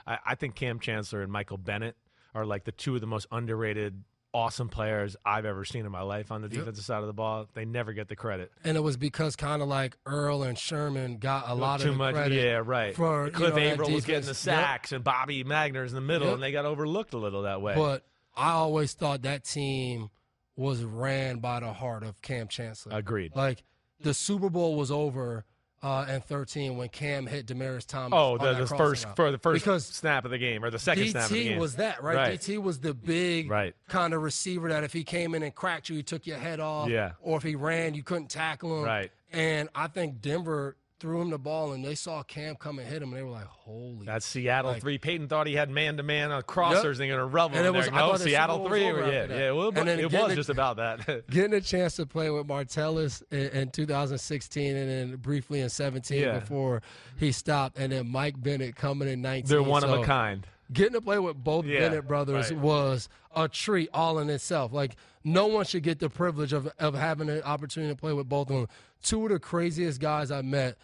[0.06, 1.96] I, I think Cam Chancellor and Michael Bennett
[2.34, 4.02] are like the two of the most underrated.
[4.34, 7.46] Awesome players I've ever seen in my life on the defensive side of the ball.
[7.52, 8.50] They never get the credit.
[8.64, 11.96] And it was because kind of like Earl and Sherman got a lot too of
[11.96, 12.14] much.
[12.14, 12.42] credit.
[12.42, 12.94] yeah, right.
[12.96, 14.46] for, you Cliff know, that Avril was getting the defense.
[14.46, 14.56] Yep.
[14.56, 16.34] sacks, and Bobby Wagner's in the middle, Yep.
[16.34, 17.74] and they got overlooked a little that way.
[17.74, 20.08] But I always thought that team
[20.56, 22.96] was ran by the heart of Cam Chancellor.
[22.96, 23.36] Agreed.
[23.36, 23.62] Like
[24.00, 25.44] the Super Bowl was over
[25.82, 28.16] uh, in 13 when Cam hit Demaryius Thomas.
[28.16, 30.78] Oh, the, that the first for the first because snap of the game or the
[30.78, 31.58] second snap of the DT game.
[31.58, 32.16] was that right?
[32.16, 32.40] Right.
[32.40, 33.74] DT was the big Right.
[33.88, 36.60] kind of receiver that if he came in and cracked you, he took your head
[36.60, 36.88] off.
[36.88, 37.12] Yeah.
[37.20, 38.84] Or if he ran, you couldn't tackle him.
[38.84, 39.10] Right.
[39.32, 43.02] And I think Denver threw him the ball, and they saw Cam come and hit
[43.02, 44.98] him, and they were like, "Holy!" That's Seattle Like- three.
[44.98, 46.74] Peyton thought he had man to man on crossers.
[46.74, 46.82] Yep.
[46.82, 47.58] They're going to rub him.
[47.58, 48.84] And it was- no thought the Super Seattle was three.
[48.84, 49.50] Yeah, yeah.
[49.50, 51.26] Well, And then it was it- just about that.
[51.30, 56.20] getting a chance to play with Martellus in, in 2016 and then briefly in 17
[56.20, 56.38] Yeah.
[56.38, 56.82] before
[57.18, 59.48] he stopped, and then Mike Bennett coming in 19.
[59.48, 60.46] They're one of a kind.
[60.72, 62.60] getting to play with both Yeah, Bennett brothers right.
[62.60, 64.72] was a treat all in itself.
[64.72, 68.28] Like no one should get the privilege of of having an opportunity to play with
[68.28, 68.68] both of them.
[69.02, 70.76] Two of the craziest guys I met,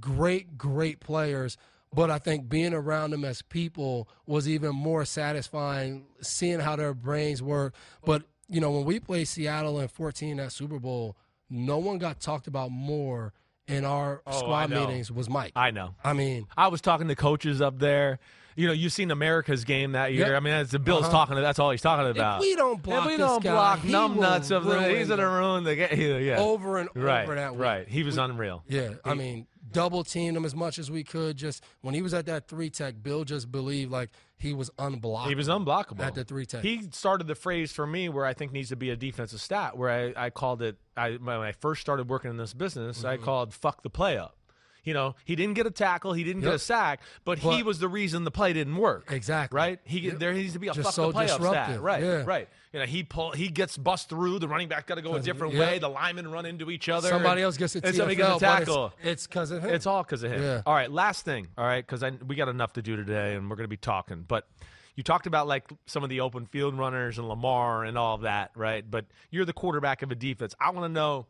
[0.00, 1.56] great, great players.
[1.94, 6.94] But I think being around them as people was even more satisfying, seeing how their
[6.94, 7.74] brains work.
[8.04, 11.16] But, you know, when we played Seattle in 14 at Super Bowl,
[11.48, 13.32] no one got talked about more
[13.68, 15.52] in our Oh, squad meetings was Mike.
[15.56, 15.94] I know.
[16.04, 18.18] I mean, I was talking to coaches up there.
[18.56, 20.28] You know, you've seen America's game that year.
[20.28, 20.36] Yep.
[20.36, 21.12] I mean, that's the Bill's Uh-huh.
[21.12, 21.36] talking.
[21.36, 22.40] That's all he's talking about.
[22.40, 25.22] we don't block if we don't guy, block he numb nuts of the, he's gonna
[25.22, 25.88] the- ruin the game.
[26.24, 27.60] Yeah, over and right, over that week.
[27.62, 27.88] right.
[27.88, 28.64] He was unreal.
[28.68, 29.46] Yeah, I mean,
[29.76, 31.36] double teamed him as much as we could.
[31.36, 35.28] Just when he was at that three tech, Bill just believed like he was unblockable.
[35.28, 36.62] He was unblockable At the three tech.
[36.62, 39.76] He started the phrase for me where I think needs to be a defensive stat.
[39.76, 40.76] Where I, I called it.
[40.96, 43.06] I when I first started working in this business, Mm-hmm.
[43.06, 44.36] I called "fuck the play up."
[44.84, 47.80] You know, he didn't get a tackle, he didn't get a sack, but, he was
[47.80, 49.10] the reason the play didn't work.
[49.10, 49.56] Exactly.
[49.56, 49.80] Right?
[49.82, 50.20] He Yep.
[50.20, 51.40] there needs to be a Just fuck so the play up stat.
[51.40, 51.82] disruptive.
[51.82, 52.02] Right.
[52.04, 52.22] Yeah.
[52.24, 52.48] Right.
[52.76, 54.38] You know, he pull he gets bust through.
[54.38, 55.66] The running back got to go a different Yep.
[55.66, 55.78] way.
[55.78, 57.08] The linemen run into each other.
[57.08, 58.92] Somebody else gets a and somebody gets a tackle.
[59.02, 59.70] It's because of him.
[59.70, 60.42] It's all because of him.
[60.42, 60.60] Yeah.
[60.66, 61.48] All right, last thing.
[61.56, 64.26] All right, because we got enough to do today, and we're going to be talking.
[64.28, 64.46] But
[64.94, 68.20] you talked about like some of the open field runners and Lamar and all of
[68.22, 68.84] that, right?
[68.90, 70.54] But you're the quarterback of a defense.
[70.60, 71.24] I want to know: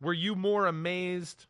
[0.00, 1.46] Were you more amazed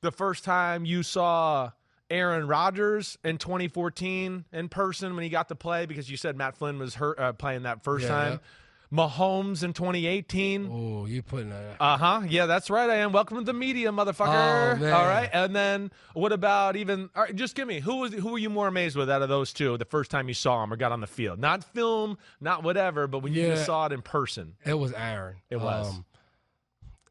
[0.00, 1.70] the first time you saw?
[2.10, 6.56] Aaron Rodgers in 2014 in person when he got to play because you said Matt
[6.56, 8.40] Flynn was hurt uh, playing that first Yeah, time.
[8.92, 10.68] Mahomes in 2018.
[10.68, 11.76] oh, you putting that.
[11.78, 12.22] Uh huh.
[12.28, 12.90] Yeah, that's right.
[12.90, 13.12] I am.
[13.12, 14.80] Welcome to the media, motherfucker.
[14.82, 14.92] Oh.
[14.92, 15.30] All right.
[15.32, 17.08] And then what about even?
[17.14, 19.28] All right, just give me who was who were you more amazed with out of
[19.28, 21.38] those two the first time you saw him or got on the field?
[21.38, 23.50] Not film, not whatever, but when you Yeah.
[23.54, 24.56] just saw it in person.
[24.66, 25.36] It was Aaron.
[25.50, 25.88] It was.
[25.90, 26.04] Um,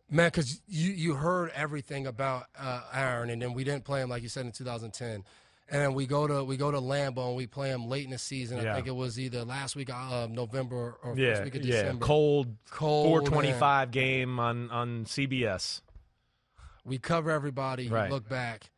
[0.09, 4.09] man, because you you heard everything about uh, Aaron, and then we didn't play him
[4.09, 5.23] like you said in 2010.
[5.71, 8.17] And we go to we go to Lambeau and we play him late in the
[8.17, 8.57] season.
[8.57, 8.71] Yeah.
[8.71, 11.99] I think it was either last week of November or first week of December.
[12.01, 12.07] yeah.
[12.07, 15.81] Cold, Cold, four twenty-five game on on CBS.
[16.83, 17.87] We cover everybody.
[17.87, 18.09] Right.
[18.09, 18.71] Look back,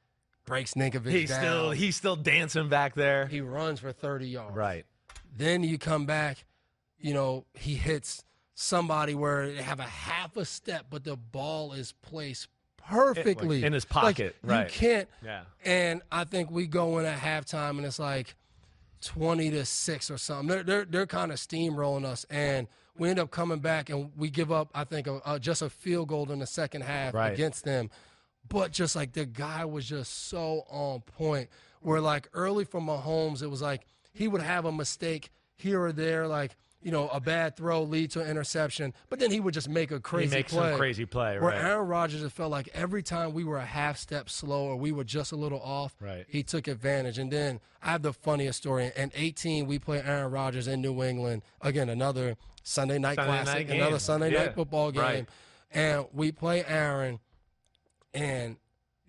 [0.46, 1.40] breaks Ninkovich He's down.
[1.40, 3.26] still he's still dancing back there.
[3.28, 4.54] he runs for 30 yards.
[4.58, 4.86] Right.
[5.34, 6.44] Then you come back,
[7.00, 8.26] you know, he hits
[8.62, 12.48] somebody where they have a half a step, but the ball is placed
[12.78, 14.70] perfectly in his Like, pocket, You right.
[14.70, 15.08] can't.
[15.24, 15.44] Yeah.
[15.66, 18.36] And I think we go in at halftime, and it's like
[19.02, 20.48] 20 to six or something.
[20.48, 22.68] They're they're, they're kind of steamrolling us, and
[22.98, 24.70] we end up coming back, and we give up.
[24.76, 27.34] I think a, a, just a field goal in the second half Right.
[27.34, 27.90] against them.
[28.48, 31.50] But just like the guy was just so on point.
[31.82, 33.82] Where like early from Mahomes, it was like
[34.14, 38.12] he would have a mistake here or there, like you know a bad throw lead
[38.12, 40.70] to an interception, but then he would just make a crazy he makes play.
[40.72, 41.34] some crazy play.
[41.40, 41.62] Where Right.
[41.64, 44.92] Aaron Rodgers, it felt like every time we were a half step slow or we
[44.92, 46.26] were just a little off, Right.
[46.28, 47.18] he took advantage.
[47.20, 48.92] And then I have the funniest story.
[48.96, 51.44] In 18, we play Aaron Rodgers in New England.
[51.62, 53.82] Again, another Sunday night Sunday classic, game.
[53.82, 54.46] another Sunday Yeah.
[54.46, 55.02] night football game.
[55.02, 55.30] Right.
[55.72, 57.20] And we play Aaron,
[58.14, 58.58] and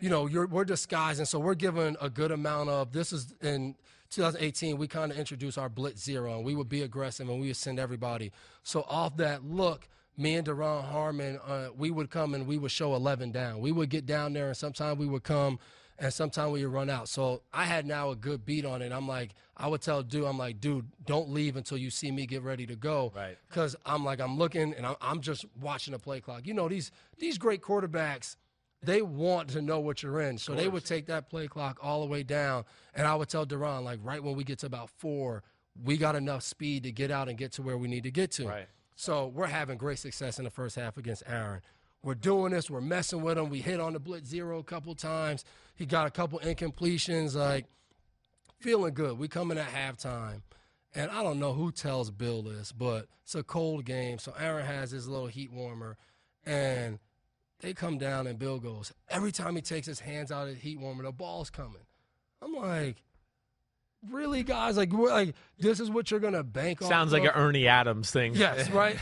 [0.00, 2.92] you know, you're, we're disguising, so we're given a good amount of.
[2.92, 3.76] This is in
[4.12, 4.76] 2018.
[4.76, 7.56] We kind of introduced our blitz zero, and we would be aggressive, and we would
[7.56, 8.32] send everybody.
[8.62, 12.70] So off that look, me and Duron Harmon, uh, we would come and we would
[12.70, 13.60] show 11 down.
[13.60, 15.58] We would get down there, and sometimes we would come,
[15.98, 17.08] and sometimes we would run out.
[17.08, 18.92] So I had now a good beat on it.
[18.92, 22.26] I'm like, I would tell dude, I'm like, dude, don't leave until you see me
[22.26, 23.12] get ready to go.
[23.14, 23.38] Right.
[23.48, 26.46] Because I'm like, I'm looking and I'm, I'm just watching the play clock.
[26.46, 28.36] You know, these these great quarterbacks,
[28.82, 30.38] they want to know what you're in.
[30.38, 32.64] So they would take that play clock all the way down.
[32.94, 35.42] And I would tell Duron, like, right when we get to about four,
[35.82, 38.30] we got enough speed to get out and get to where we need to get
[38.32, 38.48] to.
[38.48, 38.66] Right.
[38.96, 41.62] So we're having great success in the first half against Aaron.
[42.04, 42.68] We're doing this.
[42.68, 43.48] We're messing with him.
[43.48, 45.44] We hit on the blitz zero a couple times.
[45.76, 47.36] He got a couple incompletions.
[47.36, 47.66] Like
[48.58, 49.18] feeling good.
[49.18, 50.42] We come in at halftime,
[50.94, 54.18] and I don't know who tells Bill this, but it's a cold game.
[54.18, 55.96] So Aaron has his little heat warmer,
[56.44, 56.98] and
[57.62, 60.60] they come down, and Bill goes, every time he takes his hands out of the
[60.60, 61.82] heat warmer, the ball's coming.
[62.42, 62.96] I'm like,
[64.10, 64.76] really, guys?
[64.76, 66.88] Like, we're like, this is what you're gonna bank on?
[66.88, 68.34] Sounds like an Ernie Adams thing.
[68.34, 68.96] Yes, right.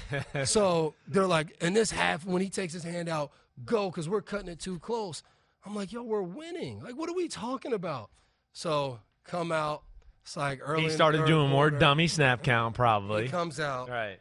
[0.44, 3.32] so they're like, in this half, when he takes his hand out,
[3.64, 5.22] go because we're cutting it too close.
[5.64, 6.82] I'm like, yo, we're winning.
[6.82, 8.10] Like, what are we talking about?
[8.52, 9.82] So come out.
[10.22, 10.82] It's like early.
[10.84, 13.24] he started doing more dummy snap count, probably.
[13.24, 13.88] He comes out.
[13.88, 14.18] Right.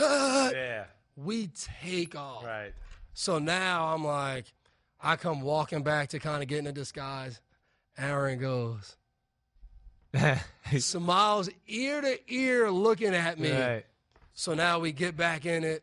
[0.00, 0.84] "Ah!" Yeah.
[1.16, 2.44] We take off.
[2.44, 2.72] Right.
[3.14, 4.52] So now I'm like,
[5.00, 7.40] I come walking back to kind of get in a disguise.
[7.98, 8.96] Aaron goes,
[10.78, 13.50] smiles ear to ear looking at me.
[13.52, 13.84] right.
[14.34, 15.82] So now we get back in it,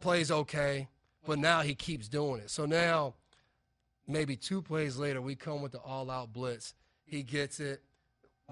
[0.00, 0.88] plays okay,
[1.26, 2.50] but now he keeps doing it.
[2.50, 3.14] So now,
[4.06, 6.74] maybe two plays later, we come with the all out blitz.
[7.06, 7.82] He gets it.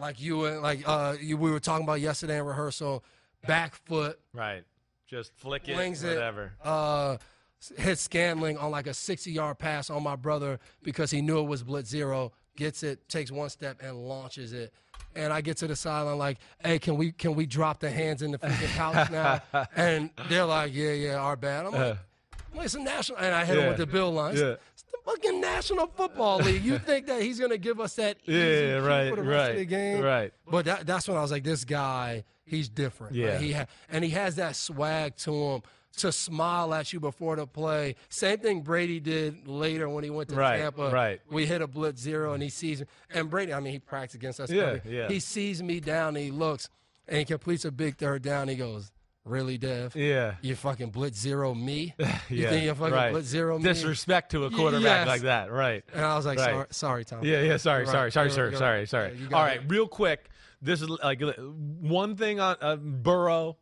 [0.01, 3.05] like you and like uh, you, we were talking about yesterday in rehearsal,
[3.47, 4.65] back foot, Right.
[5.07, 6.53] Just flick it, flings it, whatever.
[6.63, 7.19] uh,
[7.77, 11.47] Hit Scantling on like a 60 yard pass on my brother because he knew it
[11.49, 14.73] was blitz zero, gets it, takes one step and launches it.
[15.17, 18.23] And I get to the sideline like, hey, can we can we drop the hands
[18.23, 19.11] in the freaking pouch
[19.53, 19.67] now?
[19.77, 21.67] and they're like, yeah, yeah, our bad.
[21.67, 21.99] I'm like,
[22.53, 24.41] well, it's a national, and I hit him with the bill lines.
[24.41, 24.55] Yeah.
[24.73, 26.65] It's the fucking National Football League.
[26.65, 29.57] You think that he's gonna give us that easy Yeah, right, for the rest of
[29.59, 30.03] the game?
[30.03, 30.33] right.
[30.49, 33.15] But that, that's when I was like, this guy, he's different.
[33.15, 33.31] Yeah.
[33.33, 35.63] Like, he ha- and he has that swag to him
[35.99, 37.97] to smile at you before the play.
[38.09, 40.91] Same thing Brady did later when he went to Right, Tampa.
[40.91, 41.21] right.
[41.31, 42.87] We hit a blitz zero and he sees me.
[43.13, 43.53] and Brady.
[43.53, 44.51] I mean, he practiced against us.
[44.51, 45.09] Yeah, yeah.
[45.09, 46.69] He sees me down and he looks
[47.09, 48.49] and he completes a big third down.
[48.49, 48.91] He goes,
[49.25, 49.95] "Really, Dev?
[49.95, 50.35] Yeah.
[50.43, 51.95] You fucking blitz zero me?
[52.31, 52.51] You yeah.
[52.51, 53.13] think you fucking right.
[53.13, 55.07] blitz zero me?" Disrespect to a quarterback yes.
[55.07, 55.53] like that.
[55.53, 55.85] Right.
[55.93, 56.51] And I was like, Right.
[56.53, 57.57] "Sorry, sorry, Tom." Yeah, yeah.
[57.59, 58.53] Sorry, You're sorry, sorry, sir.
[58.55, 58.89] Sorry, right.
[58.89, 59.13] sorry.
[59.15, 59.61] Yeah, you All it.
[59.69, 60.29] real quick.
[60.63, 61.21] This is like
[61.81, 63.59] one thing on uh, Burrow,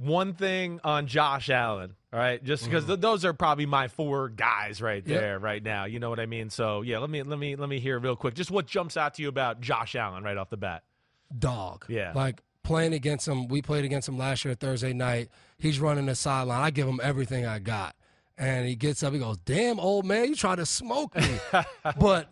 [0.00, 1.94] one thing on Josh Allen.
[2.12, 5.12] All right, just because th- those are probably my four guys right Mm-hmm.
[5.12, 5.20] Yep.
[5.20, 5.84] there, right now.
[5.84, 6.50] You know what I mean?
[6.50, 8.34] So yeah, let me let me let me hear real quick.
[8.34, 10.82] Just what jumps out to you about Josh Allen right off the bat?
[11.38, 11.84] dog.
[11.88, 12.10] Yeah.
[12.12, 15.28] Like playing against him, we played against him last year Thursday night.
[15.58, 16.60] He's running the sideline.
[16.60, 17.94] I give him everything I got.
[18.36, 21.28] And he gets up, he goes, Damn, old man, you try to smoke me.
[22.00, 22.28] but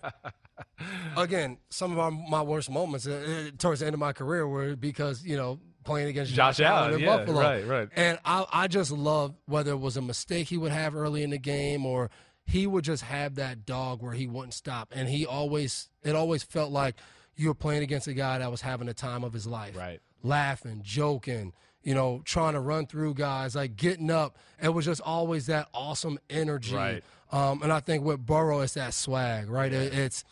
[1.16, 4.47] again, some of our, my worst moments uh, uh, towards the end of my career
[4.49, 7.40] were because, you know, playing against Josh Josh, Allen Allen, in yeah, Buffalo.
[7.40, 7.89] right, right.
[7.97, 11.31] And I, I just love whether it was a mistake he would have early in
[11.31, 12.10] the game or
[12.44, 14.93] he would just have that dog where he wouldn't stop.
[14.94, 16.97] And he always, it always felt like
[17.36, 19.77] you were playing against a guy that was having the time of his life.
[19.77, 20.01] Right.
[20.23, 21.52] Laughing, joking,
[21.82, 24.36] you know, trying to run through guys, like getting up.
[24.62, 26.74] It was just always that awesome energy.
[26.74, 27.05] Right.
[27.31, 29.73] Um, and I think with Burrow, it's that swag, right?
[29.73, 30.24] It, it's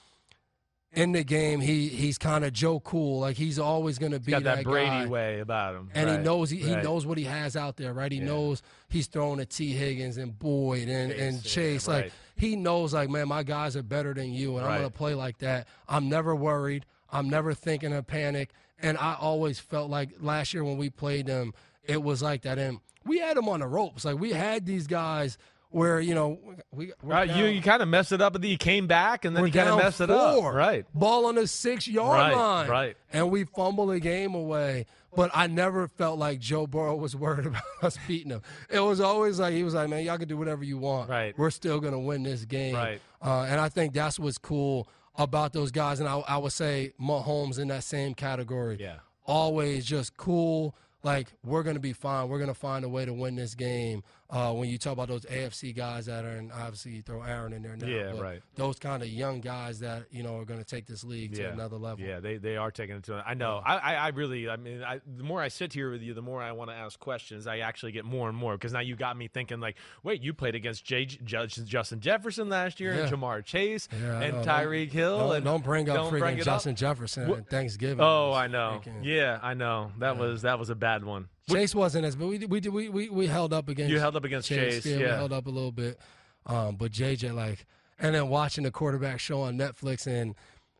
[0.96, 3.20] in the game, he he's kind of Joe Cool.
[3.20, 6.10] Like he's always going to be Got that, that Brady guy way about him, and
[6.10, 8.10] he knows he, he knows what he has out there, right?
[8.10, 11.88] He knows he's throwing at Tee Higgins and Boyd and Chase, and yeah, Chase.
[11.88, 12.04] right.
[12.04, 15.14] Like he knows, like man, my guys are better than you, and I'm gonna play
[15.14, 15.68] like that.
[15.88, 16.86] I'm never worried.
[17.10, 18.50] I'm never thinking of panic.
[18.78, 21.54] And I always felt like last year when we played them,
[21.84, 22.58] it was like that.
[22.58, 24.04] And we had them on the ropes.
[24.04, 25.38] Like we had these guys
[25.70, 26.38] where you know
[26.70, 29.24] we Right, you down- you kind of messed it up, and then you came back,
[29.24, 30.42] and then you kind of messed it up.
[30.54, 30.84] Right.
[30.94, 32.68] Ball on the six yard Right, line.
[32.68, 32.96] right.
[33.12, 34.86] And we fumble the game away.
[35.14, 38.42] But I never felt like Joe Burrow was worried about us beating him.
[38.68, 41.08] It was always like he was like, man, y'all can do whatever you want.
[41.08, 41.36] Right.
[41.38, 42.74] We're still gonna win this game.
[42.74, 43.00] Right.
[43.22, 46.00] Uh, and I think that's what's cool about those guys.
[46.00, 48.76] And I, I would say Mahomes in that same category.
[48.78, 48.96] Yeah.
[49.24, 50.76] Always just cool.
[51.02, 52.28] Like we're gonna be fine.
[52.28, 54.02] We're gonna find a way to win this game.
[54.28, 57.52] Uh, when you talk about those AFC guys that are, and obviously you throw Aaron
[57.52, 57.86] in there now.
[57.86, 58.42] Yeah, right.
[58.56, 61.42] Those kind of young guys that you know are going to take this league to
[61.42, 61.52] yeah.
[61.52, 62.04] another level.
[62.04, 63.22] Yeah, they, they are taking it to.
[63.24, 63.62] I know.
[63.64, 64.48] I, I, I really.
[64.48, 66.76] I mean, I, the more I sit here with you, the more I want to
[66.76, 67.46] ask questions.
[67.46, 69.60] I actually get more and more because now you got me thinking.
[69.60, 74.20] Like, wait, you played against J, Judge, Justin Jefferson last year, and Ja'Marr Chase, Yeah,
[74.20, 74.46] and.
[74.46, 76.56] Tyreek Hill, Don't, and don't bring up don't freaking bring it up.
[76.56, 78.00] Justin Jefferson What- Thanksgiving.
[78.00, 78.80] Oh, I know.
[78.82, 79.92] freaking- Yeah, I know.
[79.98, 81.28] That was that was a bad one.
[81.48, 83.90] Chase wasn't as, but we we we we, we held up against.
[83.90, 85.98] You held up against Chase, Yeah, we held up a little bit.
[86.44, 87.66] Um, but JJ like,
[87.98, 90.34] and then watching the quarterback show on Netflix and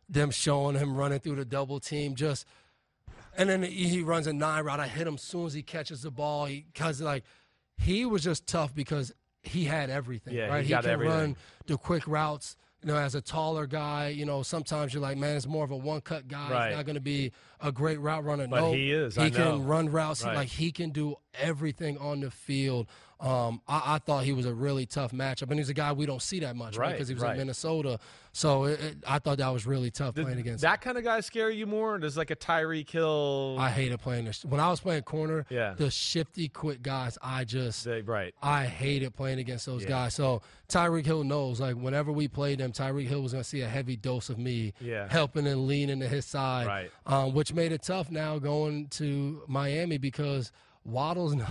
[0.08, 2.46] them showing him running through the double team, just,
[3.36, 4.80] and then he, he runs a nine route.
[4.80, 6.46] I hit him as soon as he catches the ball.
[6.46, 7.24] He because like,
[7.76, 9.12] he was just tough because
[9.42, 10.34] he had everything.
[10.34, 10.68] Yeah, he right.
[10.68, 11.16] got can everything.
[11.16, 11.36] run
[11.66, 12.56] the quick routes.
[12.86, 15.72] You know, as a taller guy, you know, sometimes you're like, man, it's more of
[15.72, 16.48] a one cut guy.
[16.52, 16.68] Right.
[16.68, 18.46] He's not going to be a great route runner.
[18.46, 19.36] But no, he is, He I know.
[19.58, 20.22] can run routes.
[20.22, 20.36] Right.
[20.36, 22.86] Like he can do everything on the field.
[23.18, 26.04] Um, I, I thought he was a really tough matchup, and he's a guy we
[26.04, 26.86] don't see that much, right?
[26.88, 27.32] Right, Because he was right.
[27.32, 27.98] in Minnesota,
[28.32, 30.60] so it, it, I thought that was really tough Did playing against.
[30.62, 31.94] that kind of guy scare you more?
[31.94, 33.56] Or does like a Tyreek Hill?
[33.58, 34.44] I hated playing this.
[34.44, 35.72] When I was playing corner, Yeah.
[35.74, 38.34] the shifty, quick guys, I just They- right.
[38.42, 39.88] I hated playing against those Yeah.
[39.88, 40.14] guys.
[40.14, 43.62] So Tyreek Hill knows, like whenever we played them, Tyreek Hill was going to see
[43.62, 45.08] a heavy dose of me, Yeah.
[45.10, 46.90] helping and leaning to his side, Right.
[47.06, 50.52] um, which made it tough now going to Miami because
[50.84, 51.46] Waddle's no,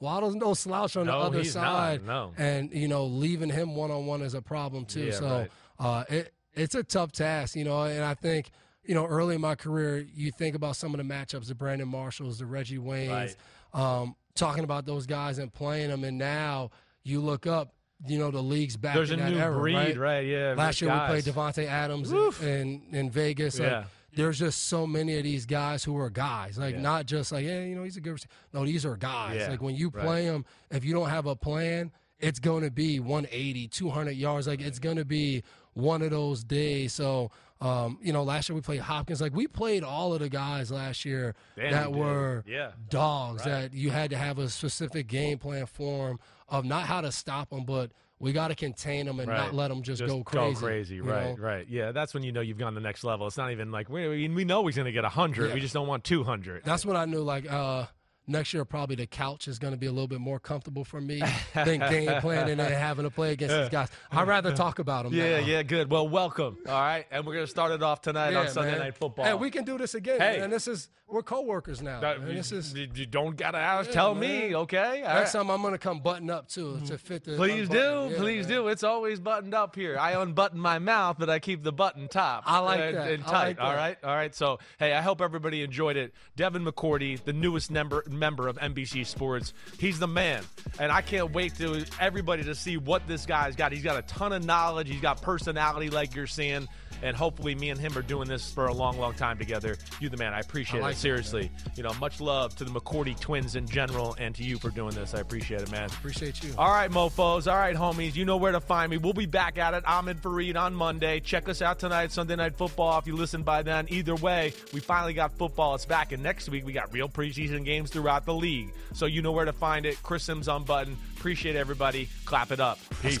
[0.00, 2.32] Waddle's no slouch on the other he's not, side, no.
[2.36, 5.04] and you know leaving him one on one is a problem too.
[5.06, 5.50] Yeah, so right.
[5.78, 8.50] uh, it it's a tough task, you know, and I think.
[8.82, 11.86] You know, early in my career, you think about some of the matchups, the Brandon
[11.86, 13.36] Marshalls, the Reggie Waynes,
[13.74, 14.00] Right.
[14.00, 16.70] um, talking about those guys and playing them, and now
[17.04, 17.74] you look up,
[18.08, 19.96] you know, the league's back There's a in that new era, breed, right?
[19.98, 20.26] right?
[20.26, 20.54] Yeah.
[20.56, 21.24] Last year guys.
[21.26, 23.60] we played Davante Adams in, in in Vegas.
[23.60, 23.84] Like, Yeah.
[24.14, 26.80] There's just so many of these guys who are guys, like Yeah.
[26.80, 28.12] not just like, yeah, you know, he's a good.
[28.12, 28.32] receiver.
[28.52, 29.36] No, these are guys.
[29.36, 30.04] Yeah, Like when you right.
[30.04, 34.46] play them, if you don't have a plan, it's going to be 180, 200 yards.
[34.46, 35.42] Like it's going to be
[35.74, 36.92] one of those days.
[36.92, 37.30] So
[37.62, 39.20] Um, you know, last year we played Hopkins.
[39.20, 42.70] Like we played all of the guys last year Damn, that were Yeah.
[42.88, 47.02] dogs that you had to have a specific game plan for them of not how
[47.02, 50.22] to stop them, but we got to contain them and not let them just, go
[50.22, 50.96] crazy.
[50.96, 51.42] you right, know?
[51.42, 51.66] right.
[51.68, 53.26] Yeah, that's when you know you've gone the next level.
[53.26, 55.48] It's not even like we, we know he's going to get 100.
[55.48, 55.54] Yeah.
[55.54, 56.62] We just don't want 200.
[56.64, 57.86] That's when I knew like uh,
[58.30, 61.00] next year probably the couch is going to be a little bit more comfortable for
[61.00, 61.22] me
[61.54, 63.88] than game planning and having to play against these guys.
[64.10, 65.14] I'd rather talk about them.
[65.14, 65.46] Yeah, now.
[65.46, 65.90] yeah, good.
[65.90, 66.58] Well, welcome.
[66.66, 68.80] All right, and we're going to start it off tonight on Sunday man.
[68.80, 69.24] Night Football.
[69.24, 70.20] Hey, we can do this again.
[70.20, 70.38] Hey.
[70.38, 70.50] man.
[70.50, 72.00] this is we're coworkers now.
[72.00, 72.34] That- man.
[72.34, 73.90] This is you, don't gotta ask.
[73.90, 75.02] tell me, okay?
[75.02, 75.40] All next right.
[75.40, 76.96] time I'm gonna come button up too to mm-hmm.
[76.96, 77.36] fit the.
[77.36, 78.08] Please do.
[78.10, 78.56] Yeah, please man.
[78.56, 78.68] do.
[78.68, 79.98] It's always buttoned up here.
[79.98, 82.44] I unbutton my mouth, but I keep the button top.
[82.46, 83.10] I like and, that.
[83.10, 83.48] and tight.
[83.48, 83.76] like All that.
[83.76, 84.34] right, all right.
[84.34, 86.14] So, hey, I hope everybody enjoyed it.
[86.36, 90.44] Devin McCourty, the newest member member of NBC Sports, he's the man,
[90.78, 93.72] and I can't wait to everybody to see what this guy's got.
[93.72, 94.88] He's got a ton of knowledge.
[94.88, 96.68] He's got personality, like you're seeing.
[97.02, 99.78] And hopefully, me and him are doing this for a long, long time together.
[100.00, 100.94] You, the man, I appreciate I like it.
[100.96, 104.58] that, Seriously, you know, much love to the McCourty twins in general, and to you
[104.58, 105.14] for doing this.
[105.14, 105.86] I appreciate it, man.
[105.86, 106.52] Appreciate you.
[106.58, 107.50] All right, mofos.
[107.50, 108.16] All right, homies.
[108.16, 108.98] You know where to find me.
[108.98, 109.84] We'll be back at it.
[109.86, 111.20] In Fareed on Monday.
[111.20, 112.98] Check us out tonight, Sunday Night Football.
[112.98, 115.74] If you listen by then, either way, we finally got football.
[115.74, 116.12] It's back.
[116.12, 118.72] And next week, we got real preseason games throughout the league.
[118.92, 120.02] So you know where to find it.
[120.02, 120.96] Chris Simms on button.
[121.16, 122.08] Appreciate everybody.
[122.24, 122.78] Clap it up.
[123.02, 123.18] Peace.